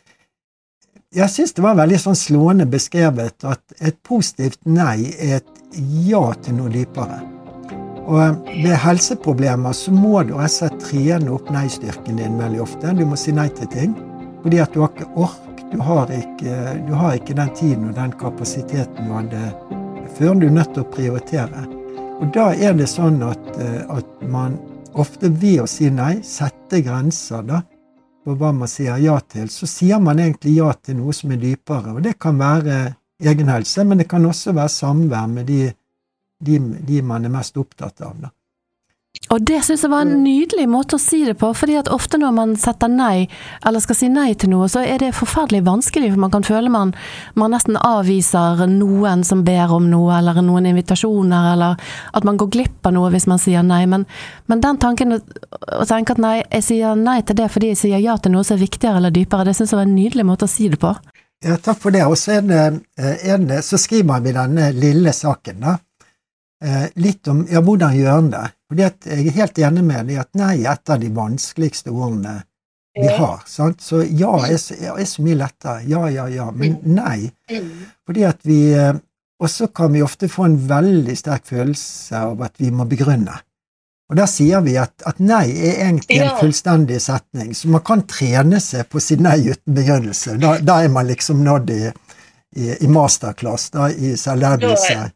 jeg 1.15 1.31
syns 1.31 1.53
det 1.55 1.63
var 1.63 1.77
veldig 1.79 1.99
sånn 2.01 2.19
slående 2.19 2.65
beskrevet 2.67 3.45
at 3.47 3.79
et 3.79 3.97
positivt 4.03 4.59
nei 4.67 5.13
er 5.15 5.39
et 5.39 5.73
ja 6.03 6.23
til 6.43 6.59
noe 6.59 6.73
dypere. 6.73 7.36
Og 8.07 8.37
ved 8.63 8.75
helseproblemer 8.79 9.75
så 9.75 9.91
må 9.91 10.21
du 10.23 10.37
altså 10.39 10.69
trene 10.79 11.33
opp 11.35 11.49
nei-styrken 11.51 12.21
din 12.21 12.37
veldig 12.39 12.61
ofte. 12.63 12.93
Du 12.95 13.03
må 13.07 13.19
si 13.19 13.33
nei 13.35 13.49
til 13.51 13.67
ting 13.73 13.97
fordi 14.43 14.61
at 14.63 14.71
du 14.71 14.79
har 14.79 14.93
ikke 14.93 15.09
ork, 15.19 15.63
du 15.73 15.81
har 15.83 16.11
ikke, 16.13 16.57
du 16.87 16.93
har 16.95 17.17
ikke 17.17 17.35
den 17.35 17.49
tiden 17.57 17.89
og 17.89 17.97
den 17.97 18.13
kapasiteten 18.15 19.09
du 19.09 19.15
hadde 19.17 19.41
før. 20.15 20.37
Du 20.39 20.45
er 20.47 20.55
nødt 20.55 20.71
til 20.75 20.85
å 20.85 20.91
prioritere. 20.93 21.65
Og 22.21 22.29
da 22.33 22.45
er 22.55 22.77
det 22.77 22.87
sånn 22.89 23.19
at, 23.27 23.49
eh, 23.59 23.81
at 23.91 24.23
man 24.31 24.55
ofte 24.97 25.29
ved 25.29 25.65
å 25.65 25.67
si 25.69 25.89
nei, 25.93 26.21
sette 26.23 26.79
grenser 26.85 27.43
da, 27.45 27.59
på 28.23 28.35
hva 28.39 28.53
man 28.55 28.71
sier 28.71 28.97
ja 29.03 29.17
til, 29.29 29.49
så 29.51 29.67
sier 29.69 29.99
man 30.03 30.19
egentlig 30.19 30.57
ja 30.57 30.71
til 30.83 30.97
noe 31.01 31.13
som 31.15 31.31
er 31.35 31.41
dypere. 31.43 31.93
Og 31.97 32.01
det 32.07 32.17
kan 32.19 32.39
være 32.39 32.79
egenhelse, 33.23 33.85
men 33.87 34.01
det 34.01 34.07
kan 34.09 34.25
også 34.25 34.55
være 34.57 34.73
samvær 34.73 35.27
med 35.31 35.47
de, 35.51 35.61
de, 36.39 36.59
de 36.59 37.01
man 37.01 37.25
er 37.25 37.33
mest 37.33 37.57
opptatt 37.57 38.01
av. 38.01 38.17
da. 38.21 38.33
Og 39.33 39.41
det 39.43 39.57
syns 39.65 39.81
jeg 39.83 39.91
var 39.91 40.05
en 40.05 40.21
nydelig 40.23 40.67
måte 40.71 40.95
å 40.95 41.01
si 41.01 41.19
det 41.27 41.33
på, 41.41 41.49
fordi 41.57 41.75
at 41.79 41.89
ofte 41.91 42.19
når 42.21 42.33
man 42.35 42.53
setter 42.59 42.91
nei, 42.91 43.25
eller 43.65 43.83
skal 43.83 43.97
si 43.97 44.07
nei 44.11 44.29
til 44.39 44.53
noe, 44.53 44.69
så 44.71 44.83
er 44.85 45.01
det 45.01 45.09
forferdelig 45.17 45.65
vanskelig, 45.67 46.13
for 46.13 46.21
man 46.23 46.31
kan 46.31 46.45
føle 46.47 46.71
man, 46.71 46.93
man 47.35 47.51
nesten 47.51 47.79
avviser 47.81 48.63
noen 48.71 49.25
som 49.27 49.43
ber 49.47 49.73
om 49.75 49.89
noe, 49.91 50.13
eller 50.19 50.39
noen 50.45 50.69
invitasjoner, 50.71 51.49
eller 51.55 51.75
at 52.15 52.27
man 52.27 52.39
går 52.39 52.51
glipp 52.55 52.87
av 52.87 52.95
noe 52.95 53.11
hvis 53.11 53.27
man 53.27 53.41
sier 53.41 53.65
nei. 53.67 53.81
Men, 53.89 54.05
men 54.47 54.63
den 54.63 54.79
tanken 54.79 55.17
å 55.17 55.89
tenke 55.89 56.15
at 56.15 56.23
nei, 56.23 56.37
jeg 56.45 56.67
sier 56.69 56.95
nei 56.95 57.19
til 57.27 57.41
det 57.41 57.49
fordi 57.51 57.73
jeg 57.73 57.81
sier 57.83 58.03
ja 58.03 58.15
til 58.21 58.37
noe 58.37 58.47
som 58.47 58.55
er 58.55 58.63
viktigere 58.63 59.01
eller 59.01 59.15
dypere, 59.15 59.49
det 59.49 59.57
syns 59.57 59.73
jeg 59.73 59.81
var 59.81 59.89
en 59.89 59.97
nydelig 59.97 60.27
måte 60.29 60.47
å 60.47 60.51
si 60.51 60.69
det 60.71 60.79
på. 60.79 60.93
Ja, 61.43 61.57
takk 61.61 61.81
for 61.83 61.93
det. 61.93 62.05
Og 62.07 62.15
så, 62.17 62.39
skriver 63.77 64.07
man 64.07 64.25
i 64.25 64.33
denne 64.33 64.71
lille 64.77 65.13
saken, 65.13 65.59
da. 65.65 65.75
Eh, 66.63 66.85
litt 66.95 67.27
om 67.29 67.43
ja, 67.51 67.61
hvordan 67.61 67.93
gjør 67.93 68.15
en 68.17 68.29
det. 68.33 68.45
Fordi 68.67 68.85
jeg 68.85 69.27
er 69.29 69.35
helt 69.35 69.59
enig 69.61 69.83
med 69.85 70.07
deg 70.09 70.21
at 70.23 70.31
nei 70.39 70.53
er 70.63 70.71
et 70.73 70.93
av 70.93 71.01
de 71.01 71.09
vanskeligste 71.13 71.93
ordene 71.93 72.39
vi 72.97 73.09
har. 73.13 73.43
Sant? 73.45 73.83
Så 73.85 74.01
ja 74.01 74.31
er 74.47 74.57
så, 74.57 74.73
er 74.73 75.05
så 75.05 75.25
mye 75.25 75.37
lettere. 75.37 75.83
Ja, 75.85 76.07
ja, 76.09 76.25
ja. 76.33 76.47
Men 76.51 76.79
nei. 76.81 77.29
Mm. 77.51 77.69
Fordi 78.09 78.25
at 78.25 78.41
vi 78.47 78.61
eh, 78.73 78.95
Og 79.37 79.51
så 79.53 79.67
kan 79.69 79.91
vi 79.93 79.99
ofte 80.01 80.25
få 80.33 80.47
en 80.47 80.55
veldig 80.65 81.13
sterk 81.13 81.43
følelse 81.45 82.17
av 82.17 82.39
at 82.41 82.55
vi 82.57 82.71
må 82.73 82.87
begrunne. 82.89 83.35
Og 84.09 84.15
der 84.17 84.25
sier 84.31 84.63
vi 84.65 84.73
at, 84.81 84.95
at 85.05 85.19
nei 85.21 85.43
er 85.51 85.83
egentlig 85.83 86.17
en 86.23 86.39
fullstendig 86.39 86.97
setning, 87.03 87.51
så 87.53 87.69
man 87.69 87.83
kan 87.85 88.01
trene 88.09 88.57
seg 88.63 88.87
på 88.89 88.97
å 88.97 89.03
si 89.03 89.19
nei 89.21 89.35
uten 89.45 89.75
begrunnelse. 89.77 90.39
Da, 90.41 90.55
da 90.57 90.79
er 90.81 90.89
man 90.89 91.05
liksom 91.05 91.43
nådd 91.45 91.69
i, 91.75 91.81
i, 92.57 92.83
i 92.85 92.87
masterclass 92.87 93.69
da, 93.69 93.89
i 93.91 94.17
selvhevdelse. 94.17 95.11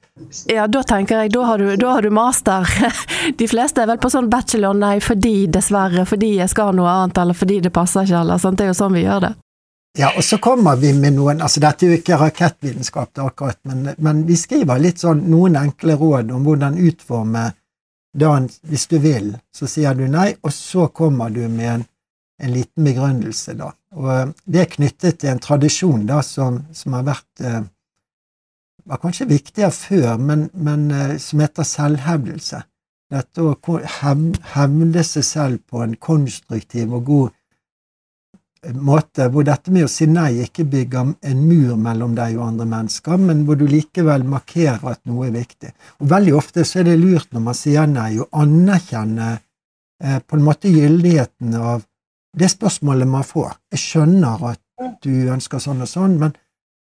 Ja, 0.45 0.67
da 0.67 0.83
tenker 0.83 1.23
jeg, 1.23 1.33
da 1.33 1.45
har, 1.49 1.57
du, 1.57 1.75
da 1.75 1.95
har 1.95 2.05
du 2.05 2.09
master. 2.13 2.67
De 3.37 3.47
fleste 3.49 3.81
er 3.81 3.89
vel 3.89 4.01
på 4.01 4.11
sånn 4.13 4.29
bachelor, 4.29 4.77
nei, 4.77 4.99
fordi 5.01 5.47
dessverre, 5.49 6.05
fordi 6.05 6.35
jeg 6.37 6.51
skal 6.53 6.75
noe 6.77 6.89
annet, 6.91 7.17
eller 7.17 7.37
fordi 7.37 7.59
det 7.65 7.73
passer 7.73 8.05
ikke, 8.05 8.19
eller 8.21 8.41
sånt. 8.41 8.59
Det 8.59 8.67
er 8.67 8.75
jo 8.75 8.77
sånn 8.77 8.93
vi 8.93 9.05
gjør 9.07 9.25
det. 9.25 9.31
Ja, 9.97 10.13
og 10.15 10.23
så 10.23 10.37
kommer 10.37 10.77
vi 10.79 10.93
med 10.95 11.17
noen 11.17 11.41
altså 11.43 11.59
Dette 11.59 11.83
er 11.83 11.89
jo 11.91 11.97
ikke 11.99 12.19
rakettvitenskap, 12.21 13.17
akkurat, 13.19 13.59
men, 13.67 13.89
men 13.97 14.21
vi 14.27 14.37
skriver 14.39 14.79
litt 14.79 15.01
sånn 15.03 15.25
noen 15.27 15.57
enkle 15.59 15.97
råd 15.99 16.31
om 16.31 16.45
hvordan 16.47 16.77
utforme 16.79 17.49
dagen 18.15 18.47
Hvis 18.67 18.87
du 18.91 18.97
vil, 18.99 19.33
så 19.55 19.67
sier 19.71 19.95
du 19.95 20.05
nei, 20.07 20.33
og 20.43 20.53
så 20.55 20.87
kommer 20.87 21.31
du 21.31 21.43
med 21.47 21.67
en, 21.73 21.85
en 22.41 22.53
liten 22.55 22.87
begrunnelse, 22.87 23.55
da. 23.59 23.71
Og 23.97 24.09
eh, 24.13 24.25
det 24.45 24.63
er 24.63 24.73
knyttet 24.75 25.21
til 25.21 25.33
en 25.33 25.43
tradisjon 25.43 26.07
da 26.09 26.21
som, 26.25 26.61
som 26.73 26.97
har 26.97 27.07
vært 27.11 27.45
eh, 27.45 27.61
var 28.85 29.01
kanskje 29.01 29.29
viktigere 29.29 29.71
før, 29.71 30.15
men, 30.17 30.47
men 30.53 30.89
eh, 30.91 31.17
som 31.21 31.43
heter 31.43 31.67
selvhevdelse. 31.67 32.63
Dette 33.11 33.43
å 33.43 33.77
hevne 34.55 35.03
seg 35.03 35.25
selv 35.27 35.63
på 35.67 35.81
en 35.83 35.97
konstruktiv 35.99 36.93
og 36.95 37.07
god 37.09 37.37
måte 38.77 39.25
hvor 39.33 39.45
dette 39.45 39.71
med 39.73 39.87
å 39.87 39.89
si 39.89 40.05
nei 40.07 40.43
ikke 40.43 40.67
bygger 40.69 41.13
en 41.27 41.39
mur 41.47 41.77
mellom 41.81 42.13
deg 42.15 42.37
og 42.37 42.45
andre 42.51 42.67
mennesker, 42.69 43.17
men 43.17 43.43
hvor 43.45 43.57
du 43.57 43.65
likevel 43.67 44.23
markerer 44.27 44.93
at 44.93 45.01
noe 45.09 45.27
er 45.27 45.35
viktig. 45.35 45.71
Og 45.99 46.11
Veldig 46.11 46.35
ofte 46.37 46.65
så 46.67 46.81
er 46.81 46.91
det 46.91 46.99
lurt 47.01 47.31
når 47.33 47.45
man 47.47 47.57
sier 47.57 47.89
nei, 47.89 48.19
å 48.21 48.29
anerkjenne 48.31 49.31
eh, 49.33 50.19
på 50.21 50.37
en 50.37 50.45
måte 50.45 50.71
gyldigheten 50.71 51.57
av 51.57 51.81
det 52.37 52.49
spørsmålet 52.49 53.07
man 53.07 53.25
får. 53.27 53.57
Jeg 53.73 53.83
skjønner 53.83 54.45
at 54.51 55.01
du 55.03 55.11
ønsker 55.33 55.61
sånn 55.61 55.83
og 55.83 55.89
sånn, 55.89 56.15
men 56.21 56.33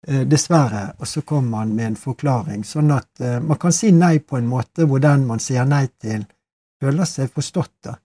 eh, 0.06 0.24
dessverre, 0.28 0.90
og 0.98 1.08
så 1.08 1.22
kommer 1.22 1.60
man 1.60 1.76
med 1.76 1.92
en 1.92 2.00
forklaring, 2.00 2.64
sånn 2.66 2.92
at 2.94 3.22
eh, 3.22 3.38
man 3.40 3.60
kan 3.60 3.74
si 3.74 3.92
nei 3.94 4.18
på 4.18 4.40
en 4.40 4.50
måte 4.50 4.88
hvor 4.88 5.02
den 5.02 5.26
man 5.28 5.42
sier 5.42 5.68
nei 5.68 5.86
til, 6.00 6.26
føler 6.82 7.08
seg 7.08 7.32
forstått. 7.34 7.74
da. 7.86 7.96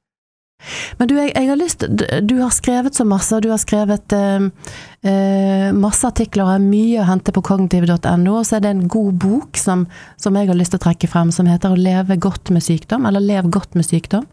Men 0.98 1.10
du, 1.10 1.16
jeg, 1.18 1.32
jeg 1.36 1.50
har 1.50 1.58
lyst 1.60 1.84
Du 2.24 2.36
har 2.40 2.52
skrevet 2.56 2.96
så 2.96 3.06
masse, 3.08 3.40
du 3.44 3.50
har 3.52 3.60
skrevet 3.62 4.16
eh, 4.16 4.46
eh, 5.10 5.70
masse 5.76 6.08
artikler, 6.08 6.46
og 6.46 6.54
er 6.54 6.64
mye 6.64 7.02
å 7.02 7.08
hente 7.10 7.34
på 7.36 7.44
kognitiv.no, 7.46 8.38
og 8.38 8.46
så 8.48 8.58
er 8.58 8.66
det 8.66 8.72
en 8.76 8.86
god 8.92 9.18
bok 9.24 9.60
som, 9.60 9.88
som 10.22 10.38
jeg 10.38 10.52
har 10.52 10.60
lyst 10.60 10.76
til 10.76 10.82
å 10.82 10.86
trekke 10.88 11.10
frem, 11.12 11.34
som 11.36 11.50
heter 11.50 11.74
Å 11.74 11.80
leve 11.80 12.20
godt 12.22 12.54
med 12.54 12.66
sykdom, 12.66 13.10
eller 13.10 13.24
Lev 13.24 13.50
godt 13.54 13.76
med 13.80 13.88
sykdom, 13.88 14.30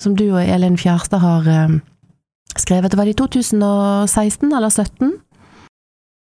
som 0.00 0.18
du 0.18 0.26
og 0.30 0.42
Elin 0.42 0.78
Fjærstad 0.80 1.22
har 1.22 1.48
eh, 1.48 1.80
skrevet. 2.60 2.96
Var 2.96 3.04
det 3.04 3.14
i 3.14 3.20
2016 3.20 4.52
eller 4.52 4.70
2017? 4.70 5.12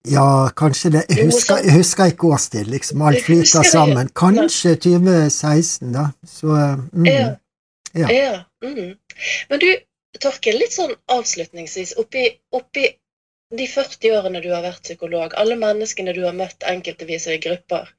Ja, 0.08 0.50
kanskje 0.56 0.90
det. 0.94 1.06
Jeg 1.10 1.26
husker, 1.26 1.62
jeg 1.66 1.74
husker 1.74 2.12
ikke 2.12 2.28
årstid, 2.34 2.70
liksom. 2.70 3.02
Alt 3.02 3.24
flyter 3.26 3.66
sammen. 3.66 4.10
Kanskje 4.14 4.76
2016, 4.76 5.94
da. 5.94 6.10
Så 6.26 6.48
mm, 6.94 7.06
Ja. 7.06 7.36
Ja. 7.96 8.12
Ja. 8.12 8.44
Mm. 8.64 8.96
Men 9.50 9.60
du, 9.60 9.70
Torkel, 10.20 10.60
litt 10.60 10.76
sånn 10.76 10.94
avslutningsvis, 11.12 11.96
oppi, 12.02 12.28
oppi 12.52 12.90
de 13.56 13.68
40 13.72 14.18
årene 14.18 14.42
du 14.44 14.50
har 14.52 14.66
vært 14.66 14.84
psykolog, 14.84 15.36
alle 15.40 15.56
menneskene 15.60 16.14
du 16.16 16.24
har 16.26 16.36
møtt 16.36 16.66
enkeltvis 16.68 17.28
og 17.30 17.38
i 17.38 17.44
grupper, 17.46 17.92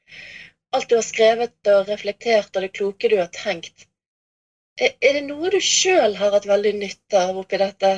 alt 0.76 0.90
du 0.90 0.96
har 0.98 1.06
skrevet 1.06 1.70
og 1.72 1.88
reflektert 1.88 2.52
og 2.52 2.66
det 2.66 2.72
kloke 2.76 3.08
du 3.12 3.16
har 3.20 3.30
tenkt, 3.32 3.86
er, 4.76 4.92
er 5.00 5.16
det 5.16 5.24
noe 5.30 5.50
du 5.52 5.60
sjøl 5.64 6.18
har 6.20 6.34
hatt 6.36 6.48
veldig 6.48 6.74
nytte 6.82 7.22
av 7.22 7.40
oppi 7.40 7.60
dette? 7.62 7.94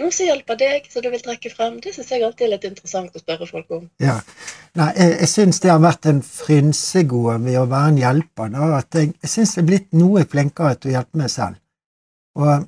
Noe 0.00 0.08
som 0.14 0.24
hjelper 0.24 0.56
deg, 0.56 0.86
som 0.88 1.04
du 1.04 1.10
vil 1.12 1.20
trekke 1.20 1.50
frem? 1.52 1.74
Det 1.84 1.92
syns 1.92 2.10
jeg 2.14 2.24
alltid 2.24 2.46
er 2.46 2.52
litt 2.54 2.64
interessant 2.64 3.16
å 3.16 3.20
spørre 3.20 3.48
folk 3.50 3.74
om. 3.76 3.88
ja. 4.00 4.20
Nei, 4.80 4.88
jeg, 4.96 5.16
jeg 5.20 5.28
syns 5.28 5.58
det 5.60 5.68
har 5.68 5.82
vært 5.84 6.06
en 6.08 6.22
frynsegode 6.24 7.34
ved 7.44 7.58
å 7.60 7.66
være 7.68 7.90
en 7.90 7.98
hjelper. 8.00 8.52
Da, 8.54 8.68
at 8.78 8.96
jeg, 8.96 9.10
jeg 9.20 9.28
syns 9.34 9.52
jeg 9.52 9.60
er 9.60 9.66
blitt 9.68 9.90
noe 9.92 10.22
flinkere 10.24 10.78
til 10.80 10.92
å 10.92 10.94
hjelpe 10.94 11.20
meg 11.20 11.28
selv. 11.28 11.58
Og 12.40 12.64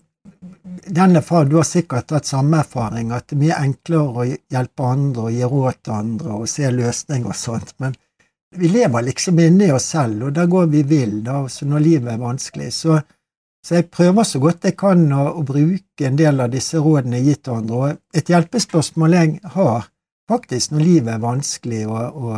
denne 0.98 1.22
far, 1.24 1.44
Du 1.48 1.56
har 1.56 1.64
sikkert 1.64 2.12
hatt 2.12 2.28
samme 2.28 2.60
erfaring, 2.60 3.12
at 3.12 3.28
det 3.28 3.38
er 3.38 3.40
mye 3.40 3.60
enklere 3.70 4.20
å 4.20 4.26
hjelpe 4.28 4.84
andre 4.84 5.26
og 5.28 5.32
gi 5.32 5.48
råd 5.48 5.80
til 5.80 5.96
andre 5.96 6.36
og 6.36 6.48
se 6.52 6.70
løsninger 6.70 7.32
og 7.32 7.40
sånt. 7.40 7.74
Men 7.80 7.96
vi 8.56 8.68
lever 8.68 9.08
liksom 9.08 9.40
inni 9.40 9.70
oss 9.72 9.88
selv, 9.96 10.28
og 10.28 10.36
der 10.36 10.46
går 10.50 10.68
vi 10.76 10.82
vill 10.92 11.22
da, 11.24 11.40
også 11.48 11.66
når 11.68 11.86
livet 11.88 12.12
er 12.12 12.20
vanskelig. 12.22 12.70
Så, 12.76 13.00
så 13.64 13.78
jeg 13.78 13.88
prøver 13.88 14.26
så 14.28 14.40
godt 14.42 14.66
jeg 14.68 14.76
kan 14.76 15.06
å, 15.16 15.22
å 15.40 15.42
bruke 15.46 16.04
en 16.04 16.18
del 16.20 16.42
av 16.44 16.52
disse 16.52 16.80
rådene 16.84 17.22
gitt 17.24 17.46
til 17.46 17.56
andre. 17.56 17.78
Og 17.78 18.18
et 18.20 18.28
hjelpespørsmål 18.28 19.16
jeg 19.16 19.38
har 19.54 19.86
faktisk 20.28 20.74
når 20.74 20.84
livet 20.84 21.14
er 21.14 21.22
vanskelig 21.22 21.80
og, 21.88 22.18
og 22.20 22.36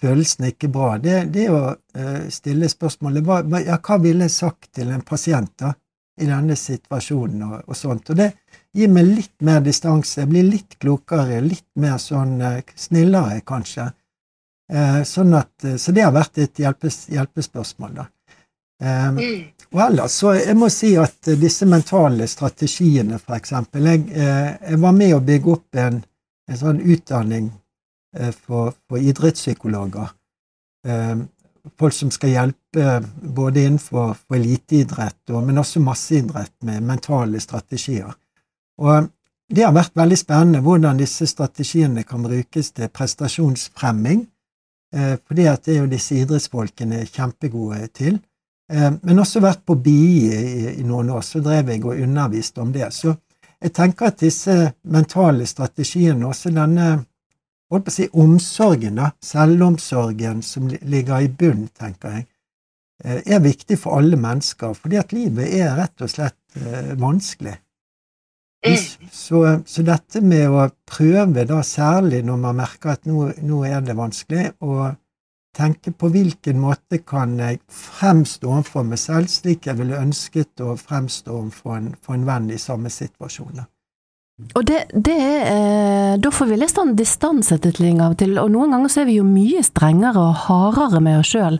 følelsene 0.00 0.52
ikke 0.52 0.68
bra, 0.72 0.96
det, 1.00 1.16
det 1.32 1.46
er 1.46 1.56
å 1.56 1.64
eh, 1.72 2.28
stille 2.32 2.68
spørsmålet 2.68 3.24
hva, 3.24 3.40
ja, 3.64 3.78
hva 3.80 3.96
ville 4.02 4.28
jeg 4.28 4.34
sagt 4.34 4.70
til 4.76 4.92
en 4.92 5.04
pasient 5.06 5.54
da, 5.62 5.72
i 6.20 6.28
denne 6.28 6.56
situasjonen 6.56 7.46
og, 7.46 7.54
og 7.64 7.78
sånt. 7.78 8.12
Og 8.12 8.20
det 8.20 8.30
gir 8.76 8.92
meg 8.92 9.08
litt 9.08 9.36
mer 9.48 9.62
distanse, 9.64 10.26
blir 10.28 10.44
litt 10.44 10.76
klokere, 10.82 11.40
litt 11.44 11.68
mer 11.80 11.96
sånn 12.02 12.36
eh, 12.44 12.74
snillere, 12.76 13.40
kanskje. 13.48 13.88
Eh, 14.72 15.00
sånn 15.08 15.32
at, 15.38 15.54
så 15.80 15.96
det 15.96 16.04
har 16.04 16.12
vært 16.16 16.44
et 16.44 16.60
hjelpes, 16.60 17.06
hjelpespørsmål, 17.14 17.96
da. 18.02 18.08
Mm. 18.82 19.44
og 19.72 19.78
ellers 19.86 20.18
så 20.20 20.34
jeg 20.36 20.52
må 20.60 20.66
si 20.68 20.90
at 21.00 21.30
disse 21.40 21.64
mentale 21.64 22.26
strategiene, 22.28 23.16
eksempel 23.32 23.86
Jeg, 23.88 24.02
eh, 24.12 24.50
jeg 24.70 24.80
var 24.82 24.92
med 24.92 25.14
å 25.16 25.22
bygge 25.24 25.52
opp 25.54 25.78
en, 25.80 26.02
en 26.48 26.58
sånn 26.60 26.82
utdanning 26.84 27.48
eh, 28.18 28.34
for, 28.36 28.74
for 28.88 29.00
idrettspsykologer. 29.00 30.12
Eh, 30.86 31.16
folk 31.78 31.96
som 31.96 32.12
skal 32.12 32.34
hjelpe 32.34 33.00
både 33.16 33.64
innenfor 33.64 34.14
for 34.14 34.36
eliteidrett, 34.36 35.22
og, 35.32 35.42
men 35.48 35.58
også 35.58 35.80
masseidrett 35.80 36.54
med 36.68 36.84
mentale 36.84 37.40
strategier. 37.40 38.12
Og 38.76 39.08
det 39.48 39.62
har 39.62 39.74
vært 39.74 39.96
veldig 39.96 40.18
spennende 40.18 40.62
hvordan 40.62 40.98
disse 41.00 41.26
strategiene 41.30 42.04
kan 42.04 42.22
brukes 42.22 42.72
til 42.76 42.90
prestasjonsfremming. 42.92 44.26
Eh, 44.94 45.12
at 45.14 45.64
det 45.64 45.74
er 45.74 45.82
jo 45.82 45.90
disse 45.90 46.14
idrettsfolkene 46.14 47.04
kjempegode 47.06 47.86
til. 47.94 48.20
Eh, 48.72 48.92
men 49.02 49.22
også 49.22 49.42
vært 49.44 49.62
på 49.66 49.76
BI 49.78 50.06
i, 50.74 50.84
noen 50.86 51.10
år, 51.14 51.22
så 51.22 51.42
drev 51.44 51.70
jeg 51.70 51.84
og 51.84 52.00
underviste 52.02 52.62
om 52.64 52.72
det. 52.74 52.88
Så 52.94 53.14
jeg 53.62 53.74
tenker 53.76 54.10
at 54.10 54.22
disse 54.22 54.56
mentale 54.90 55.46
strategiene, 55.46 56.26
også 56.26 56.52
denne 56.54 56.88
holdt 57.70 57.86
på 57.86 57.92
å 57.92 57.96
si 57.96 58.08
omsorgen, 58.14 58.98
da, 59.00 59.10
selvomsorgen 59.22 60.42
som 60.46 60.70
ligger 60.70 61.24
i 61.24 61.30
bunn, 61.30 61.68
tenker 61.78 62.18
jeg, 62.18 62.26
eh, 63.04 63.22
er 63.24 63.44
viktig 63.44 63.78
for 63.78 64.00
alle 64.00 64.18
mennesker, 64.18 64.74
fordi 64.74 64.98
at 65.00 65.14
livet 65.14 65.54
er 65.54 65.76
rett 65.78 66.02
og 66.02 66.10
slett 66.10 66.58
eh, 66.58 66.92
vanskelig. 66.98 67.56
Mm. 68.66 69.10
Så, 69.14 69.40
så 69.68 69.82
dette 69.86 70.20
med 70.26 70.50
å 70.50 70.68
prøve, 70.88 71.44
da 71.46 71.60
særlig 71.62 72.24
når 72.26 72.38
man 72.42 72.56
merker 72.64 72.96
at 72.96 73.04
nå, 73.06 73.28
nå 73.46 73.62
er 73.68 73.84
det 73.84 73.94
vanskelig, 73.98 74.48
å 74.58 74.90
tenke 75.56 75.92
på 75.96 76.10
hvilken 76.12 76.60
måte 76.60 77.00
kan 77.04 77.38
jeg 77.40 77.62
fremstå 77.72 78.50
overfor 78.50 78.84
meg 78.88 79.00
selv 79.00 79.30
slik 79.32 79.66
jeg 79.70 79.80
ville 79.80 79.98
ønsket 79.98 80.62
å 80.64 80.76
fremstå 80.80 81.32
overfor 81.32 81.78
en, 81.78 81.88
for 82.02 82.18
en 82.18 82.28
venn 82.28 82.52
i 82.52 82.60
samme 82.60 82.92
situasjon. 82.92 83.64
Og 84.52 84.64
det, 84.68 84.82
det 84.92 85.16
er, 85.16 85.44
eh, 85.48 86.14
da 86.20 86.30
får 86.32 86.50
vi 86.50 86.58
litt 86.60 86.74
sånn 86.74 86.92
distanse 86.98 87.56
til 87.64 87.72
ting 87.72 88.02
av 88.04 88.12
og 88.12 88.18
til, 88.20 88.34
og 88.36 88.50
noen 88.52 88.74
ganger 88.74 88.92
så 88.92 89.02
er 89.02 89.08
vi 89.08 89.16
jo 89.16 89.24
mye 89.24 89.62
strengere 89.64 90.20
og 90.20 90.42
hardere 90.44 91.00
med 91.00 91.22
oss 91.22 91.32
sjøl, 91.32 91.56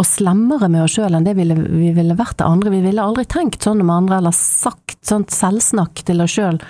og 0.00 0.08
slemmere 0.08 0.68
med 0.68 0.84
oss 0.84 0.98
sjøl 0.98 1.16
enn 1.16 1.24
det 1.24 1.34
ville, 1.38 1.56
vi 1.56 1.94
ville 1.96 2.16
vært 2.16 2.38
til 2.40 2.48
andre. 2.48 2.72
Vi 2.72 2.82
ville 2.84 3.04
aldri 3.04 3.24
tenkt 3.28 3.64
sånn 3.64 3.80
om 3.84 3.92
andre, 3.92 4.20
eller 4.20 4.36
sagt 4.36 5.00
sånt 5.08 5.32
selvsnakk 5.32 6.04
til 6.08 6.20
oss 6.24 6.36
sjøl. 6.36 6.60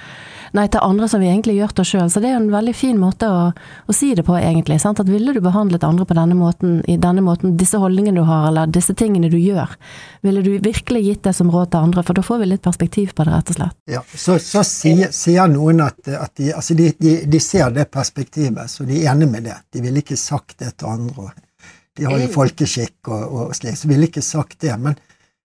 Nei, 0.57 0.65
til 0.69 0.83
andre 0.83 1.07
som 1.09 1.21
vi 1.23 1.29
egentlig 1.31 1.55
gjør 1.59 1.73
til 1.75 1.83
oss 1.85 1.91
sjøl. 1.93 2.09
Så 2.11 2.21
det 2.23 2.31
er 2.33 2.39
en 2.41 2.49
veldig 2.53 2.73
fin 2.75 2.97
måte 2.99 3.29
å, 3.31 3.43
å 3.55 3.95
si 3.95 4.09
det 4.19 4.25
på, 4.27 4.35
egentlig. 4.39 4.81
Sant? 4.83 5.01
At 5.03 5.11
ville 5.11 5.35
du 5.37 5.41
behandlet 5.45 5.85
andre 5.87 6.07
på 6.09 6.17
denne 6.19 6.35
måten, 6.39 6.81
i 6.91 6.97
denne 7.01 7.23
måten, 7.27 7.57
disse 7.61 7.79
holdningene 7.79 8.19
du 8.23 8.27
har, 8.27 8.49
eller 8.49 8.71
disse 8.71 8.95
tingene 8.99 9.31
du 9.31 9.39
gjør, 9.39 9.77
ville 10.27 10.43
du 10.43 10.51
virkelig 10.59 11.05
gitt 11.07 11.23
det 11.29 11.35
som 11.39 11.53
råd 11.55 11.71
til 11.75 11.87
andre? 11.91 12.05
For 12.07 12.19
da 12.19 12.25
får 12.27 12.43
vi 12.43 12.51
litt 12.51 12.65
perspektiv 12.67 13.13
på 13.15 13.27
det, 13.29 13.37
rett 13.37 13.53
og 13.55 13.61
slett. 13.61 13.77
Ja, 13.91 14.03
så, 14.15 14.39
så 14.43 14.65
sier, 14.67 15.13
sier 15.15 15.47
noen 15.53 15.85
at, 15.87 16.03
at 16.09 16.35
de, 16.41 16.51
altså 16.57 16.75
de, 16.79 16.91
de, 16.99 17.15
de 17.31 17.41
ser 17.45 17.71
det 17.77 17.87
perspektivet, 17.95 18.67
så 18.71 18.89
de 18.89 19.03
er 19.05 19.13
enig 19.15 19.31
med 19.31 19.47
det. 19.51 19.57
De 19.71 19.85
ville 19.87 20.03
ikke 20.03 20.19
sagt 20.19 20.59
det 20.65 20.75
til 20.81 20.91
andre. 20.91 21.31
De 21.99 22.05
har 22.07 22.19
jo 22.19 22.27
Mm. 22.31 22.35
folkeskikk 22.35 23.09
og, 23.11 23.23
og 23.47 23.55
slik, 23.59 23.77
så 23.77 23.89
ville 23.91 24.07
ikke 24.07 24.23
sagt 24.25 24.61
det. 24.63 24.75
Men, 24.79 24.99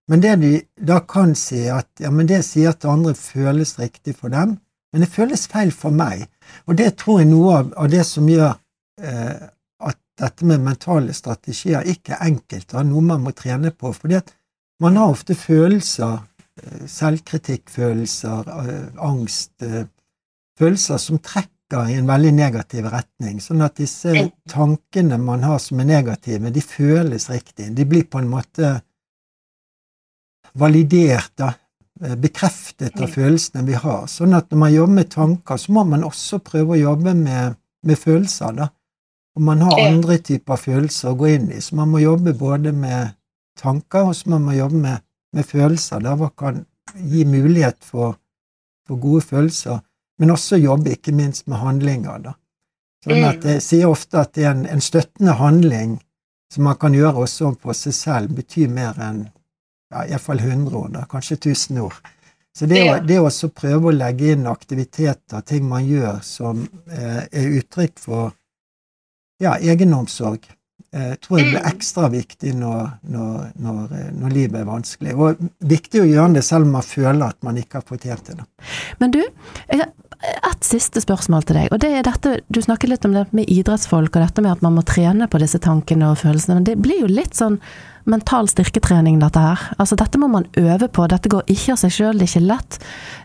Men 0.08 0.22
det 0.22 0.36
de 0.42 0.52
da 0.78 1.00
kan 1.02 1.32
si, 1.36 1.64
at 1.74 1.88
ja, 2.00 2.12
men 2.14 2.28
det 2.30 2.44
sier 2.46 2.70
at 2.76 2.86
andre 2.86 3.16
føles 3.18 3.72
riktig 3.80 4.14
for 4.20 4.30
dem, 4.30 4.60
men 4.96 5.04
det 5.04 5.12
føles 5.12 5.42
feil 5.52 5.74
for 5.76 5.92
meg. 5.92 6.22
Og 6.72 6.78
det 6.80 6.94
tror 7.02 7.18
jeg 7.20 7.28
noe 7.28 7.58
av, 7.58 7.72
av 7.84 7.90
det 7.92 8.06
som 8.08 8.30
gjør 8.32 8.54
eh, 9.04 9.42
at 9.84 9.98
dette 10.22 10.48
med 10.48 10.64
mentale 10.64 11.12
strategier 11.12 11.84
ikke 11.92 12.14
er 12.16 12.30
enkelt, 12.30 12.70
det 12.72 12.78
er 12.80 12.86
noe 12.88 13.04
man 13.04 13.26
må 13.26 13.34
trene 13.36 13.74
på. 13.76 13.92
fordi 13.92 14.16
at 14.22 14.32
man 14.80 14.96
har 14.96 15.12
ofte 15.12 15.36
følelser, 15.36 16.22
eh, 16.62 16.86
selvkritikkfølelser, 16.88 18.54
eh, 18.62 19.04
angst, 19.04 19.52
eh, 19.68 19.84
følelser 20.58 20.98
som 20.98 21.20
trekker 21.20 21.92
i 21.92 22.00
en 22.00 22.08
veldig 22.08 22.32
negativ 22.32 22.88
retning. 22.88 23.44
Sånn 23.44 23.66
at 23.68 23.76
disse 23.76 24.32
tankene 24.48 25.20
man 25.20 25.44
har 25.44 25.60
som 25.60 25.80
er 25.84 25.92
negative, 25.92 26.54
de 26.56 26.62
føles 26.62 27.28
riktig. 27.30 27.76
De 27.76 27.84
blir 27.84 28.08
på 28.08 28.24
en 28.24 28.32
måte 28.32 28.82
validert, 30.56 31.36
da, 31.36 31.52
bekreftet 32.00 33.00
av 33.00 33.12
følelsene 33.12 33.64
vi 33.68 33.78
har. 33.80 34.08
Sånn 34.12 34.36
at 34.36 34.52
når 34.52 34.60
man 34.60 34.74
jobber 34.74 34.98
med 35.00 35.12
tanker, 35.14 35.60
så 35.60 35.76
må 35.76 35.86
man 35.88 36.04
også 36.04 36.42
prøve 36.44 36.76
å 36.76 36.82
jobbe 36.82 37.14
med, 37.16 37.56
med 37.88 38.00
følelser, 38.00 38.58
da. 38.58 38.70
Og 39.36 39.44
man 39.44 39.64
har 39.68 39.82
andre 39.84 40.18
typer 40.24 40.60
følelser 40.60 41.12
å 41.12 41.18
gå 41.20 41.34
inn 41.34 41.50
i, 41.52 41.60
så 41.64 41.76
man 41.76 41.92
må 41.92 42.00
jobbe 42.04 42.36
både 42.40 42.72
med 42.76 43.16
tanker, 43.60 44.10
og 44.10 44.16
så 44.16 44.32
man 44.32 44.46
må 44.48 44.56
jobbe 44.56 44.80
med, 44.80 45.04
med 45.36 45.48
følelser, 45.48 46.04
der 46.04 46.16
man 46.20 46.32
kan 46.40 46.64
gi 46.96 47.26
mulighet 47.28 47.84
for, 47.84 48.16
for, 48.88 49.00
gode 49.00 49.26
følelser, 49.28 49.82
men 50.20 50.32
også 50.32 50.60
jobbe 50.60 50.96
ikke 50.96 51.16
minst 51.16 51.48
med 51.52 51.60
handlinger, 51.60 52.20
da. 52.30 52.36
Sånn 53.06 53.24
at 53.28 53.44
mm. 53.44 53.50
Jeg 53.52 53.62
sier 53.62 53.92
ofte 53.92 54.24
at 54.24 54.38
en, 54.42 54.64
en 54.66 54.82
støttende 54.82 55.36
handling 55.38 56.00
som 56.52 56.66
man 56.66 56.78
kan 56.80 56.96
gjøre 56.96 57.26
også 57.26 57.52
på 57.62 57.76
seg 57.76 57.94
selv, 57.94 58.32
betyr 58.38 58.72
mer 58.72 58.98
enn 59.04 59.26
ja, 59.96 60.06
iallfall 60.12 60.40
100 60.40 60.78
år, 60.78 60.90
da, 60.94 61.06
kanskje 61.10 61.38
1000 61.38 61.82
år. 61.86 61.94
Så 62.58 62.66
det, 62.66 62.80
ja. 62.86 63.00
det 63.04 63.20
å 63.20 63.30
prøve 63.52 63.92
å 63.92 63.96
legge 63.96 64.32
inn 64.32 64.48
aktiviteter, 64.48 65.44
ting 65.44 65.66
man 65.68 65.88
gjør 65.88 66.22
som 66.24 66.62
eh, 66.88 67.24
er 67.28 67.56
uttrykk 67.60 67.98
for 68.00 68.30
ja, 69.44 69.58
egenomsorg, 69.60 70.46
eh, 70.96 71.18
tror 71.20 71.42
jeg 71.42 71.50
blir 71.50 71.60
mm. 71.60 71.68
ekstra 71.74 72.08
viktig 72.14 72.54
når, 72.56 72.94
når, 73.12 73.50
når, 73.60 73.82
eh, 73.98 74.14
når, 74.16 74.36
livet 74.38 74.62
er 74.62 74.70
vanskelig. 74.70 75.16
Og 75.20 75.44
viktig 75.68 76.06
å 76.06 76.08
gjøre 76.08 76.38
det 76.38 76.46
selv 76.48 76.70
om 76.70 76.78
man 76.78 76.88
føler 76.88 77.26
at 77.28 77.42
man 77.44 77.60
ikke 77.60 77.82
har 77.82 77.90
fortjent 77.90 78.32
det. 78.32 78.48
Men 79.04 79.12
du, 79.16 79.20
jeg 79.68 79.82
har 79.84 79.92
et 80.48 80.64
siste 80.64 81.04
spørsmål 81.04 81.44
til 81.44 81.60
deg. 81.60 81.74
og 81.76 81.82
det 81.84 81.92
er 81.92 82.08
dette, 82.08 82.38
Du 82.48 82.62
snakket 82.64 82.94
litt 82.94 83.06
om 83.06 83.18
det 83.20 83.26
med 83.36 83.52
idrettsfolk 83.52 84.16
og 84.16 84.24
dette 84.24 84.46
med 84.46 84.56
at 84.56 84.64
man 84.64 84.78
må 84.78 84.86
trene 84.88 85.28
på 85.28 85.44
disse 85.44 85.60
tankene 85.60 86.14
og 86.14 86.22
følelsene. 86.24 86.62
Men 86.62 86.70
det 86.72 86.80
blir 86.80 87.04
jo 87.04 87.12
litt 87.12 87.36
sånn 87.36 87.60
mental 88.10 88.50
styrketrening, 88.50 89.20
dette 89.22 89.42
her. 89.42 89.62
Altså, 89.78 89.98
dette 90.00 90.20
må 90.22 90.30
man 90.32 90.48
øve 90.60 90.88
på. 90.88 91.08
Dette 91.12 91.32
går 91.32 91.48
ikke 91.52 91.76
av 91.76 91.82
seg 91.82 91.96
sjøl, 91.96 92.20
det 92.20 92.28
er 92.28 92.32
ikke 92.34 92.50
lett. 92.50 92.78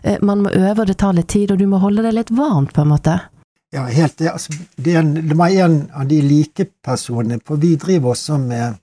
Eh, 0.03 0.17
man 0.25 0.45
må 0.45 0.53
øve, 0.53 0.81
og 0.81 0.89
det 0.89 0.97
tar 1.01 1.15
litt 1.17 1.29
tid, 1.33 1.53
og 1.53 1.61
du 1.61 1.67
må 1.69 1.81
holde 1.83 2.05
det 2.05 2.15
litt 2.17 2.33
varmt, 2.35 2.73
på 2.75 2.85
en 2.85 2.91
måte. 2.93 3.19
Ja, 3.71 3.85
helt 3.87 4.17
det. 4.19 4.31
Altså, 4.33 4.53
det, 4.75 4.95
er 4.95 5.01
en, 5.03 5.13
det 5.15 5.37
var 5.39 5.53
en 5.65 5.77
av 5.95 6.09
de 6.09 6.19
likepersonene 6.25 7.39
for 7.47 7.61
Vi 7.61 7.77
driver 7.79 8.11
også 8.11 8.37
med, 8.41 8.81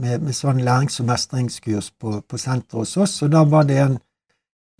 med, 0.00 0.24
med 0.24 0.36
sånn 0.36 0.62
lærings- 0.64 1.02
og 1.02 1.10
mestringskurs 1.10 1.92
på, 2.00 2.20
på 2.24 2.40
senteret 2.40 2.80
hos 2.80 2.96
oss, 2.96 3.20
og 3.26 3.34
da 3.34 3.44
var 3.44 3.68
det 3.68 3.80
en 3.82 3.98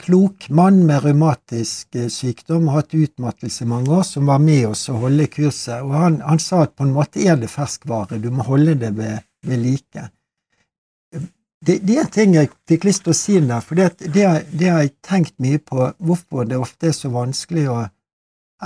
klok 0.02 0.48
mann 0.48 0.82
med 0.86 1.04
revmatisk 1.04 1.96
eh, 1.96 2.08
sykdom 2.12 2.68
og 2.68 2.78
hatt 2.78 2.96
utmattelse 2.96 3.64
i 3.64 3.70
mange 3.70 3.92
år, 3.92 4.04
som 4.08 4.28
var 4.28 4.40
med 4.44 4.68
oss 4.70 4.86
å 4.92 4.98
holde 5.04 5.28
kurset. 5.32 5.80
Og 5.84 5.94
han, 5.96 6.20
han, 6.24 6.40
sa 6.42 6.64
at 6.64 6.76
på 6.76 6.86
en 6.86 6.94
måte 6.96 7.24
er 7.24 7.38
det 7.40 7.52
ferskvare, 7.52 8.20
du 8.20 8.30
må 8.32 8.44
holde 8.46 8.76
det 8.80 8.92
ved, 8.96 9.24
ved 9.46 9.62
like 9.64 10.10
det, 11.66 11.78
det, 11.82 11.96
er 11.96 12.04
en 12.04 12.14
ting 12.14 12.34
jeg 12.36 12.50
fikk 12.70 12.86
lyst 12.86 13.04
til 13.04 13.12
å 13.12 13.18
si 13.18 13.36
der, 13.40 13.62
for 13.64 13.78
det, 13.78 13.90
det, 14.00 14.24
det, 14.52 14.68
har 14.70 14.84
jeg 14.84 14.96
tenkt 15.04 15.34
mye 15.42 15.58
på, 15.58 15.90
hvorfor 15.98 16.46
det 16.48 16.58
ofte 16.60 16.90
er 16.90 16.96
så 16.96 17.10
vanskelig 17.14 17.66
å 17.72 17.78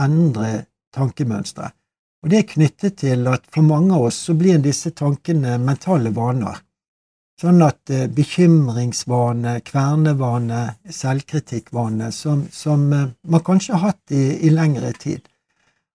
endre 0.05 0.67
tankemønstre. 0.95 1.71
Og 2.21 2.33
det 2.33 2.41
er 2.41 2.51
knyttet 2.51 2.99
til 3.01 3.29
at 3.33 3.47
for 3.53 3.65
mange 3.65 3.97
av 3.97 4.11
oss 4.11 4.19
så 4.27 4.35
blir 4.37 4.61
disse 4.61 4.93
tankene 4.97 5.57
mentale 5.63 6.13
vaner. 6.13 6.61
Sånn 7.41 7.63
at 7.65 7.89
eh, 7.89 8.05
bekymringsvane, 8.13 9.55
kvernevane, 9.65 10.61
selvkritikkvane, 10.93 12.11
som, 12.13 12.43
som 12.53 12.83
eh, 12.93 13.07
man 13.33 13.45
kanskje 13.47 13.79
har 13.79 13.95
hatt 13.95 14.13
i, 14.13 14.25
i 14.45 14.53
lengre 14.53 14.93
tid. 14.93 15.25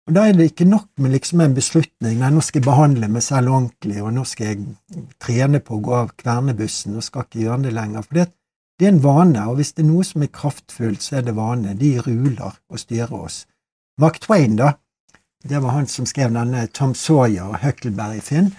Og 0.05 0.13
Da 0.13 0.27
er 0.29 0.35
det 0.37 0.51
ikke 0.51 0.67
nok 0.69 0.89
med 1.01 1.15
liksom 1.15 1.41
en 1.41 1.55
beslutning 1.57 2.19
nei, 2.19 2.29
nå 2.29 2.41
skal 2.45 2.61
jeg 2.61 2.67
behandle 2.67 3.07
meg 3.09 3.23
selv 3.25 3.49
ordentlig, 3.49 4.03
og 4.05 4.11
nå 4.13 4.25
skal 4.29 4.51
jeg 4.51 5.05
trene 5.21 5.61
på 5.65 5.77
å 5.79 5.81
gå 5.87 5.95
av 5.97 6.11
kvernebussen 6.19 6.99
og 6.99 7.05
skal 7.07 7.25
ikke 7.25 7.41
gjøre 7.41 7.63
det 7.63 7.71
lenger. 7.73 8.05
For 8.05 8.19
det, 8.19 8.25
det 8.77 8.85
er 8.85 8.93
en 8.93 9.01
vane, 9.01 9.47
og 9.49 9.57
hvis 9.57 9.73
det 9.73 9.81
er 9.81 9.89
noe 9.89 10.05
som 10.05 10.21
er 10.21 10.29
kraftfullt, 10.35 11.01
så 11.01 11.17
er 11.17 11.25
det 11.25 11.33
vane. 11.39 11.73
De 11.79 11.95
ruler 12.05 12.53
og 12.53 12.83
styrer 12.83 13.15
oss. 13.17 13.39
Mark 14.01 14.19
Twain, 14.21 14.59
da, 14.61 14.75
det 15.41 15.63
var 15.63 15.73
han 15.79 15.89
som 15.89 16.05
skrev 16.05 16.37
denne 16.37 16.67
Tom 16.67 16.93
Sawyer 16.93 17.49
og 17.49 17.59
Huckleberry 17.63 18.21
Finn. 18.21 18.51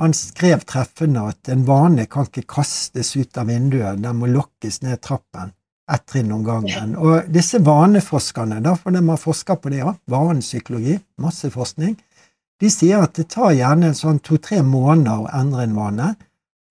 Han 0.00 0.12
skrev 0.16 0.66
treffende 0.68 1.24
at 1.32 1.48
en 1.52 1.64
vane 1.68 2.04
kan 2.10 2.28
ikke 2.28 2.44
kastes 2.58 3.14
ut 3.16 3.40
av 3.40 3.48
vinduet, 3.48 4.02
den 4.04 4.20
må 4.20 4.28
lokkes 4.28 4.82
ned 4.84 5.00
trappen 5.00 5.56
ett 5.94 6.06
trinn 6.08 6.32
om 6.32 6.44
gangen. 6.46 6.96
Og 6.96 7.28
disse 7.32 7.60
vaneforskerne, 7.62 8.60
da, 8.64 8.74
for 8.78 8.94
de 8.94 9.02
har 9.08 9.20
forska 9.20 9.56
på 9.60 9.72
det, 9.72 9.82
ja, 9.82 9.94
vanepsykologi, 10.10 10.98
masse 11.22 11.50
forskning, 11.52 11.96
de 12.62 12.70
sier 12.70 13.02
at 13.02 13.16
det 13.18 13.28
tar 13.34 13.54
gjerne 13.56 13.90
en 13.90 13.98
sånn 13.98 14.20
to-tre 14.22 14.60
måneder 14.62 15.24
å 15.24 15.32
endre 15.40 15.66
en 15.66 15.74
vane, 15.76 16.12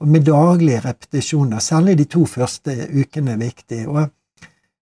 og 0.02 0.10
med 0.10 0.26
daglige 0.26 0.82
repetisjoner. 0.86 1.62
Særlig 1.62 1.98
de 2.00 2.08
to 2.10 2.24
første 2.26 2.74
ukene 2.90 3.36
er 3.36 3.44
viktig. 3.44 3.84
Og 3.92 4.08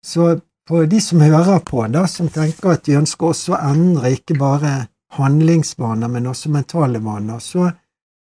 så 0.05 0.35
for 0.67 0.85
de 0.85 0.99
som 1.01 1.23
hører 1.23 1.61
på, 1.63 1.85
da, 1.87 2.03
som 2.11 2.27
tenker 2.29 2.75
at 2.75 2.83
de 2.85 2.97
ønsker 2.99 3.31
også 3.31 3.55
å 3.55 3.61
endre 3.69 4.11
ikke 4.17 4.35
bare 4.37 4.73
handlingsvaner, 5.15 6.11
men 6.11 6.27
også 6.27 6.51
mentale 6.51 6.99
vaner, 7.03 7.39
så 7.39 7.69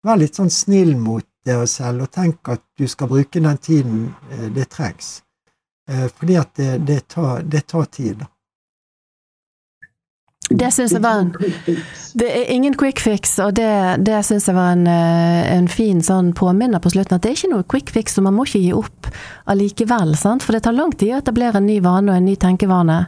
vær 0.07 0.21
litt 0.21 0.39
sånn 0.39 0.53
snill 0.55 0.95
mot 0.97 1.27
dere 1.47 1.67
selv, 1.71 2.07
og 2.07 2.13
tenk 2.15 2.49
at 2.55 2.63
du 2.79 2.87
skal 2.91 3.11
bruke 3.11 3.43
den 3.43 3.59
tiden 3.59 4.07
eh, 4.31 4.47
det 4.55 4.69
trengs. 4.71 5.26
Eh, 5.91 6.07
fordi 6.19 6.37
at 6.37 6.55
det, 6.55 6.79
det, 6.79 7.09
tar, 7.09 7.43
det 7.43 7.67
tar, 7.67 7.85
tid. 7.85 8.25
Det 10.51 10.71
syns 10.71 10.93
jeg 10.95 11.03
var 11.03 11.25
en 11.25 11.33
Det 12.15 12.27
er 12.31 12.51
ingen 12.55 12.75
quick 12.79 13.01
fix, 13.03 13.39
og 13.43 13.55
det, 13.59 13.97
det 14.07 14.21
syns 14.27 14.47
jeg 14.47 14.55
var 14.55 14.75
en, 14.77 14.87
eh, 14.87 15.43
en, 15.57 15.69
fin 15.69 16.03
sånn 16.03 16.33
påminner 16.35 16.83
på 16.83 16.91
slutten. 16.95 17.19
At 17.19 17.23
det 17.23 17.33
er 17.33 17.39
ikke 17.39 17.53
noe 17.55 17.67
quick 17.71 17.91
fix, 17.95 18.19
og 18.19 18.27
man 18.27 18.35
må 18.35 18.47
ikke 18.47 18.63
gi 18.63 18.73
opp 18.75 19.11
allikevel. 19.51 20.15
Sant? 20.19 20.47
For 20.47 20.55
det 20.55 20.65
tar 20.67 20.75
lang 20.75 20.95
tid 20.95 21.15
å 21.15 21.21
etablere 21.23 21.63
en 21.63 21.69
ny 21.71 21.81
vane 21.85 22.11
og 22.11 22.19
en 22.19 22.27
ny 22.27 22.35
tenkevane. 22.35 23.01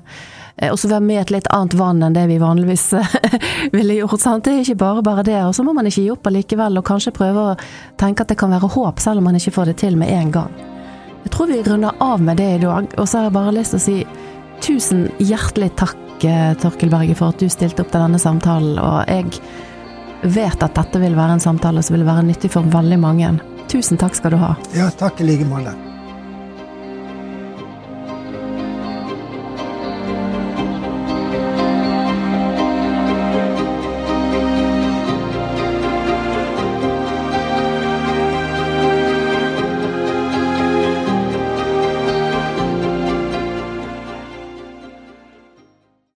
Eh, 0.56 0.70
og 0.70 0.78
så 0.78 0.90
være 0.90 1.06
med 1.10 1.22
et 1.24 1.34
litt 1.34 1.50
annet 1.54 1.74
vann 1.78 2.02
enn 2.02 2.14
det 2.14 2.28
vi 2.30 2.38
vanligvis 2.42 2.88
ville 3.76 4.00
gjort. 4.00 4.22
Sant? 4.22 4.46
Det 4.46 4.54
er 4.54 4.64
ikke 4.66 4.82
bare 4.86 5.06
bare 5.06 5.26
det. 5.26 5.40
Og 5.46 5.54
så 5.58 5.66
må 5.66 5.74
man 5.74 5.90
ikke 5.90 6.06
gi 6.06 6.10
opp 6.14 6.30
allikevel, 6.30 6.78
og 6.78 6.86
kanskje 6.86 7.16
prøve 7.18 7.52
å 7.52 7.60
tenke 7.98 8.22
at 8.22 8.30
det 8.30 8.38
kan 8.38 8.54
være 8.54 8.70
håp, 8.78 9.02
selv 9.02 9.18
om 9.18 9.30
man 9.32 9.38
ikke 9.38 9.56
får 9.58 9.72
det 9.72 9.80
til 9.82 9.98
med 9.98 10.14
en 10.14 10.34
gang. 10.42 10.77
Jeg 11.24 11.32
tror 11.34 11.50
vi 11.50 11.62
runder 11.62 12.02
av 12.02 12.22
med 12.22 12.36
det 12.40 12.48
i 12.54 12.60
dag. 12.62 12.88
Og 12.98 13.08
så 13.08 13.18
har 13.18 13.28
jeg 13.28 13.36
bare 13.38 13.54
lyst 13.56 13.74
til 13.74 13.80
å 13.80 13.86
si 13.86 13.98
tusen 14.64 15.06
hjertelig 15.18 15.72
takk, 15.78 16.24
eh, 16.24 16.54
Torkel 16.62 16.90
Berge, 16.92 17.16
for 17.18 17.34
at 17.34 17.42
du 17.42 17.48
stilte 17.48 17.84
opp 17.84 17.92
til 17.92 18.00
denne 18.00 18.20
samtalen. 18.22 18.78
Og 18.78 19.08
jeg 19.08 19.40
vet 20.22 20.62
at 20.62 20.74
dette 20.74 21.02
vil 21.02 21.14
være 21.18 21.38
en 21.38 21.44
samtale 21.44 21.82
som 21.82 21.96
vil 21.96 22.06
være 22.08 22.26
nyttig 22.30 22.50
for 22.54 22.62
veldig 22.62 22.98
mange. 23.02 23.34
Tusen 23.68 24.00
takk 24.00 24.16
skal 24.16 24.34
du 24.34 24.40
ha. 24.40 24.54
Ja, 24.74 24.88
takk 24.90 25.20
i 25.20 25.28
like 25.28 25.46
måte. 25.46 25.74